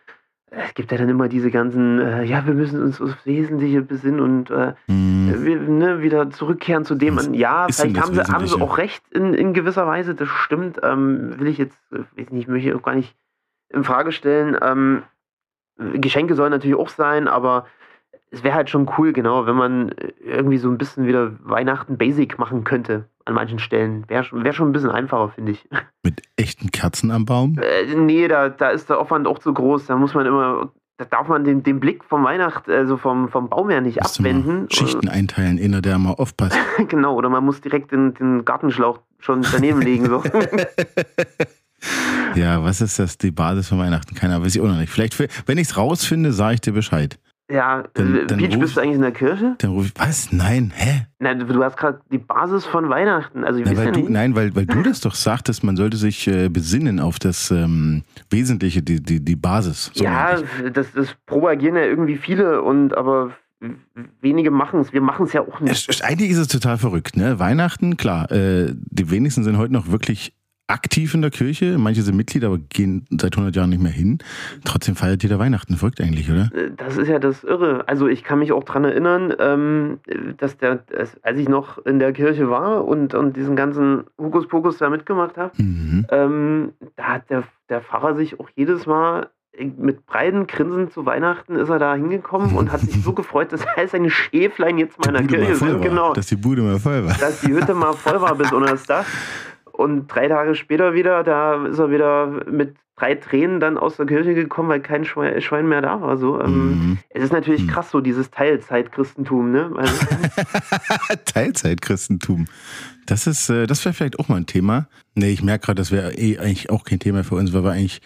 Es 0.50 0.72
gibt 0.72 0.90
ja 0.90 0.96
dann 0.96 1.10
immer 1.10 1.28
diese 1.28 1.50
ganzen, 1.50 2.00
äh, 2.00 2.24
ja, 2.24 2.46
wir 2.46 2.54
müssen 2.54 2.82
uns 2.82 3.00
aufs 3.02 3.26
Wesentliche 3.26 3.82
besinnen 3.82 4.20
und 4.20 4.50
äh, 4.50 4.72
Mhm. 4.86 5.44
wir, 5.44 5.60
ne, 5.60 6.02
wieder 6.02 6.30
zurückkehren 6.30 6.84
zu 6.84 6.94
dem. 6.94 7.16
Was 7.16 7.28
Ja, 7.32 7.68
vielleicht 7.68 8.00
haben 8.00 8.14
sie, 8.14 8.22
haben 8.22 8.46
sie 8.46 8.60
auch 8.60 8.78
recht 8.78 9.02
in, 9.10 9.34
in 9.34 9.52
gewisser 9.52 9.86
Weise, 9.86 10.14
das 10.14 10.28
stimmt. 10.28 10.80
Ähm, 10.82 11.38
will 11.38 11.48
ich 11.48 11.58
jetzt, 11.58 11.78
äh, 11.92 11.98
weiß 12.16 12.30
nicht, 12.30 12.48
möchte 12.48 12.68
ich 12.70 12.74
auch 12.74 12.82
gar 12.82 12.94
nicht 12.94 13.14
in 13.68 13.84
Frage 13.84 14.12
stellen. 14.12 14.56
Ähm, 14.62 15.02
Geschenke 15.76 16.34
sollen 16.34 16.50
natürlich 16.50 16.76
auch 16.76 16.88
sein, 16.88 17.28
aber 17.28 17.66
es 18.30 18.42
wäre 18.42 18.54
halt 18.54 18.68
schon 18.70 18.90
cool, 18.98 19.12
genau, 19.12 19.46
wenn 19.46 19.56
man 19.56 19.94
irgendwie 20.24 20.58
so 20.58 20.68
ein 20.68 20.78
bisschen 20.78 21.06
wieder 21.06 21.32
Weihnachten 21.42 21.98
Basic 21.98 22.38
machen 22.38 22.64
könnte 22.64 23.04
an 23.28 23.34
manchen 23.34 23.58
Stellen. 23.58 24.08
Wäre 24.08 24.24
schon, 24.24 24.42
wär 24.42 24.52
schon 24.52 24.70
ein 24.70 24.72
bisschen 24.72 24.90
einfacher, 24.90 25.28
finde 25.28 25.52
ich. 25.52 25.68
Mit 26.02 26.22
echten 26.36 26.70
Kerzen 26.70 27.10
am 27.10 27.26
Baum. 27.26 27.58
Äh, 27.58 27.94
nee, 27.94 28.26
da, 28.26 28.48
da 28.48 28.70
ist 28.70 28.88
der 28.88 28.98
Aufwand 28.98 29.26
auch 29.26 29.38
zu 29.38 29.52
groß. 29.52 29.86
Da 29.86 29.96
muss 29.96 30.14
man 30.14 30.26
immer, 30.26 30.72
da 30.96 31.04
darf 31.04 31.28
man 31.28 31.44
den, 31.44 31.62
den 31.62 31.78
Blick 31.78 32.04
vom 32.04 32.24
Weihnacht, 32.24 32.68
also 32.68 32.96
vom, 32.96 33.28
vom 33.28 33.48
Baum 33.48 33.70
her 33.70 33.80
nicht 33.80 34.00
Musst 34.00 34.18
abwenden. 34.18 34.68
Schichten 34.70 35.08
einteilen, 35.08 35.58
inner 35.58 35.82
der 35.82 35.98
mal 35.98 36.14
aufpasst. 36.14 36.58
genau, 36.88 37.14
oder 37.14 37.28
man 37.28 37.44
muss 37.44 37.60
direkt 37.60 37.92
den, 37.92 38.14
den 38.14 38.44
Gartenschlauch 38.44 39.00
schon 39.18 39.44
daneben 39.52 39.82
legen. 39.82 40.06
So. 40.06 40.22
ja, 42.34 42.64
was 42.64 42.80
ist 42.80 42.98
das, 42.98 43.18
die 43.18 43.30
Basis 43.30 43.68
von 43.68 43.78
Weihnachten? 43.78 44.14
Keiner 44.14 44.42
weiß 44.42 44.56
ich 44.56 44.62
auch 44.62 44.66
noch 44.66 44.78
nicht. 44.78 44.90
Vielleicht, 44.90 45.18
wenn 45.46 45.58
ich 45.58 45.68
es 45.68 45.76
rausfinde, 45.76 46.32
sage 46.32 46.54
ich 46.54 46.60
dir 46.62 46.72
Bescheid. 46.72 47.18
Ja, 47.50 47.84
Dann- 47.94 48.14
äh, 48.16 48.26
dann 48.26 48.38
Peach, 48.38 48.54
ruf- 48.54 48.60
bist 48.60 48.76
du 48.76 48.80
eigentlich 48.80 48.96
in 48.96 49.02
der 49.02 49.12
Kirche? 49.12 49.54
Dann 49.58 49.70
rufe 49.70 49.86
ich, 49.86 49.92
was? 49.98 50.32
Nein, 50.32 50.72
hä? 50.74 51.06
Na, 51.18 51.34
du 51.34 51.64
hast 51.64 51.76
gerade 51.76 52.00
die 52.12 52.18
Basis 52.18 52.64
von 52.66 52.88
Weihnachten. 52.88 53.44
Also 53.44 53.60
ich 53.60 53.66
Na, 53.66 53.76
weil 53.76 53.92
du, 53.92 54.00
nicht. 54.00 54.10
nein, 54.10 54.34
weil, 54.34 54.54
weil 54.54 54.66
du 54.66 54.82
das 54.82 55.00
doch 55.00 55.14
sagtest, 55.14 55.64
man 55.64 55.76
sollte 55.76 55.96
sich 55.96 56.26
äh, 56.28 56.48
besinnen 56.48 57.00
auf 57.00 57.18
das 57.18 57.50
ähm, 57.50 58.04
Wesentliche, 58.30 58.82
die, 58.82 59.02
die, 59.02 59.24
die 59.24 59.36
Basis. 59.36 59.90
So 59.94 60.04
ja, 60.04 60.38
das, 60.72 60.92
das 60.92 61.14
propagieren 61.26 61.76
ja 61.76 61.82
irgendwie 61.84 62.16
viele 62.16 62.62
und 62.62 62.96
aber 62.96 63.32
wenige 64.20 64.50
machen 64.52 64.78
es. 64.80 64.92
Wir 64.92 65.00
machen 65.00 65.26
es 65.26 65.32
ja 65.32 65.40
auch 65.40 65.58
nicht. 65.60 66.04
Eigentlich 66.04 66.30
ist 66.30 66.38
es 66.38 66.46
total 66.48 66.78
verrückt, 66.78 67.16
ne? 67.16 67.40
Weihnachten, 67.40 67.96
klar, 67.96 68.30
äh, 68.30 68.72
die 68.74 69.10
wenigsten 69.10 69.42
sind 69.42 69.58
heute 69.58 69.72
noch 69.72 69.90
wirklich 69.90 70.32
aktiv 70.68 71.14
in 71.14 71.22
der 71.22 71.30
Kirche. 71.30 71.76
Manche 71.78 72.02
sind 72.02 72.16
Mitglied, 72.16 72.44
aber 72.44 72.58
gehen 72.58 73.06
seit 73.10 73.34
100 73.34 73.56
Jahren 73.56 73.70
nicht 73.70 73.82
mehr 73.82 73.90
hin. 73.92 74.18
Trotzdem 74.64 74.94
feiert 74.94 75.22
jeder 75.22 75.38
Weihnachten. 75.38 75.76
Verrückt 75.76 76.00
eigentlich, 76.00 76.30
oder? 76.30 76.50
Äh, 76.54 76.70
Das 76.76 76.96
ist 76.96 77.08
ja 77.08 77.18
das 77.18 77.42
Irre. 77.42 77.84
Also 77.88 78.06
ich 78.06 78.22
kann 78.22 78.38
mich 78.38 78.52
auch 78.52 78.64
dran 78.64 78.84
erinnern, 78.84 79.34
ähm, 79.38 79.98
dass 80.36 80.56
der, 80.58 80.84
als 81.22 81.38
ich 81.38 81.48
noch 81.48 81.78
in 81.84 81.98
der 81.98 82.12
Kirche 82.12 82.48
war 82.50 82.84
und, 82.86 83.14
und 83.14 83.36
diesen 83.36 83.56
ganzen 83.56 84.04
Hokuspokus 84.18 84.78
da 84.78 84.90
mitgemacht 84.90 85.36
habe, 85.36 85.52
Mhm. 85.56 86.06
ähm, 86.10 86.72
da 86.96 87.04
hat 87.04 87.30
der, 87.30 87.44
der 87.68 87.80
Pfarrer 87.80 88.14
sich 88.14 88.38
auch 88.38 88.48
jedes 88.54 88.86
Mal 88.86 89.28
mit 89.76 90.06
breiten 90.06 90.46
Grinsen 90.46 90.88
zu 90.92 91.04
Weihnachten 91.04 91.56
ist 91.56 91.68
er 91.68 91.80
da 91.80 91.94
hingekommen 91.96 92.54
und 92.54 92.70
hat 92.70 92.78
sich 92.80 93.02
so 93.02 93.12
gefreut, 93.12 93.52
dass 93.52 93.66
all 93.76 93.88
seine 93.88 94.08
Schäflein 94.08 94.78
jetzt 94.78 94.98
mal 95.00 95.08
in 95.08 95.26
der 95.26 95.26
Kirche 95.38 95.56
sind. 95.56 95.82
Genau. 95.82 96.12
Dass 96.12 96.26
die 96.26 96.36
Bude 96.36 96.62
mal 96.62 96.78
voll 96.78 97.04
war. 97.04 97.14
dass 97.18 97.40
die 97.40 97.52
Hütte 97.52 97.74
mal 97.74 97.92
voll 97.94 98.20
war 98.20 98.36
bis 98.36 98.52
unter 98.52 98.70
das 98.70 98.84
Dach. 98.84 99.04
Und 99.78 100.08
drei 100.08 100.26
Tage 100.26 100.54
später 100.56 100.92
wieder, 100.92 101.22
da 101.22 101.64
ist 101.66 101.78
er 101.78 101.90
wieder 101.90 102.26
mit 102.50 102.74
drei 102.96 103.14
Tränen 103.14 103.60
dann 103.60 103.78
aus 103.78 103.96
der 103.96 104.06
Kirche 104.06 104.34
gekommen, 104.34 104.68
weil 104.70 104.80
kein 104.80 105.04
Schwein, 105.04 105.68
mehr 105.68 105.82
da 105.82 106.00
war. 106.00 106.16
So, 106.16 106.40
ähm, 106.40 106.68
Mhm. 106.68 106.98
Es 107.10 107.22
ist 107.22 107.32
natürlich 107.32 107.62
Mhm. 107.62 107.68
krass, 107.68 107.90
so 107.92 108.00
dieses 108.00 108.28
Teilzeitchristentum, 108.32 109.52
ne? 109.52 109.70
Also, 109.76 109.94
Teilzeitchristentum. 111.24 112.46
Das 113.06 113.26
ist, 113.28 113.48
äh, 113.50 113.66
das 113.68 113.84
wäre 113.84 113.94
vielleicht 113.94 114.18
auch 114.18 114.28
mal 114.28 114.36
ein 114.36 114.46
Thema. 114.46 114.88
Nee, 115.14 115.30
ich 115.30 115.42
merke 115.44 115.66
gerade, 115.66 115.80
das 115.80 115.92
wäre 115.92 116.12
eh 116.14 116.38
eigentlich 116.38 116.70
auch 116.70 116.84
kein 116.84 116.98
Thema 116.98 117.22
für 117.22 117.36
uns, 117.36 117.52
weil 117.52 117.62
wir 117.64 117.70
eigentlich 117.70 118.00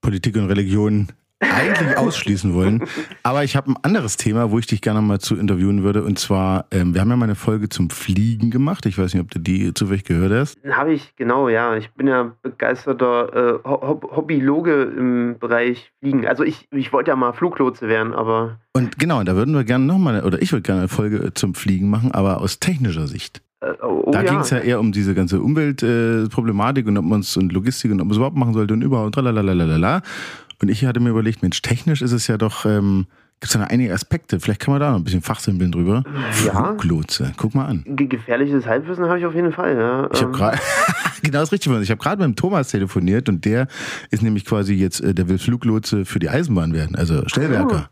Politik 0.00 0.36
und 0.36 0.46
Religion 0.46 1.06
eigentlich 1.42 1.96
ausschließen 1.98 2.54
wollen. 2.54 2.84
Aber 3.22 3.44
ich 3.44 3.56
habe 3.56 3.70
ein 3.70 3.76
anderes 3.82 4.16
Thema, 4.16 4.50
wo 4.50 4.58
ich 4.58 4.66
dich 4.66 4.80
gerne 4.80 5.02
mal 5.02 5.18
zu 5.18 5.36
interviewen 5.36 5.82
würde. 5.82 6.02
Und 6.04 6.18
zwar, 6.18 6.66
ähm, 6.70 6.94
wir 6.94 7.00
haben 7.00 7.10
ja 7.10 7.16
mal 7.16 7.24
eine 7.24 7.34
Folge 7.34 7.68
zum 7.68 7.90
Fliegen 7.90 8.50
gemacht. 8.50 8.86
Ich 8.86 8.98
weiß 8.98 9.14
nicht, 9.14 9.22
ob 9.22 9.30
du 9.30 9.38
die 9.38 9.74
zufällig 9.74 10.04
gehört 10.04 10.32
hast. 10.32 10.58
Habe 10.70 10.92
ich, 10.92 11.14
genau, 11.16 11.48
ja. 11.48 11.76
Ich 11.76 11.90
bin 11.92 12.06
ja 12.06 12.32
begeisterter 12.42 13.58
äh, 13.64 13.68
Hob- 13.68 14.14
Hobbyloge 14.14 14.82
im 14.96 15.36
Bereich 15.38 15.92
Fliegen. 16.00 16.26
Also 16.26 16.44
ich, 16.44 16.66
ich 16.70 16.92
wollte 16.92 17.10
ja 17.10 17.16
mal 17.16 17.32
Fluglotse 17.32 17.88
werden, 17.88 18.12
aber 18.14 18.58
Und 18.72 18.98
genau, 18.98 19.22
da 19.22 19.34
würden 19.36 19.54
wir 19.54 19.64
gerne 19.64 19.84
nochmal, 19.84 20.22
oder 20.24 20.40
ich 20.40 20.52
würde 20.52 20.62
gerne 20.62 20.82
eine 20.82 20.88
Folge 20.88 21.32
zum 21.34 21.54
Fliegen 21.54 21.90
machen, 21.90 22.12
aber 22.12 22.40
aus 22.40 22.60
technischer 22.60 23.06
Sicht. 23.06 23.42
äh, 23.62 23.72
oh, 23.82 24.10
da 24.10 24.22
ja. 24.22 24.30
ging 24.30 24.40
es 24.40 24.50
ja 24.50 24.58
eher 24.58 24.80
um 24.80 24.92
diese 24.92 25.14
ganze 25.14 25.40
Umweltproblematik 25.40 26.84
äh, 26.84 26.88
und 26.88 26.98
ob 26.98 27.04
man 27.04 27.20
es 27.20 27.36
und 27.36 27.52
Logistik 27.52 27.92
und 27.92 28.00
ob 28.00 28.06
man 28.06 28.10
es 28.12 28.16
überhaupt 28.16 28.36
machen 28.36 28.54
sollte 28.54 28.74
und 28.74 28.82
überhaupt 28.82 29.14
tralalalala. 29.14 30.02
Und 30.62 30.68
ich 30.68 30.84
hatte 30.86 31.00
mir 31.00 31.10
überlegt, 31.10 31.42
Mensch, 31.42 31.60
technisch 31.60 32.00
ist 32.02 32.12
es 32.12 32.28
ja 32.28 32.38
doch, 32.38 32.64
ähm, 32.64 33.06
gibt 33.40 33.46
es 33.50 33.54
ja 33.54 33.60
noch 33.60 33.68
einige 33.68 33.92
Aspekte. 33.92 34.38
Vielleicht 34.38 34.60
kann 34.60 34.72
man 34.72 34.80
da 34.80 34.90
noch 34.92 34.98
ein 34.98 35.04
bisschen 35.04 35.20
fachsimpeln 35.22 35.72
drüber. 35.72 36.04
Ja. 36.46 36.52
Fluglotse, 36.52 37.32
guck 37.36 37.54
mal 37.56 37.66
an. 37.66 37.82
Ge- 37.84 38.06
Gefährliches 38.06 38.64
Halbwissen 38.66 39.04
habe 39.06 39.18
ich 39.18 39.26
auf 39.26 39.34
jeden 39.34 39.52
Fall, 39.52 39.76
ja. 39.76 40.08
Ich 40.12 40.20
habe 40.22 40.26
Ähm, 40.30 40.32
gerade, 40.32 40.58
genau 41.22 41.40
das 41.40 41.48
ist 41.48 41.52
richtig. 41.52 41.72
Ich 41.82 41.90
habe 41.90 42.00
gerade 42.00 42.22
mit 42.22 42.26
dem 42.32 42.36
Thomas 42.36 42.68
telefoniert 42.68 43.28
und 43.28 43.44
der 43.44 43.66
ist 44.10 44.22
nämlich 44.22 44.44
quasi 44.44 44.74
jetzt, 44.74 45.00
äh, 45.00 45.12
der 45.14 45.28
will 45.28 45.38
Fluglotse 45.38 46.04
für 46.04 46.20
die 46.20 46.28
Eisenbahn 46.30 46.72
werden, 46.72 46.94
also 46.94 47.26
Stellwerker. 47.26 47.90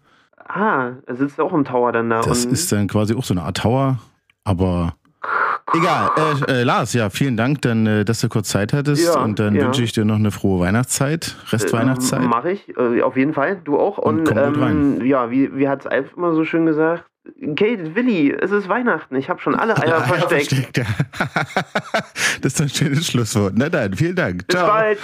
Ah, 0.49 0.93
er 1.07 1.17
sitzt 1.17 1.41
auch 1.41 1.53
im 1.53 1.65
Tower 1.65 1.91
dann 1.93 2.09
da. 2.11 2.21
Das 2.23 2.45
ist 2.45 2.71
dann 2.73 2.87
quasi 2.87 3.15
auch 3.15 3.25
so 3.25 3.35
eine 3.35 3.43
Art 3.43 3.57
Tower, 3.59 3.99
aber 4.45 4.95
egal. 5.75 6.11
Äh, 6.49 6.53
äh, 6.53 6.63
Lars, 6.63 6.93
ja, 6.93 7.11
vielen 7.11 7.37
Dank, 7.37 7.63
dann, 7.63 7.87
äh, 7.87 8.05
dass 8.05 8.21
du 8.21 8.29
kurz 8.29 8.49
Zeit 8.49 8.73
hattest 8.73 9.05
Ja, 9.05 9.21
und 9.21 9.39
dann 9.39 9.55
ja. 9.55 9.65
wünsche 9.65 9.83
ich 9.83 9.93
dir 9.93 10.05
noch 10.05 10.17
eine 10.17 10.31
frohe 10.31 10.61
Weihnachtszeit, 10.61 11.37
Restweihnachtszeit. 11.51 12.23
Mache 12.23 12.53
ich, 12.53 12.69
äh, 12.77 13.03
auf 13.03 13.17
jeden 13.17 13.35
Fall. 13.35 13.61
Du 13.65 13.79
auch. 13.79 13.99
Und 13.99 14.29
Und, 14.29 14.35
komm 14.35 14.55
gut 14.55 14.63
ähm, 14.63 15.05
ja, 15.05 15.31
wie, 15.31 15.57
wie 15.57 15.69
hat 15.69 15.81
es 15.81 15.87
Alf 15.87 16.07
immer 16.17 16.35
so 16.35 16.45
schön 16.45 16.67
gesagt? 16.67 17.05
Kate, 17.57 17.95
Willi, 17.95 18.33
es 18.33 18.51
ist 18.51 18.69
Weihnachten. 18.69 19.15
Ich 19.15 19.29
habe 19.29 19.41
schon 19.41 19.55
alle 19.55 19.77
Eier 19.77 19.89
Ja, 19.89 20.01
versteckt. 20.01 20.49
versteckt, 20.49 20.79
ja. 20.79 20.85
das 22.43 22.55
ist 22.55 22.61
ein 22.63 22.69
schönes 22.71 23.07
Schlusswort. 23.07 23.53
Na 23.57 23.69
dann, 23.69 23.95
vielen 23.95 24.17
Dank. 24.17 24.47
Bis 24.47 24.57
Ciao. 24.57 24.67
bald. 24.69 24.99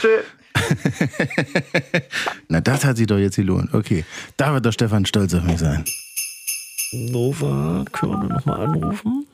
Na, 2.49 2.61
das 2.63 2.85
hat 2.85 2.97
sich 2.97 3.07
doch 3.07 3.19
jetzt 3.19 3.37
gelohnt. 3.37 3.75
Okay, 3.75 4.05
da 4.39 4.55
wird 4.55 4.65
der 4.65 4.73
Stefan 4.73 5.05
stolz 5.05 5.35
auf 5.35 5.43
mich 5.45 5.59
sein. 5.59 5.85
Nova, 7.11 7.85
können 7.93 8.13
wir 8.23 8.29
nochmal 8.37 8.61
anrufen? 8.61 9.27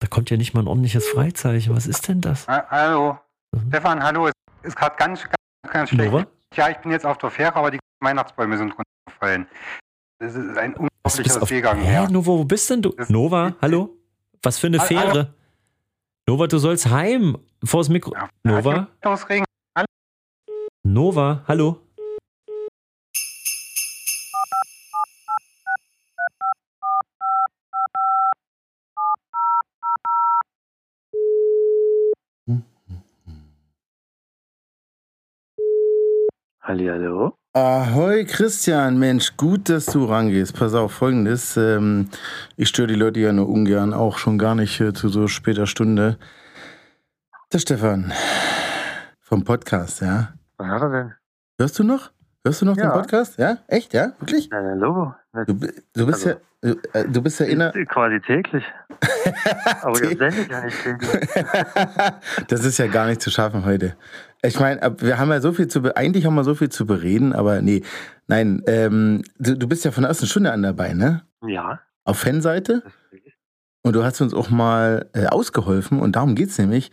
Da 0.00 0.06
kommt 0.08 0.30
ja 0.30 0.36
nicht 0.36 0.54
mal 0.54 0.62
ein 0.62 0.66
ordentliches 0.66 1.06
Freizeichen. 1.08 1.74
Was 1.76 1.86
ist 1.86 2.08
denn 2.08 2.20
das? 2.20 2.48
Ha- 2.48 2.66
Hallo. 2.70 3.18
Mhm. 3.54 3.68
Stefan, 3.68 4.02
hallo. 4.02 4.28
Es 4.28 4.32
ist 4.62 4.76
gerade 4.76 4.96
ganz, 4.96 5.22
ganz, 5.24 5.72
ganz 5.72 5.90
schlecht. 5.90 6.10
Nova? 6.12 6.26
Ja, 6.54 6.68
ich 6.70 6.78
bin 6.78 6.90
jetzt 6.90 7.06
auf 7.06 7.18
der 7.18 7.30
Fähre, 7.30 7.54
aber 7.56 7.70
die 7.70 7.78
Weihnachtsbäume 8.02 8.56
sind 8.56 8.72
runtergefallen. 8.76 9.46
Das 10.18 10.34
ist 10.34 10.56
ein 10.58 10.74
unglaublicher 10.74 11.46
Seegang 11.46 11.78
Hä. 11.80 12.06
Nova, 12.10 12.26
wo 12.32 12.44
bist 12.44 12.68
denn 12.70 12.82
du? 12.82 12.90
Das- 12.90 13.08
Nova, 13.10 13.54
hallo? 13.60 13.96
Was 14.42 14.58
für 14.58 14.66
eine 14.68 14.78
hallo. 14.78 14.88
Fähre? 14.88 15.34
Nova, 16.26 16.46
du 16.46 16.58
sollst 16.58 16.90
heim. 16.90 17.36
Vors 17.62 17.88
Mikro. 17.90 18.14
Ja, 18.14 18.28
Nova? 18.42 18.88
Nova, 20.82 21.44
hallo? 21.46 21.78
Hallihallo. 36.70 37.36
Ahoi 37.52 38.24
Christian, 38.26 38.96
Mensch, 39.00 39.36
gut, 39.36 39.68
dass 39.68 39.86
du 39.86 40.04
rangehst. 40.04 40.54
Pass 40.56 40.72
auf, 40.72 40.92
folgendes. 40.92 41.56
Ähm, 41.56 42.08
ich 42.56 42.68
störe 42.68 42.86
die 42.86 42.94
Leute 42.94 43.18
ja 43.18 43.32
nur 43.32 43.48
ungern, 43.48 43.92
auch 43.92 44.18
schon 44.18 44.38
gar 44.38 44.54
nicht 44.54 44.80
äh, 44.80 44.92
zu 44.92 45.08
so 45.08 45.26
später 45.26 45.66
Stunde. 45.66 46.16
Der 47.52 47.58
Stefan 47.58 48.12
vom 49.18 49.42
Podcast, 49.42 50.00
ja. 50.00 50.32
Was 50.58 50.68
hat 50.68 50.82
er 50.82 50.90
denn? 50.90 51.14
Hörst 51.58 51.76
du 51.80 51.82
noch? 51.82 52.12
Hörst 52.44 52.62
du 52.62 52.66
noch 52.66 52.76
den 52.76 52.84
Ja. 52.84 52.90
Podcast? 52.96 53.36
Ja? 53.36 53.58
Echt, 53.66 53.92
ja? 53.92 54.12
Wirklich? 54.20 54.48
Hallo. 54.52 55.12
Du, 55.46 55.54
du 55.54 56.06
bist 56.06 56.24
Also- 56.24 56.28
ja, 56.30 56.36
äh, 56.62 56.74
du 57.08 57.22
bist 57.22 57.40
ja 57.40 57.46
inner. 57.46 57.72
Quasi 57.88 58.20
täglich. 58.20 58.64
Aber 59.82 60.02
ihr 60.02 60.16
sendet 60.16 60.50
ja 60.50 60.64
nicht 60.64 60.82
täglich. 60.82 61.10
das 62.48 62.64
ist 62.64 62.78
ja 62.78 62.86
gar 62.86 63.06
nicht 63.06 63.22
zu 63.22 63.30
schaffen 63.30 63.64
heute. 63.64 63.96
Ich 64.42 64.58
meine, 64.60 64.82
ab- 64.82 65.02
wir 65.02 65.18
haben 65.18 65.30
ja 65.30 65.40
so 65.40 65.52
viel 65.52 65.68
zu, 65.68 65.82
eigentlich 65.96 66.26
haben 66.26 66.34
wir 66.34 66.44
so 66.44 66.54
viel 66.54 66.68
zu 66.68 66.86
bereden, 66.86 67.32
aber 67.32 67.62
nee, 67.62 67.82
nein, 68.26 68.62
ähm, 68.66 69.22
du, 69.38 69.56
du 69.56 69.68
bist 69.68 69.84
ja 69.84 69.90
von 69.90 70.02
der 70.02 70.08
ersten 70.08 70.26
Stunde 70.26 70.52
an 70.52 70.62
dabei, 70.62 70.92
ne? 70.92 71.22
Ja. 71.46 71.80
Auf 72.04 72.18
Fanseite. 72.18 72.82
Und 73.82 73.94
du 73.96 74.04
hast 74.04 74.20
uns 74.20 74.34
auch 74.34 74.50
mal 74.50 75.08
äh, 75.14 75.26
ausgeholfen 75.26 76.00
und 76.00 76.16
darum 76.16 76.34
geht's 76.34 76.58
nämlich. 76.58 76.90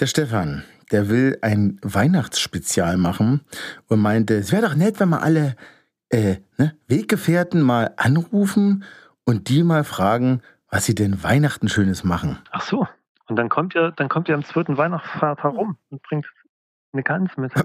Der 0.00 0.06
Stefan, 0.06 0.64
der 0.90 1.08
will 1.08 1.38
ein 1.42 1.78
Weihnachtsspezial 1.82 2.96
machen 2.96 3.42
und 3.86 4.00
meinte, 4.00 4.34
es 4.34 4.50
wäre 4.50 4.62
doch 4.62 4.74
nett, 4.74 4.98
wenn 4.98 5.10
wir 5.10 5.22
alle 5.22 5.54
äh, 6.10 6.36
ne, 6.58 6.76
Weggefährten 6.88 7.62
mal 7.62 7.92
anrufen 7.96 8.84
und 9.24 9.48
die 9.48 9.62
mal 9.62 9.84
fragen, 9.84 10.42
was 10.70 10.84
sie 10.84 10.94
denn 10.94 11.22
Weihnachten 11.22 11.68
Schönes 11.68 12.04
machen. 12.04 12.38
Ach 12.50 12.62
so. 12.62 12.86
Und 13.26 13.36
dann 13.36 13.48
kommt 13.48 13.74
ihr, 13.74 13.92
dann 13.92 14.08
kommt 14.08 14.28
ihr 14.28 14.34
am 14.34 14.44
zweiten 14.44 14.76
Weihnachtsfeiertag 14.76 15.54
rum 15.54 15.76
und 15.90 16.02
bringt 16.02 16.26
eine 16.92 17.02
Gans 17.02 17.30
mit. 17.36 17.52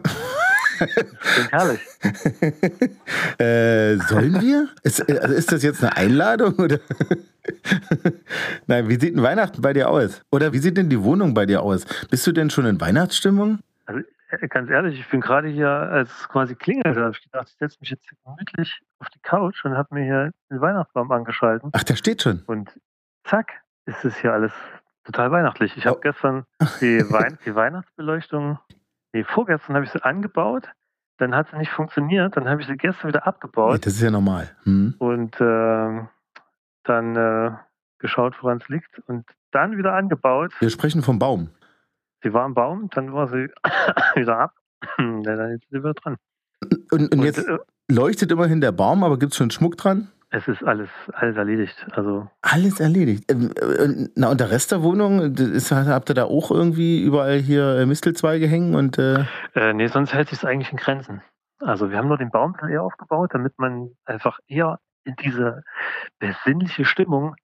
Herrlich. 1.52 1.82
äh, 3.40 3.98
sollen 3.98 4.42
wir? 4.42 4.70
Ist, 4.84 5.10
also 5.10 5.34
ist 5.34 5.52
das 5.52 5.64
jetzt 5.64 5.84
eine 5.84 5.96
Einladung 5.98 6.54
oder? 6.56 6.80
Nein, 8.68 8.88
wie 8.88 9.00
sieht 9.00 9.16
denn 9.16 9.24
Weihnachten 9.24 9.62
bei 9.62 9.74
dir 9.74 9.90
aus? 9.90 10.22
Oder 10.32 10.54
wie 10.54 10.60
sieht 10.60 10.78
denn 10.78 10.90
die 10.90 11.04
Wohnung 11.04 11.34
bei 11.34 11.46
dir 11.46 11.62
aus? 11.62 11.86
Bist 12.10 12.26
du 12.28 12.32
denn 12.32 12.50
schon 12.50 12.66
in 12.66 12.80
Weihnachtsstimmung? 12.80 13.60
Also 13.86 14.02
ganz 14.50 14.70
ehrlich, 14.70 15.00
ich 15.00 15.10
bin 15.10 15.22
gerade 15.22 15.48
hier 15.48 15.70
als 15.70 16.30
quasi 16.30 16.56
klingelte, 16.56 17.02
habe 17.02 17.12
ich 17.12 17.22
gedacht, 17.24 17.48
ich 17.50 17.56
setze 17.58 17.78
mich 17.82 17.90
jetzt 17.90 18.06
gemütlich 18.24 18.82
auf 19.00 19.10
die 19.10 19.20
Couch 19.20 19.64
und 19.66 19.76
habe 19.76 19.94
mir 19.96 20.04
hier 20.04 20.32
den 20.50 20.62
Weihnachtsbaum 20.62 21.12
angeschalten. 21.12 21.72
Ach, 21.74 21.84
der 21.84 21.96
steht 21.96 22.22
schon. 22.22 22.44
Und 22.46 22.80
zack, 23.24 23.62
ist 23.86 24.06
es 24.06 24.16
hier 24.18 24.34
alles 24.34 24.52
total 25.04 25.32
weihnachtlich. 25.32 25.76
Ich 25.78 25.86
habe 25.88 25.98
Oh. 25.98 26.02
gestern 26.02 26.46
die, 26.82 27.00
Wein 27.12 27.38
die 27.46 27.56
Weihnachtsbeleuchtung, 27.56 28.60
nee, 29.14 29.24
vorgestern 29.24 29.76
habe 29.76 29.86
ich 29.86 29.92
sie 29.92 30.04
angebaut, 30.04 30.70
dann 31.18 31.36
hat 31.36 31.50
sie 31.50 31.58
nicht 31.58 31.72
funktioniert, 31.72 32.38
dann 32.38 32.48
habe 32.48 32.62
ich 32.62 32.68
sie 32.68 32.78
gestern 32.78 33.10
wieder 33.10 33.22
Nee, 33.22 33.28
abgebaut 33.30 33.86
das 33.86 33.94
ist 33.94 34.02
ja 34.02 34.12
normal. 34.12 34.50
Hm. 34.64 34.96
und 35.00 35.36
ähm, 35.42 36.08
dann 36.84 37.16
äh, 37.16 37.52
geschaut, 38.00 38.36
woran 38.42 38.60
es 38.62 38.70
liegt 38.70 39.00
und 39.08 39.26
dann 39.52 39.78
wieder 39.78 39.94
angebaut. 39.94 40.54
Wir 40.60 40.70
sprechen 40.70 41.02
vom 41.02 41.20
Baum. 41.20 41.50
Sie 42.24 42.34
war 42.34 42.44
am 42.44 42.54
Baum, 42.54 42.90
dann 42.94 43.14
war 43.14 43.28
sie 43.28 43.48
wieder 44.16 44.38
ab. 44.40 44.54
Dann 44.98 45.52
ist 45.52 45.64
sie 45.70 45.78
wieder 45.80 45.94
dran. 45.94 46.16
Und, 46.92 47.14
und 47.14 47.14
Und, 47.14 47.24
jetzt 47.24 47.46
äh, 47.48 47.58
leuchtet 47.90 48.32
immerhin 48.32 48.62
der 48.62 48.72
Baum, 48.72 49.04
aber 49.04 49.20
gibt 49.20 49.34
es 49.34 49.38
schon 49.38 49.52
Schmuck 49.52 49.78
dran? 49.78 50.10
es 50.32 50.48
ist 50.48 50.64
alles, 50.64 50.90
alles 51.14 51.38
erledigt. 51.38 51.88
Also 51.92 52.28
Alles 52.42 52.80
erledigt. 52.80 53.30
Ähm, 53.32 53.52
äh, 53.60 54.08
Na, 54.16 54.30
und 54.30 54.40
der 54.40 54.52
Rest 54.52 54.72
der 54.72 54.84
Wohnung, 54.84 55.36
ist, 55.36 55.72
habt 55.72 56.10
ihr 56.12 56.14
da 56.14 56.26
auch 56.26 56.52
irgendwie 56.52 57.02
überall 57.04 57.40
hier 57.40 57.78
äh, 57.78 57.86
Mistelzweige 57.86 58.48
hängen 58.48 58.76
und 58.76 58.98
äh, 59.00 59.26
Äh, 59.56 59.74
nee, 59.74 59.88
sonst 59.88 60.14
hält 60.14 60.30
sich 60.30 60.38
es 60.40 60.46
eigentlich 60.46 60.72
in 60.72 60.78
Grenzen. 60.78 61.22
Also 61.60 61.90
wir 61.90 61.98
haben 61.98 62.08
nur 62.08 62.18
den 62.18 62.30
Baum 62.32 62.56
eher 62.70 62.84
aufgebaut, 62.84 63.32
damit 63.34 63.58
man 63.58 63.90
einfach 64.06 64.40
eher 64.48 64.80
in 65.04 65.16
diese 65.16 65.64
besinnliche 66.20 66.86
Stimmung 66.86 67.36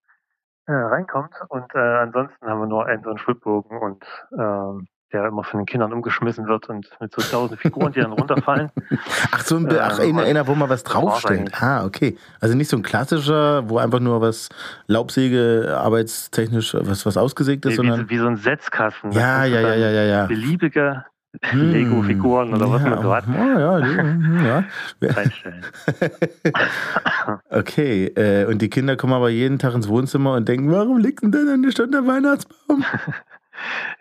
äh, 0.67 0.71
reinkommt. 0.73 1.33
Und 1.49 1.73
äh, 1.75 1.79
ansonsten 1.79 2.45
haben 2.47 2.59
wir 2.61 2.67
nur 2.67 2.85
einen 2.85 3.03
so 3.03 3.09
einen 3.09 3.19
Schwibbogen 3.19 3.77
und 3.77 4.03
ähm, 4.37 4.87
der 5.13 5.27
immer 5.27 5.43
von 5.43 5.59
den 5.61 5.65
Kindern 5.67 5.93
umgeschmissen 5.93 6.47
wird 6.47 6.67
und 6.67 6.89
mit 6.99 7.13
so 7.13 7.21
tausend 7.21 7.61
Figuren, 7.61 7.93
die 7.93 8.01
dann 8.01 8.11
runterfallen. 8.11 8.71
ach 9.31 9.41
so 9.41 9.55
ein 9.55 9.67
Bi- 9.67 9.75
Äh, 9.75 9.79
ach, 9.79 9.99
einer, 9.99 10.23
einer, 10.23 10.47
wo 10.47 10.55
man 10.55 10.67
was 10.67 10.83
draufstellt. 10.83 11.51
Ah, 11.61 11.85
okay. 11.85 12.17
Also 12.41 12.55
nicht 12.57 12.69
so 12.69 12.75
ein 12.75 12.83
klassischer, 12.83 13.69
wo 13.69 13.77
einfach 13.77 13.99
nur 13.99 14.19
was 14.19 14.49
Laubsäge, 14.87 15.77
arbeitstechnisch 15.79 16.75
was, 16.81 17.05
was 17.05 17.17
ausgesägt 17.17 17.65
ist, 17.65 17.73
wie, 17.73 17.75
sondern. 17.75 18.01
wie, 18.01 18.09
wie 18.09 18.17
so 18.17 18.27
ein 18.27 18.35
Setzkasten. 18.37 19.11
Ja, 19.11 19.45
ja, 19.45 19.61
ja, 19.61 19.75
ja, 19.75 19.89
ja, 19.91 20.03
ja. 20.03 20.25
Beliebige 20.25 21.05
Hm. 21.43 21.71
Lego-Figuren 21.71 22.53
oder 22.53 22.69
was 22.71 22.81
man 22.83 23.01
so 23.01 23.13
hat, 23.13 23.25
Oh, 23.27 23.59
ja, 23.59 23.79
ja, 23.79 24.03
ja. 24.43 24.63
reinstellen. 25.01 25.65
Okay, 27.49 28.07
äh, 28.15 28.45
und 28.45 28.61
die 28.61 28.69
Kinder 28.69 28.95
kommen 28.95 29.13
aber 29.13 29.29
jeden 29.29 29.59
Tag 29.59 29.73
ins 29.73 29.87
Wohnzimmer 29.87 30.33
und 30.33 30.47
denken, 30.47 30.71
warum 30.71 30.97
liegt 30.97 31.23
denn 31.23 31.31
denn 31.31 31.71
schon 31.71 31.91
der 31.91 32.05
Weihnachtsbaum? 32.05 32.83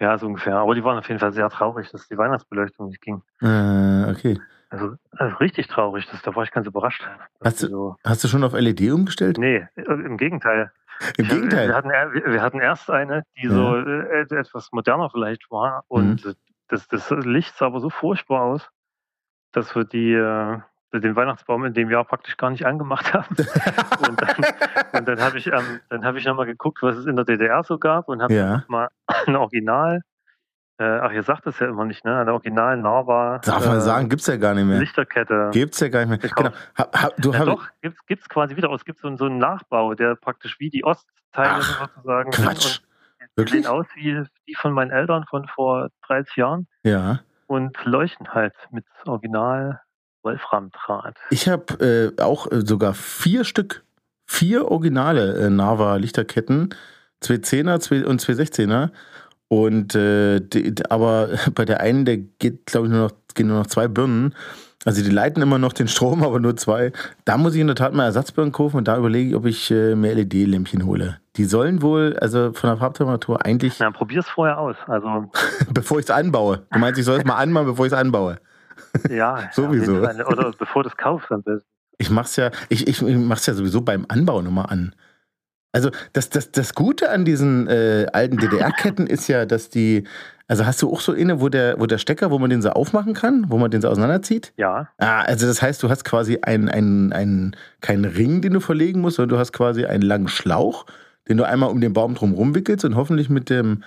Ja, 0.00 0.18
so 0.18 0.26
ungefähr. 0.26 0.56
Aber 0.56 0.74
die 0.74 0.82
waren 0.82 0.98
auf 0.98 1.06
jeden 1.06 1.20
Fall 1.20 1.32
sehr 1.32 1.48
traurig, 1.48 1.88
dass 1.92 2.08
die 2.08 2.18
Weihnachtsbeleuchtung 2.18 2.88
nicht 2.88 3.00
ging. 3.00 3.22
Äh, 3.40 4.10
okay. 4.10 4.40
Also, 4.70 4.96
also 5.12 5.36
richtig 5.36 5.68
traurig, 5.68 6.08
das, 6.10 6.20
da 6.22 6.34
war 6.34 6.42
ich 6.42 6.50
ganz 6.50 6.66
überrascht. 6.66 7.06
Hast 7.44 7.62
du- 7.62 7.68
so, 7.68 7.96
Hast 8.04 8.24
du 8.24 8.28
schon 8.28 8.42
auf 8.42 8.52
LED 8.54 8.90
umgestellt? 8.90 9.38
nee, 9.38 9.64
äh, 9.76 9.82
im 9.82 10.16
Gegenteil. 10.16 10.72
Im 11.18 11.24
Ich 11.26 11.30
hab- 11.30 11.36
Wir 11.36 11.42
Gegenteil. 11.48 11.72
hatten, 11.72 11.88
wir 12.32 12.42
hatten 12.42 12.60
erst 12.60 12.90
eine, 12.90 13.22
die 13.40 13.46
so 13.48 13.76
äh, 13.76 14.22
etwas 14.22 14.70
moderner 14.72 15.08
vielleicht 15.10 15.48
war 15.52 15.84
und 15.86 16.24
Mhm. 16.24 16.34
Das, 16.68 16.88
das 16.88 17.10
Licht 17.10 17.56
sah 17.56 17.66
aber 17.66 17.80
so 17.80 17.90
furchtbar 17.90 18.42
aus, 18.42 18.68
dass 19.52 19.74
wir 19.76 19.84
die, 19.84 20.12
äh, 20.12 20.58
den 20.92 21.16
Weihnachtsbaum 21.16 21.64
in 21.64 21.74
dem 21.74 21.90
Jahr 21.90 22.04
praktisch 22.04 22.36
gar 22.36 22.50
nicht 22.50 22.64
angemacht 22.66 23.12
haben. 23.14 23.36
und 24.08 24.20
dann, 24.92 25.04
dann 25.04 25.20
habe 25.20 25.38
ich, 25.38 25.46
ähm, 25.48 25.80
dann 25.90 26.04
hab 26.04 26.14
ich 26.16 26.24
nochmal 26.24 26.46
geguckt, 26.46 26.82
was 26.82 26.96
es 26.96 27.06
in 27.06 27.16
der 27.16 27.24
DDR 27.24 27.62
so 27.64 27.78
gab 27.78 28.08
und 28.08 28.22
habe 28.22 28.34
Ja. 28.34 28.64
mal 28.68 28.88
ein 29.26 29.36
Original, 29.36 30.02
äh, 30.78 30.84
ach, 30.84 31.12
ihr 31.12 31.22
sagt 31.22 31.46
das 31.46 31.60
ja 31.60 31.68
immer 31.68 31.84
nicht, 31.84 32.04
ne? 32.04 32.18
Eine 32.18 32.32
Original 32.32 32.76
Nava 32.76 33.38
Darf 33.44 33.64
man 33.66 33.78
äh, 33.78 33.80
sagen, 33.80 34.08
gibt's 34.08 34.26
ja 34.26 34.36
gar 34.36 34.54
nicht 34.54 34.64
mehr. 34.64 34.80
Lichterkette. 34.80 35.50
Gibt's 35.52 35.78
ja 35.78 35.88
gar 35.88 36.04
nicht 36.04 36.20
mehr. 36.22 36.30
Genau. 36.30 36.50
Hab, 36.74 37.00
hab, 37.00 37.16
du 37.16 37.30
Ja, 37.32 37.44
doch, 37.44 37.68
gibt's, 37.80 38.04
gibt's 38.06 38.28
quasi 38.28 38.56
wieder 38.56 38.70
aus. 38.70 38.80
Es 38.80 38.84
gibt 38.84 38.98
so, 38.98 39.06
einen- 39.06 39.16
so 39.16 39.26
einen 39.26 39.38
Nachbau, 39.38 39.94
der 39.94 40.16
praktisch 40.16 40.58
wie 40.58 40.70
die 40.70 40.82
Ostteile 40.82 41.60
Ach, 41.60 41.88
sozusagen 41.94 42.30
Quatsch. 42.32 42.80
und 42.80 42.82
Wirklich? 43.36 43.64
sehen 43.64 43.70
aus 43.70 43.86
wie 43.94 44.22
die 44.48 44.54
von 44.54 44.72
meinen 44.72 44.90
Eltern 44.90 45.24
von 45.28 45.46
vor 45.48 45.88
30 46.06 46.36
Jahren 46.36 46.66
Ja. 46.84 47.20
und 47.46 47.76
leuchten 47.84 48.28
halt 48.32 48.54
mit 48.70 48.84
Original 49.06 49.80
Wolframdraht. 50.22 51.16
Ich 51.30 51.48
habe 51.48 52.12
äh, 52.18 52.22
auch 52.22 52.50
äh, 52.50 52.60
sogar 52.64 52.94
vier 52.94 53.44
Stück, 53.44 53.84
vier 54.26 54.70
originale 54.70 55.46
äh, 55.46 55.50
Nava 55.50 55.96
Lichterketten, 55.96 56.74
zwei 57.20 57.38
Zehner 57.38 57.80
zwei, 57.80 58.06
und 58.06 58.20
zwei 58.20 58.34
Sechzehner. 58.34 58.90
Und 59.48 59.94
äh, 59.94 60.40
die, 60.40 60.72
aber 60.88 61.28
bei 61.54 61.64
der 61.64 61.80
einen, 61.80 62.04
der 62.04 62.16
geht, 62.18 62.66
glaube 62.66 62.86
ich, 62.86 62.92
nur 62.92 63.02
noch, 63.08 63.12
gehen 63.34 63.48
nur 63.48 63.58
noch 63.58 63.66
zwei 63.66 63.88
Birnen. 63.88 64.34
Also 64.84 65.02
die 65.02 65.10
leiten 65.10 65.42
immer 65.42 65.58
noch 65.58 65.72
den 65.72 65.88
Strom, 65.88 66.22
aber 66.24 66.40
nur 66.40 66.56
zwei. 66.56 66.92
Da 67.24 67.36
muss 67.36 67.54
ich 67.54 67.60
in 67.60 67.66
der 67.66 67.76
Tat 67.76 67.94
mal 67.94 68.04
Ersatzbirnen 68.04 68.52
kaufen 68.52 68.76
und 68.76 68.88
da 68.88 68.96
überlege 68.96 69.30
ich, 69.30 69.34
ob 69.34 69.46
ich 69.46 69.70
äh, 69.70 69.94
mehr 69.94 70.14
LED-Lämpchen 70.14 70.84
hole. 70.84 71.18
Die 71.36 71.44
sollen 71.44 71.82
wohl, 71.82 72.16
also 72.20 72.52
von 72.52 72.70
der 72.70 72.76
Farbtemperatur 72.76 73.44
eigentlich, 73.44 73.78
Na, 73.80 73.90
probier's 73.90 74.28
vorher 74.28 74.58
aus. 74.58 74.76
Also 74.86 75.30
bevor 75.72 75.98
ich 75.98 76.04
es 76.04 76.10
anbaue. 76.10 76.66
Du 76.70 76.78
meinst, 76.78 76.98
ich 76.98 77.04
soll 77.04 77.18
es 77.18 77.24
mal 77.24 77.36
anmachen, 77.36 77.66
bevor 77.66 77.86
ich 77.86 77.92
es 77.92 77.98
anbaue. 77.98 78.38
ja, 79.10 79.50
Sowieso. 79.52 80.02
Fall. 80.02 80.22
Oder 80.22 80.52
bevor 80.56 80.82
du 80.82 80.88
es 80.88 80.96
kaufst 80.96 81.30
am 81.32 81.42
besten. 81.42 81.68
Ich 81.98 82.10
mach's 82.10 82.36
ja, 82.36 82.50
ich, 82.68 82.86
ich 82.88 83.02
mach's 83.02 83.46
ja 83.46 83.54
sowieso 83.54 83.80
beim 83.80 84.04
Anbau 84.08 84.42
nochmal 84.42 84.66
an. 84.66 84.94
Also 85.72 85.90
das, 86.12 86.30
das, 86.30 86.52
das 86.52 86.74
Gute 86.74 87.10
an 87.10 87.24
diesen 87.24 87.66
äh, 87.66 88.06
alten 88.12 88.36
DDR-Ketten 88.36 89.08
ist 89.08 89.26
ja, 89.26 89.44
dass 89.44 89.70
die, 89.70 90.04
also 90.48 90.66
hast 90.66 90.82
du 90.82 90.92
auch 90.92 91.00
so 91.00 91.12
inne, 91.12 91.40
wo 91.40 91.48
der, 91.48 91.78
wo 91.80 91.86
der 91.86 91.98
Stecker, 91.98 92.30
wo 92.30 92.38
man 92.38 92.50
den 92.50 92.60
so 92.62 92.70
aufmachen 92.70 93.14
kann, 93.14 93.46
wo 93.48 93.58
man 93.58 93.70
den 93.70 93.80
so 93.80 93.88
auseinanderzieht? 93.88 94.52
Ja, 94.56 94.88
Ah, 94.98 95.22
also 95.22 95.46
das 95.46 95.62
heißt, 95.62 95.82
du 95.82 95.88
hast 95.88 96.04
quasi 96.04 96.38
einen, 96.42 96.68
einen, 96.68 97.12
einen, 97.12 97.56
keinen 97.80 98.04
Ring, 98.04 98.40
den 98.42 98.52
du 98.52 98.60
verlegen 98.60 99.00
musst, 99.00 99.16
sondern 99.16 99.36
du 99.36 99.38
hast 99.40 99.52
quasi 99.52 99.86
einen 99.86 100.02
langen 100.02 100.28
Schlauch, 100.28 100.86
den 101.28 101.36
du 101.38 101.44
einmal 101.44 101.70
um 101.70 101.80
den 101.80 101.92
Baum 101.94 102.14
drum 102.14 102.32
rumwickelst 102.34 102.84
und 102.84 102.96
hoffentlich 102.96 103.30
mit 103.30 103.48
dem 103.48 103.82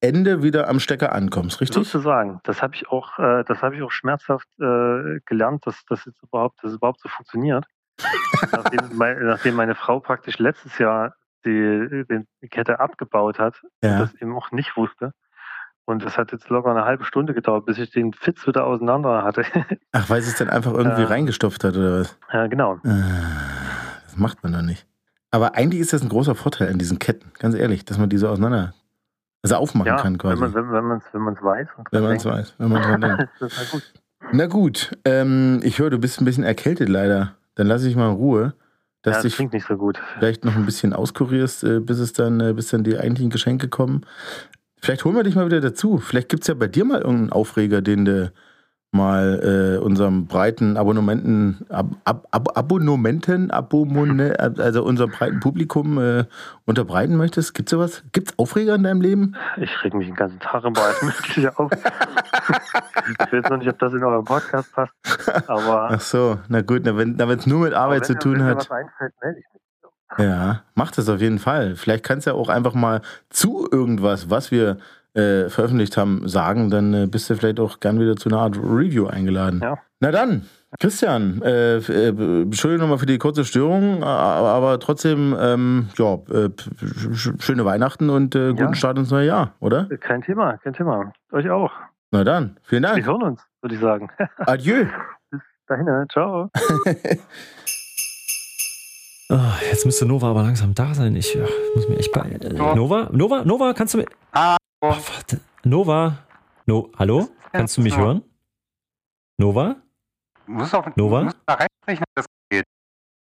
Ende 0.00 0.42
wieder 0.44 0.68
am 0.68 0.78
Stecker 0.80 1.12
ankommst, 1.12 1.60
richtig? 1.60 1.74
sozusagen. 1.74 2.40
Das 2.44 2.62
habe 2.62 2.74
ich 2.76 2.88
auch, 2.88 3.18
äh, 3.18 3.42
das 3.44 3.62
habe 3.62 3.74
ich 3.76 3.82
auch 3.82 3.90
schmerzhaft 3.90 4.46
äh, 4.60 5.18
gelernt, 5.26 5.66
dass 5.66 5.84
das 5.88 6.04
jetzt 6.04 6.22
überhaupt, 6.22 6.62
dass 6.62 6.70
es 6.70 6.76
überhaupt 6.76 7.00
so 7.00 7.08
funktioniert. 7.08 7.64
nachdem, 8.52 8.96
mein, 8.96 9.18
nachdem 9.26 9.56
meine 9.56 9.74
Frau 9.74 9.98
praktisch 9.98 10.38
letztes 10.38 10.78
Jahr 10.78 11.14
die, 11.44 12.04
die 12.42 12.48
Kette 12.48 12.78
abgebaut 12.80 13.38
hat 13.40 13.60
und 13.82 13.88
Ja. 13.88 13.98
das 13.98 14.14
eben 14.14 14.36
auch 14.36 14.52
nicht 14.52 14.76
wusste. 14.76 15.12
Und 15.88 16.04
das 16.04 16.18
hat 16.18 16.32
jetzt 16.32 16.50
locker 16.50 16.70
eine 16.70 16.84
halbe 16.84 17.04
Stunde 17.04 17.32
gedauert, 17.32 17.64
bis 17.64 17.78
ich 17.78 17.90
den 17.90 18.12
Fitz 18.12 18.46
wieder 18.46 18.66
auseinander 18.66 19.24
hatte. 19.24 19.42
Ach, 19.92 20.10
weil 20.10 20.20
sie 20.20 20.30
es 20.30 20.36
dann 20.36 20.50
einfach 20.50 20.74
irgendwie 20.74 21.00
Ja. 21.00 21.08
reingestopft 21.08 21.64
hat 21.64 21.76
oder 21.78 22.00
was? 22.00 22.16
ja, 22.30 22.46
genau. 22.46 22.78
Ah, 22.84 24.02
Das 24.04 24.16
macht 24.16 24.42
man 24.42 24.52
doch 24.52 24.60
nicht. 24.60 24.86
Aber 25.30 25.54
eigentlich 25.54 25.80
ist 25.80 25.94
das 25.94 26.02
ein 26.02 26.10
großer 26.10 26.34
Vorteil 26.34 26.68
an 26.70 26.78
diesen 26.78 26.98
Ketten, 26.98 27.32
ganz 27.38 27.54
ehrlich, 27.54 27.86
dass 27.86 27.96
man 27.96 28.10
die 28.10 28.18
so 28.18 28.28
auseinander, 28.28 28.74
also 29.42 29.56
aufmachen 29.56 29.86
Ja, 29.88 29.96
kann 29.96 30.12
wenn 30.12 30.18
quasi. 30.18 30.40
man 30.40 30.50
es 30.50 30.54
wenn, 30.56 30.72
wenn 30.72 30.84
wenn 31.12 31.42
weiß. 31.42 31.68
Und 31.78 31.88
wenn 31.90 32.02
man 32.02 32.16
es 32.16 32.24
weiß, 32.26 32.54
wenn 32.58 32.68
man 32.70 32.82
dran 32.82 33.00
denkt. 33.00 33.18
denkt, 33.20 33.32
ist 33.32 33.40
das 33.42 33.58
halt 33.58 33.70
gut. 33.70 33.82
Na 34.32 34.46
gut, 34.46 34.90
ähm, 35.06 35.60
ich 35.62 35.78
höre, 35.78 35.88
du 35.90 35.98
bist 35.98 36.20
ein 36.20 36.26
bisschen 36.26 36.44
erkältet 36.44 36.90
leider. 36.90 37.34
Dann 37.54 37.66
lasse 37.66 37.88
ich 37.88 37.96
mal 37.96 38.10
in 38.10 38.16
Ruhe, 38.16 38.52
dass 39.02 39.16
ja, 39.16 39.22
das 39.22 39.36
dich 39.36 39.52
nicht 39.52 39.66
so 39.66 39.76
gut. 39.78 39.98
vielleicht 40.18 40.44
noch 40.44 40.54
ein 40.54 40.66
bisschen 40.66 40.92
auskurierst, 40.92 41.64
äh, 41.64 41.80
bis 41.80 41.98
es 41.98 42.12
dann, 42.12 42.40
äh, 42.40 42.52
bis 42.52 42.68
dann 42.68 42.84
die 42.84 42.98
eigentlichen 42.98 43.30
Geschenke 43.30 43.68
kommen. 43.68 44.04
Vielleicht 44.80 45.04
holen 45.04 45.16
wir 45.16 45.22
dich 45.22 45.34
mal 45.34 45.46
wieder 45.46 45.60
dazu. 45.60 45.98
Vielleicht 45.98 46.28
gibt 46.28 46.42
es 46.42 46.48
ja 46.48 46.54
bei 46.54 46.68
dir 46.68 46.84
mal 46.84 47.00
irgendeinen 47.00 47.32
Aufreger, 47.32 47.82
den 47.82 48.04
du 48.04 48.32
mal 48.90 49.76
äh, 49.76 49.84
unserem 49.84 50.26
breiten 50.26 50.76
Abonnementen, 50.78 51.66
Ab, 51.68 51.86
Ab, 52.04 52.26
Ab, 52.30 52.56
Abonnementen, 52.56 53.50
Abomone, 53.50 54.38
also 54.38 54.82
unserem 54.82 55.10
breiten 55.10 55.40
Publikum 55.40 55.98
äh, 55.98 56.24
unterbreiten 56.64 57.16
möchtest. 57.16 57.54
Gibt's 57.54 57.70
sowas? 57.70 58.02
Gibt's 58.12 58.38
Aufreger 58.38 58.74
in 58.76 58.84
deinem 58.84 59.02
Leben? 59.02 59.36
Ich 59.58 59.84
reg 59.84 59.92
mich 59.92 60.06
den 60.06 60.16
ganzen 60.16 60.40
Tag 60.40 60.64
über 60.64 60.82
alles 60.82 61.02
Mögliche 61.02 61.58
auf. 61.58 61.70
ich 61.72 63.32
weiß 63.32 63.50
noch 63.50 63.58
nicht, 63.58 63.68
ob 63.68 63.78
das 63.78 63.92
in 63.92 64.02
eurem 64.02 64.24
Podcast 64.24 64.72
passt. 64.72 64.92
Aber 65.48 65.90
Ach 65.90 66.00
so, 66.00 66.38
na 66.48 66.62
gut, 66.62 66.82
na, 66.84 66.96
wenn 66.96 67.20
es 67.20 67.46
nur 67.46 67.60
mit 67.60 67.74
Arbeit 67.74 68.06
zu 68.06 68.18
tun 68.18 68.34
wenn 68.34 68.44
mir 68.44 68.50
hat. 68.52 68.58
was 68.58 68.70
einfällt, 68.70 69.12
melde 69.22 69.40
ich 69.40 69.46
mich. 69.52 69.62
Ja, 70.18 70.62
mach 70.74 70.90
das 70.90 71.08
auf 71.08 71.20
jeden 71.20 71.38
Fall. 71.38 71.76
Vielleicht 71.76 72.04
kannst 72.04 72.26
du 72.26 72.30
ja 72.32 72.36
auch 72.36 72.48
einfach 72.48 72.74
mal 72.74 73.00
zu 73.30 73.68
irgendwas, 73.70 74.30
was 74.30 74.50
wir 74.50 74.78
äh, 75.14 75.48
veröffentlicht 75.48 75.96
haben, 75.96 76.28
sagen. 76.28 76.70
Dann 76.70 76.92
äh, 76.94 77.06
bist 77.06 77.30
du 77.30 77.36
vielleicht 77.36 77.60
auch 77.60 77.80
gern 77.80 77.98
wieder 78.00 78.16
zu 78.16 78.28
einer 78.28 78.38
Art 78.40 78.56
Review 78.56 79.06
eingeladen. 79.06 79.60
Ja. 79.62 79.78
Na 80.00 80.10
dann, 80.12 80.46
Christian, 80.78 81.40
äh, 81.42 81.78
äh, 81.78 82.08
Entschuldigung 82.42 82.82
nochmal 82.86 82.98
für 82.98 83.06
die 83.06 83.18
kurze 83.18 83.44
Störung, 83.44 84.02
aber, 84.04 84.48
aber 84.50 84.78
trotzdem, 84.80 85.34
ähm, 85.40 85.88
ja, 85.96 86.14
äh, 86.30 86.50
sch 87.14 87.32
schöne 87.40 87.64
Weihnachten 87.64 88.10
und 88.10 88.34
äh, 88.34 88.50
guten 88.50 88.58
Ja. 88.68 88.74
Start 88.74 88.98
ins 88.98 89.10
neue 89.10 89.26
Jahr, 89.26 89.54
oder? 89.60 89.86
Kein 90.00 90.22
Thema, 90.22 90.56
kein 90.58 90.74
Thema. 90.74 91.12
Euch 91.32 91.48
auch. 91.50 91.72
Na 92.10 92.22
dann, 92.22 92.58
vielen 92.64 92.82
Wir 92.82 92.90
Dank. 92.90 93.06
hören 93.06 93.22
uns, 93.22 93.42
würde 93.62 93.74
ich 93.74 93.80
sagen. 93.80 94.08
Adieu. 94.38 94.84
Dahin, 95.66 95.84
ne? 95.84 96.06
ciao. 96.12 96.50
Ah, 99.30 99.58
jetzt 99.70 99.84
müsste 99.84 100.06
Nova 100.06 100.30
aber 100.30 100.42
langsam 100.42 100.74
da 100.74 100.94
sein. 100.94 101.14
Ich 101.16 101.34
ja, 101.34 101.46
muss 101.74 101.88
mir 101.88 101.98
echt 101.98 102.12
beeilen. 102.12 102.40
Äh. 102.40 102.74
Nova? 102.74 103.08
Nova? 103.12 103.44
Nova, 103.44 103.74
kannst 103.74 103.94
du 103.94 103.98
mir. 103.98 104.06
Ah, 104.32 104.56
Oh, 104.80 104.90
warte. 104.90 105.40
Nova? 105.64 106.24
No, 106.66 106.90
hallo? 106.98 107.28
Kannst 107.52 107.76
du 107.76 107.80
mich 107.80 107.92
Ja. 107.94 107.98
hören? 107.98 108.22
Nova? 109.38 109.76
Du 110.46 110.52
musst 110.52 110.72
auch 110.74 110.86
Nova? 110.96 111.18
Du 111.18 111.24
musst 111.26 111.36
da 111.46 111.54
reinsprechen, 111.54 112.04
dass 112.14 112.24
das 112.24 112.26
geht. 112.48 112.64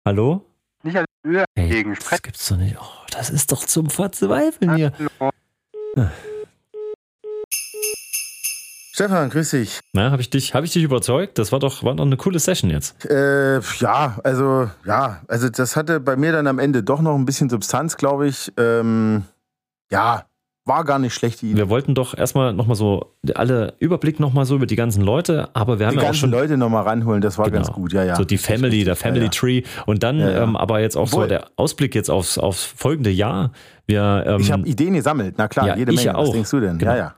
Hallo? 0.07 0.45
Nicht 0.83 0.97
als 0.97 1.07
Öl 1.25 1.43
Ey, 1.55 1.67
gegen 1.69 1.95
das 1.95 2.21
gibt's 2.21 2.47
doch 2.47 2.57
nicht. 2.57 2.77
Oh, 2.79 2.85
das 3.11 3.31
ist 3.31 3.51
doch 3.51 3.65
zum 3.65 3.89
Verzweifeln 3.89 4.75
hier. 4.75 4.93
Hallo. 5.19 5.31
Stefan, 8.99 9.29
grüß 9.29 9.51
dich. 9.51 9.79
Na, 9.93 10.09
habe 10.09 10.23
ich 10.23 10.31
dich, 10.31 10.55
habe 10.55 10.65
ich 10.65 10.73
dich 10.73 10.81
überzeugt? 10.81 11.37
Das 11.37 11.51
war 11.51 11.59
doch, 11.59 11.83
war 11.83 11.93
doch 11.93 12.03
eine 12.03 12.17
coole 12.17 12.39
Session 12.39 12.71
jetzt. 12.71 13.05
Äh, 13.05 13.59
ja, 13.79 14.17
also, 14.23 14.71
ja, 14.87 15.21
also 15.27 15.49
das 15.49 15.75
hatte 15.75 15.99
bei 15.99 16.15
mir 16.15 16.31
dann 16.31 16.47
am 16.47 16.57
Ende 16.57 16.81
doch 16.81 16.99
noch 17.01 17.13
ein 17.13 17.23
bisschen 17.23 17.47
Substanz, 17.47 17.97
glaube 17.97 18.27
ich. 18.27 18.51
Ähm, 18.57 19.21
ja, 19.91 20.23
war 20.65 20.83
gar 20.83 20.97
nicht 20.97 21.13
schlecht, 21.13 21.43
die 21.43 21.51
Idee. 21.51 21.57
Wir 21.57 21.69
wollten 21.69 21.93
doch 21.93 22.17
erstmal 22.17 22.53
nochmal 22.53 22.75
so 22.75 23.13
alle 23.35 23.75
Überblick 23.77 24.19
nochmal 24.19 24.45
so 24.47 24.55
über 24.55 24.65
die 24.65 24.75
ganzen 24.75 25.03
Leute, 25.03 25.49
aber 25.53 25.77
wir 25.77 25.85
haben 25.85 25.91
Die 25.93 25.97
ja 25.97 26.01
auch 26.01 26.05
ganzen 26.07 26.19
schon 26.21 26.31
Leute 26.31 26.57
nochmal 26.57 26.81
ranholen, 26.81 27.21
das 27.21 27.37
war 27.37 27.45
Genau. 27.45 27.57
ganz 27.57 27.71
gut, 27.71 27.93
ja, 27.93 28.03
ja. 28.03 28.15
so 28.15 28.23
die 28.25 28.39
Family, 28.39 28.83
der 28.83 28.95
Family 28.95 29.25
ja, 29.25 29.29
Tree 29.29 29.61
und 29.85 30.01
dann 30.01 30.17
Ja, 30.17 30.31
ja. 30.31 30.41
Ähm, 30.41 30.55
aber 30.55 30.79
jetzt 30.79 30.97
auch 30.97 31.07
so 31.07 31.17
Obwohl- 31.17 31.27
der 31.27 31.45
Ausblick 31.55 31.93
jetzt 31.93 32.09
aufs, 32.09 32.39
aufs 32.39 32.63
folgende 32.63 33.11
Jahr. 33.11 33.51
Wir, 33.85 34.23
ähm, 34.25 34.41
Ich 34.41 34.51
habe 34.51 34.67
Ideen 34.67 34.95
gesammelt, 34.95 35.35
na 35.37 35.47
klar, 35.47 35.77
jede 35.77 35.91
ich 35.91 35.97
Menge. 35.97 36.07
ja 36.07 36.17
Was 36.17 36.29
auch. 36.29 36.33
denkst 36.33 36.49
du 36.49 36.59
denn? 36.61 36.79
Genau. 36.79 36.91
Ja, 36.93 36.97
ja. 36.97 37.15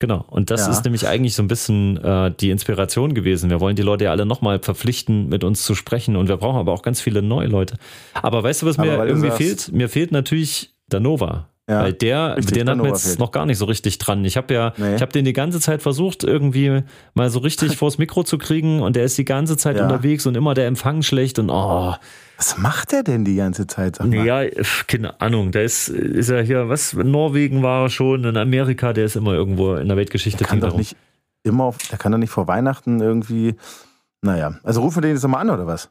Genau, 0.00 0.24
und 0.30 0.50
das 0.50 0.62
Ja. 0.62 0.72
ist 0.72 0.84
nämlich 0.84 1.06
eigentlich 1.06 1.34
so 1.34 1.42
ein 1.42 1.46
bisschen 1.48 2.02
äh, 2.02 2.32
die 2.40 2.50
Inspiration 2.50 3.12
gewesen. 3.12 3.50
Wir 3.50 3.60
wollen 3.60 3.76
die 3.76 3.82
Leute 3.82 4.04
ja 4.04 4.10
alle 4.10 4.24
nochmal 4.24 4.58
verpflichten, 4.58 5.28
mit 5.28 5.44
uns 5.44 5.62
zu 5.62 5.74
sprechen 5.74 6.16
und 6.16 6.26
wir 6.26 6.38
brauchen 6.38 6.56
aber 6.58 6.72
auch 6.72 6.80
ganz 6.82 7.02
viele 7.02 7.20
neue 7.20 7.48
Leute. 7.48 7.76
Aber 8.14 8.42
weißt 8.42 8.62
du, 8.62 8.66
was 8.66 8.78
Aber 8.78 8.96
mir 8.96 9.06
irgendwie 9.06 9.30
fehlt? 9.30 9.70
Mir 9.72 9.90
fehlt 9.90 10.10
natürlich 10.10 10.74
der 10.90 11.00
Nova. 11.00 11.49
Ja, 11.70 11.82
Weil 11.84 11.92
der, 11.92 12.36
richtig, 12.36 12.54
den 12.54 12.66
der 12.66 12.72
hat 12.72 12.78
man 12.78 12.86
Nova 12.88 12.98
jetzt 12.98 13.18
noch 13.20 13.30
gar 13.30 13.46
nicht 13.46 13.58
so 13.58 13.64
richtig 13.64 13.98
dran. 13.98 14.24
Ich 14.24 14.36
habe 14.36 14.52
ja, 14.52 14.72
Nee. 14.76 14.96
ich 14.96 15.02
habe 15.02 15.12
den 15.12 15.24
die 15.24 15.32
ganze 15.32 15.60
Zeit 15.60 15.82
versucht, 15.82 16.24
irgendwie 16.24 16.82
mal 17.14 17.30
so 17.30 17.38
richtig 17.38 17.76
vors 17.78 17.96
Mikro 17.96 18.24
zu 18.24 18.38
kriegen 18.38 18.80
und 18.82 18.96
der 18.96 19.04
ist 19.04 19.16
die 19.18 19.24
ganze 19.24 19.56
Zeit 19.56 19.76
Ja. 19.76 19.84
unterwegs 19.84 20.26
und 20.26 20.36
immer 20.36 20.54
der 20.54 20.66
Empfang 20.66 21.02
schlecht 21.02 21.38
und 21.38 21.48
oh, 21.48 21.94
Was 22.36 22.58
macht 22.58 22.92
er 22.92 23.04
denn 23.04 23.24
die 23.24 23.36
ganze 23.36 23.68
Zeit? 23.68 23.96
Sag 23.96 24.08
mal. 24.08 24.26
ja, 24.26 24.42
keine 24.88 25.20
Ahnung. 25.20 25.52
Der 25.52 25.62
ist, 25.62 25.88
ist 25.88 26.28
ja 26.30 26.40
hier, 26.40 26.68
was, 26.68 26.94
in 26.94 27.10
Norwegen 27.12 27.62
war 27.62 27.84
er 27.84 27.88
schon, 27.90 28.24
in 28.24 28.36
Amerika, 28.36 28.92
der 28.92 29.04
ist 29.04 29.14
immer 29.14 29.34
irgendwo 29.34 29.76
in 29.76 29.86
der 29.86 29.96
Weltgeschichte. 29.96 30.38
Der 30.38 30.48
kann 30.48 30.60
doch 30.60 30.76
nicht 30.76 30.96
immer, 31.44 31.64
auf, 31.64 31.78
der 31.78 31.98
kann 31.98 32.10
doch 32.10 32.18
nicht 32.18 32.30
vor 32.30 32.48
Weihnachten 32.48 33.00
irgendwie. 33.00 33.54
Naja, 34.22 34.54
also 34.64 34.80
rufen 34.80 34.96
wir 34.96 35.02
den 35.02 35.12
jetzt 35.12 35.22
nochmal 35.22 35.42
an, 35.42 35.50
oder 35.50 35.66
was? 35.66 35.88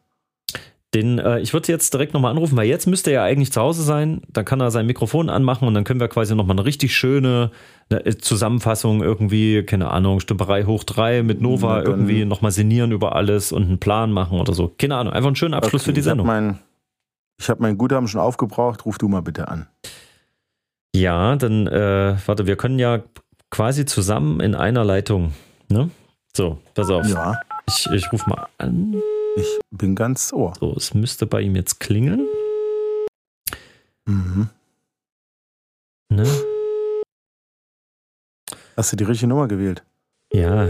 Den, 0.95 1.19
äh, 1.19 1.39
ich 1.39 1.53
würde 1.53 1.71
jetzt 1.71 1.93
direkt 1.93 2.13
nochmal 2.15 2.31
anrufen, 2.31 2.57
weil 2.57 2.67
jetzt 2.67 2.87
müsste 2.87 3.11
er 3.11 3.21
ja 3.21 3.23
eigentlich 3.23 3.51
zu 3.51 3.61
Hause 3.61 3.83
sein. 3.83 4.21
Dann 4.27 4.43
kann 4.43 4.59
er 4.59 4.71
sein 4.71 4.87
Mikrofon 4.87 5.29
anmachen 5.29 5.67
und 5.67 5.75
dann 5.75 5.83
können 5.83 5.99
wir 5.99 6.07
quasi 6.07 6.33
nochmal 6.33 6.57
eine 6.57 6.65
richtig 6.65 6.95
schöne 6.95 7.51
äh, 7.89 8.15
Zusammenfassung 8.15 9.03
irgendwie, 9.03 9.63
keine 9.63 9.91
Ahnung, 9.91 10.19
Stümperei 10.19 10.63
hoch 10.63 10.83
drei 10.83 11.21
mit 11.21 11.41
Nova 11.41 11.81
Na, 11.81 11.85
irgendwie 11.85 12.25
nochmal 12.25 12.51
sinnieren 12.51 12.91
über 12.91 13.15
alles 13.15 13.51
und 13.51 13.63
einen 13.63 13.79
Plan 13.79 14.11
machen 14.11 14.39
oder 14.39 14.53
so. 14.53 14.73
Keine 14.79 14.95
Ahnung, 14.95 15.13
einfach 15.13 15.27
einen 15.27 15.35
schönen 15.35 15.53
Abschluss 15.53 15.83
Okay, 15.83 15.91
für 15.91 15.93
die 15.93 16.01
Sendung. 16.01 16.25
Ich 16.25 16.31
habe 16.33 16.41
mein, 16.41 16.59
hab 17.47 17.59
mein 17.59 17.77
Guthaben 17.77 18.07
schon 18.07 18.21
aufgebraucht, 18.21 18.85
ruf 18.85 18.97
du 18.97 19.07
mal 19.07 19.21
bitte 19.21 19.47
an. 19.47 19.67
Ja, 20.95 21.35
dann, 21.35 21.67
äh, 21.67 22.15
warte, 22.25 22.47
wir 22.47 22.55
können 22.55 22.79
ja 22.79 23.03
quasi 23.51 23.85
zusammen 23.85 24.39
in 24.39 24.55
einer 24.55 24.83
Leitung, 24.83 25.33
ne? 25.69 25.91
So, 26.35 26.57
pass 26.73 26.89
auf. 26.89 27.07
Ja, 27.07 27.39
Ich, 27.67 27.87
ich 27.91 28.11
rufe 28.11 28.27
mal 28.27 28.47
an. 28.57 28.95
Ich 29.35 29.59
bin 29.71 29.95
ganz 29.95 30.33
ohr. 30.33 30.53
So, 30.59 30.73
es 30.75 30.93
müsste 30.93 31.25
bei 31.25 31.41
ihm 31.41 31.55
jetzt 31.55 31.79
klingeln. 31.79 32.27
Mhm. 34.05 34.49
Ne? 36.11 36.25
Hast 38.75 38.91
du 38.91 38.95
die 38.97 39.03
richtige 39.03 39.27
Nummer 39.27 39.47
gewählt? 39.47 39.83
Ja, 40.33 40.67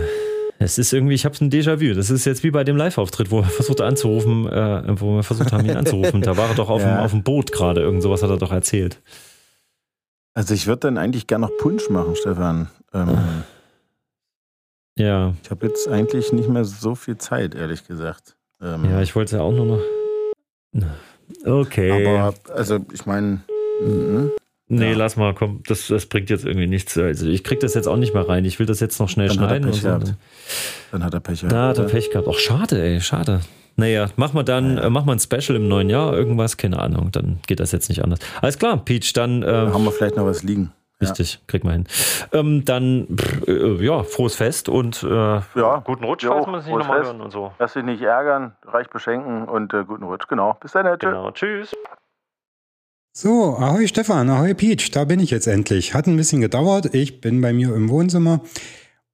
es 0.57 0.77
ist 0.77 0.91
irgendwie, 0.93 1.13
ich 1.13 1.25
habe 1.25 1.35
ein 1.43 1.49
Déjà-vu. 1.51 1.93
Das 1.95 2.09
ist 2.09 2.25
jetzt 2.25 2.43
wie 2.43 2.51
bei 2.51 2.63
dem 2.63 2.75
Live-Auftritt, 2.75 3.31
wo 3.31 3.39
er 3.39 3.45
versucht 3.45 3.81
anzurufen, 3.81 4.47
äh, 4.47 4.99
wo 4.99 5.15
wir 5.15 5.23
versucht 5.23 5.51
haben, 5.53 5.65
ihn 5.65 5.77
anzurufen. 5.77 6.21
Da 6.21 6.35
war 6.37 6.49
er 6.49 6.55
doch 6.55 6.69
auf, 6.69 6.81
Ja. 6.81 6.97
dem, 6.97 7.05
auf 7.05 7.11
dem 7.11 7.23
Boot 7.23 7.51
gerade. 7.51 7.81
Irgend 7.81 8.01
sowas 8.03 8.23
hat 8.23 8.29
er 8.29 8.37
doch 8.37 8.51
erzählt. 8.51 9.01
Also 10.33 10.53
ich 10.53 10.67
würde 10.67 10.81
dann 10.81 10.97
eigentlich 10.97 11.27
gern 11.27 11.41
noch 11.41 11.55
Punsch 11.57 11.89
machen, 11.89 12.15
Stefan. 12.15 12.69
Ähm, 12.93 13.43
Ja, 14.97 15.33
ich 15.43 15.49
habe 15.51 15.67
jetzt 15.67 15.87
eigentlich 15.87 16.33
nicht 16.33 16.49
mehr 16.49 16.65
so 16.65 16.95
viel 16.95 17.17
Zeit, 17.17 17.55
ehrlich 17.55 17.87
gesagt. 17.87 18.35
Ähm, 18.61 18.85
ja, 18.85 19.01
ich 19.01 19.15
wollte 19.15 19.37
ja 19.37 19.41
auch 19.41 19.51
nur 19.51 19.65
noch. 19.65 19.81
Okay. 21.45 22.07
aber 22.07 22.33
also 22.53 22.79
ich 22.93 23.05
meine, 23.05 23.41
mhm. 23.81 24.31
nee, 24.67 24.91
ja. 24.91 24.97
lass 24.97 25.15
mal, 25.15 25.33
komm, 25.33 25.63
das, 25.67 25.87
das 25.87 26.05
bringt 26.05 26.29
jetzt 26.29 26.45
irgendwie 26.45 26.67
nichts. 26.67 26.97
Also 26.97 27.27
ich 27.27 27.43
krieg 27.43 27.59
das 27.59 27.73
jetzt 27.73 27.87
auch 27.87 27.97
nicht 27.97 28.13
mehr 28.13 28.27
rein. 28.27 28.45
Ich 28.45 28.59
will 28.59 28.65
das 28.65 28.79
jetzt 28.79 28.99
noch 28.99 29.09
schnell 29.09 29.29
Dann 29.29 29.39
hat 29.39 29.51
er 29.51 29.55
schneiden. 29.55 29.65
Und 29.65 29.71
Pech 29.71 29.81
so. 29.81 30.23
dann 30.91 31.03
hat 31.03 31.13
er 31.13 31.19
Pech 31.19 31.39
gehabt. 31.41 31.53
Da 31.53 31.67
hat 31.69 31.77
er? 31.77 31.85
Pech 31.85 32.11
gehabt. 32.11 32.27
Ach, 32.29 32.37
schade, 32.37 32.81
ey, 32.81 32.99
schade. 33.01 33.41
Naja, 33.77 34.09
machen 34.17 34.35
wir 34.35 34.43
dann, 34.43 34.75
Ja. 34.75 34.83
äh, 34.83 34.89
machen 34.89 35.07
wir 35.07 35.13
ein 35.13 35.19
Special 35.19 35.55
im 35.55 35.69
neuen 35.69 35.89
Jahr, 35.89 36.13
irgendwas, 36.13 36.57
keine 36.57 36.79
Ahnung, 36.79 37.11
dann 37.13 37.39
geht 37.47 37.61
das 37.61 37.71
jetzt 37.71 37.87
nicht 37.87 38.03
anders. 38.03 38.19
Alles 38.41 38.59
klar, 38.59 38.83
Peach, 38.83 39.13
dann, 39.13 39.41
äh, 39.41 39.47
haben 39.47 39.85
wir 39.85 39.91
vielleicht 39.93 40.17
noch 40.17 40.25
was 40.25 40.43
liegen. 40.43 40.71
Richtig, 41.01 41.41
krieg 41.47 41.63
mal 41.63 41.73
hin. 41.73 41.87
Ähm, 42.33 42.65
dann, 42.65 43.07
pff, 43.15 43.47
äh, 43.47 43.85
ja, 43.85 44.03
frohes 44.03 44.35
Fest 44.35 44.69
und 44.69 45.03
äh, 45.03 45.07
Ja, 45.07 45.81
guten 45.85 46.03
Rutsch, 46.03 46.23
Jo, 46.23 46.43
falls 46.43 46.65
nicht 46.65 46.65
frohes 46.65 46.87
nochmal 46.87 47.03
hören 47.03 47.21
und 47.21 47.31
so. 47.31 47.51
Lass 47.59 47.73
dich 47.73 47.83
nicht 47.83 48.01
ärgern, 48.01 48.55
reich 48.65 48.89
beschenken 48.89 49.47
und 49.47 49.73
äh, 49.73 49.83
guten 49.85 50.03
Rutsch. 50.03 50.27
Genau. 50.27 50.57
Bis 50.59 50.73
dann, 50.73 50.85
Tschö. 50.99 51.07
Genau, 51.07 51.31
tschüss. 51.31 51.75
So, 53.11 53.57
ahoi 53.57 53.87
Stefan, 53.87 54.29
ahoi 54.29 54.53
Peach, 54.53 54.91
da 54.91 55.03
bin 55.03 55.19
ich 55.19 55.31
jetzt 55.31 55.47
endlich. 55.47 55.93
Hat 55.93 56.07
ein 56.07 56.15
bisschen 56.15 56.41
gedauert, 56.41 56.93
ich 56.93 57.21
bin 57.21 57.41
bei 57.41 57.53
mir 57.53 57.75
im 57.75 57.89
Wohnzimmer 57.89 58.41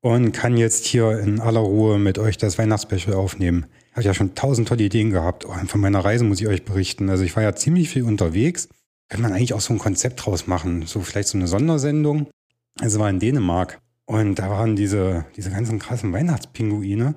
und 0.01 0.31
kann 0.33 0.57
jetzt 0.57 0.86
hier 0.86 1.17
in 1.19 1.39
aller 1.39 1.61
Ruhe 1.61 1.97
mit 1.97 2.19
euch 2.19 2.38
das 2.38 2.59
Weihnachtsspecial 2.59 3.15
aufnehmen. 3.15 3.65
Ich 3.91 3.97
habe 3.97 4.07
ja 4.07 4.13
schon 4.13 4.36
tausend 4.36 4.67
tolle 4.67 4.83
Ideen 4.83 5.09
gehabt. 5.09 5.45
Oh, 5.45 5.53
und 5.59 5.71
von 5.71 5.79
meiner 5.79 6.03
Reise 6.03 6.25
muss 6.25 6.41
ich 6.41 6.47
euch 6.47 6.65
berichten. 6.65 7.09
Also 7.09 7.23
ich 7.23 7.36
war 7.36 7.43
ja 7.43 7.55
ziemlich 7.55 7.89
viel 7.89 8.03
unterwegs. 8.03 8.67
Könnte 9.09 9.23
man 9.23 9.33
eigentlich 9.33 9.53
auch 9.53 9.61
so 9.61 9.73
ein 9.73 9.79
Konzept 9.79 10.25
draus 10.25 10.47
machen, 10.47 10.85
so 10.85 11.01
vielleicht 11.01 11.29
so 11.29 11.37
eine 11.37 11.47
Sondersendung. 11.47 12.27
Also 12.79 12.99
war 12.99 13.09
in 13.09 13.19
Dänemark 13.19 13.79
und 14.05 14.35
da 14.35 14.49
waren 14.49 14.75
diese, 14.75 15.25
diese 15.35 15.51
ganzen 15.51 15.79
krassen 15.79 16.11
Weihnachtspinguine. 16.11 17.15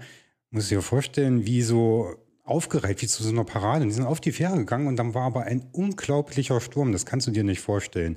Muss 0.51 0.68
dir 0.68 0.82
vorstellen, 0.82 1.45
wie 1.45 1.62
so 1.62 2.14
aufgereiht, 2.45 3.03
wie 3.03 3.07
zu 3.07 3.22
so 3.22 3.30
einer 3.30 3.45
Parade. 3.45 3.82
Und 3.82 3.89
die 3.89 3.95
sind 3.95 4.07
auf 4.07 4.20
die 4.20 4.32
Fähre 4.32 4.57
gegangen 4.57 4.86
und 4.86 4.97
dann 4.97 5.14
war 5.14 5.24
aber 5.24 5.43
ein 5.43 5.66
unglaublicher 5.72 6.61
Sturm. 6.61 6.93
Das 6.93 7.07
kannst 7.07 7.26
du 7.26 7.30
dir 7.30 7.45
nicht 7.45 7.61
vorstellen. 7.61 8.14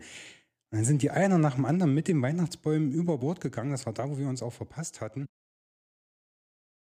Und 0.72 0.78
dann 0.78 0.86
sind 0.86 1.02
die 1.02 1.12
einer 1.12 1.38
nach 1.38 1.56
dem 1.56 1.66
anderen 1.66 1.94
mit 1.94 2.08
den 2.08 2.22
Weihnachtsbäumen 2.22 2.92
über 2.94 3.18
Bord 3.18 3.42
gegangen. 3.42 3.72
Das 3.72 3.86
war 3.86 3.94
da, 3.94 4.10
wo 4.10 4.18
wir 4.18 4.28
uns 4.28 4.42
auch 4.42 4.54
verpasst 4.54 5.02
hatten. 5.02 5.26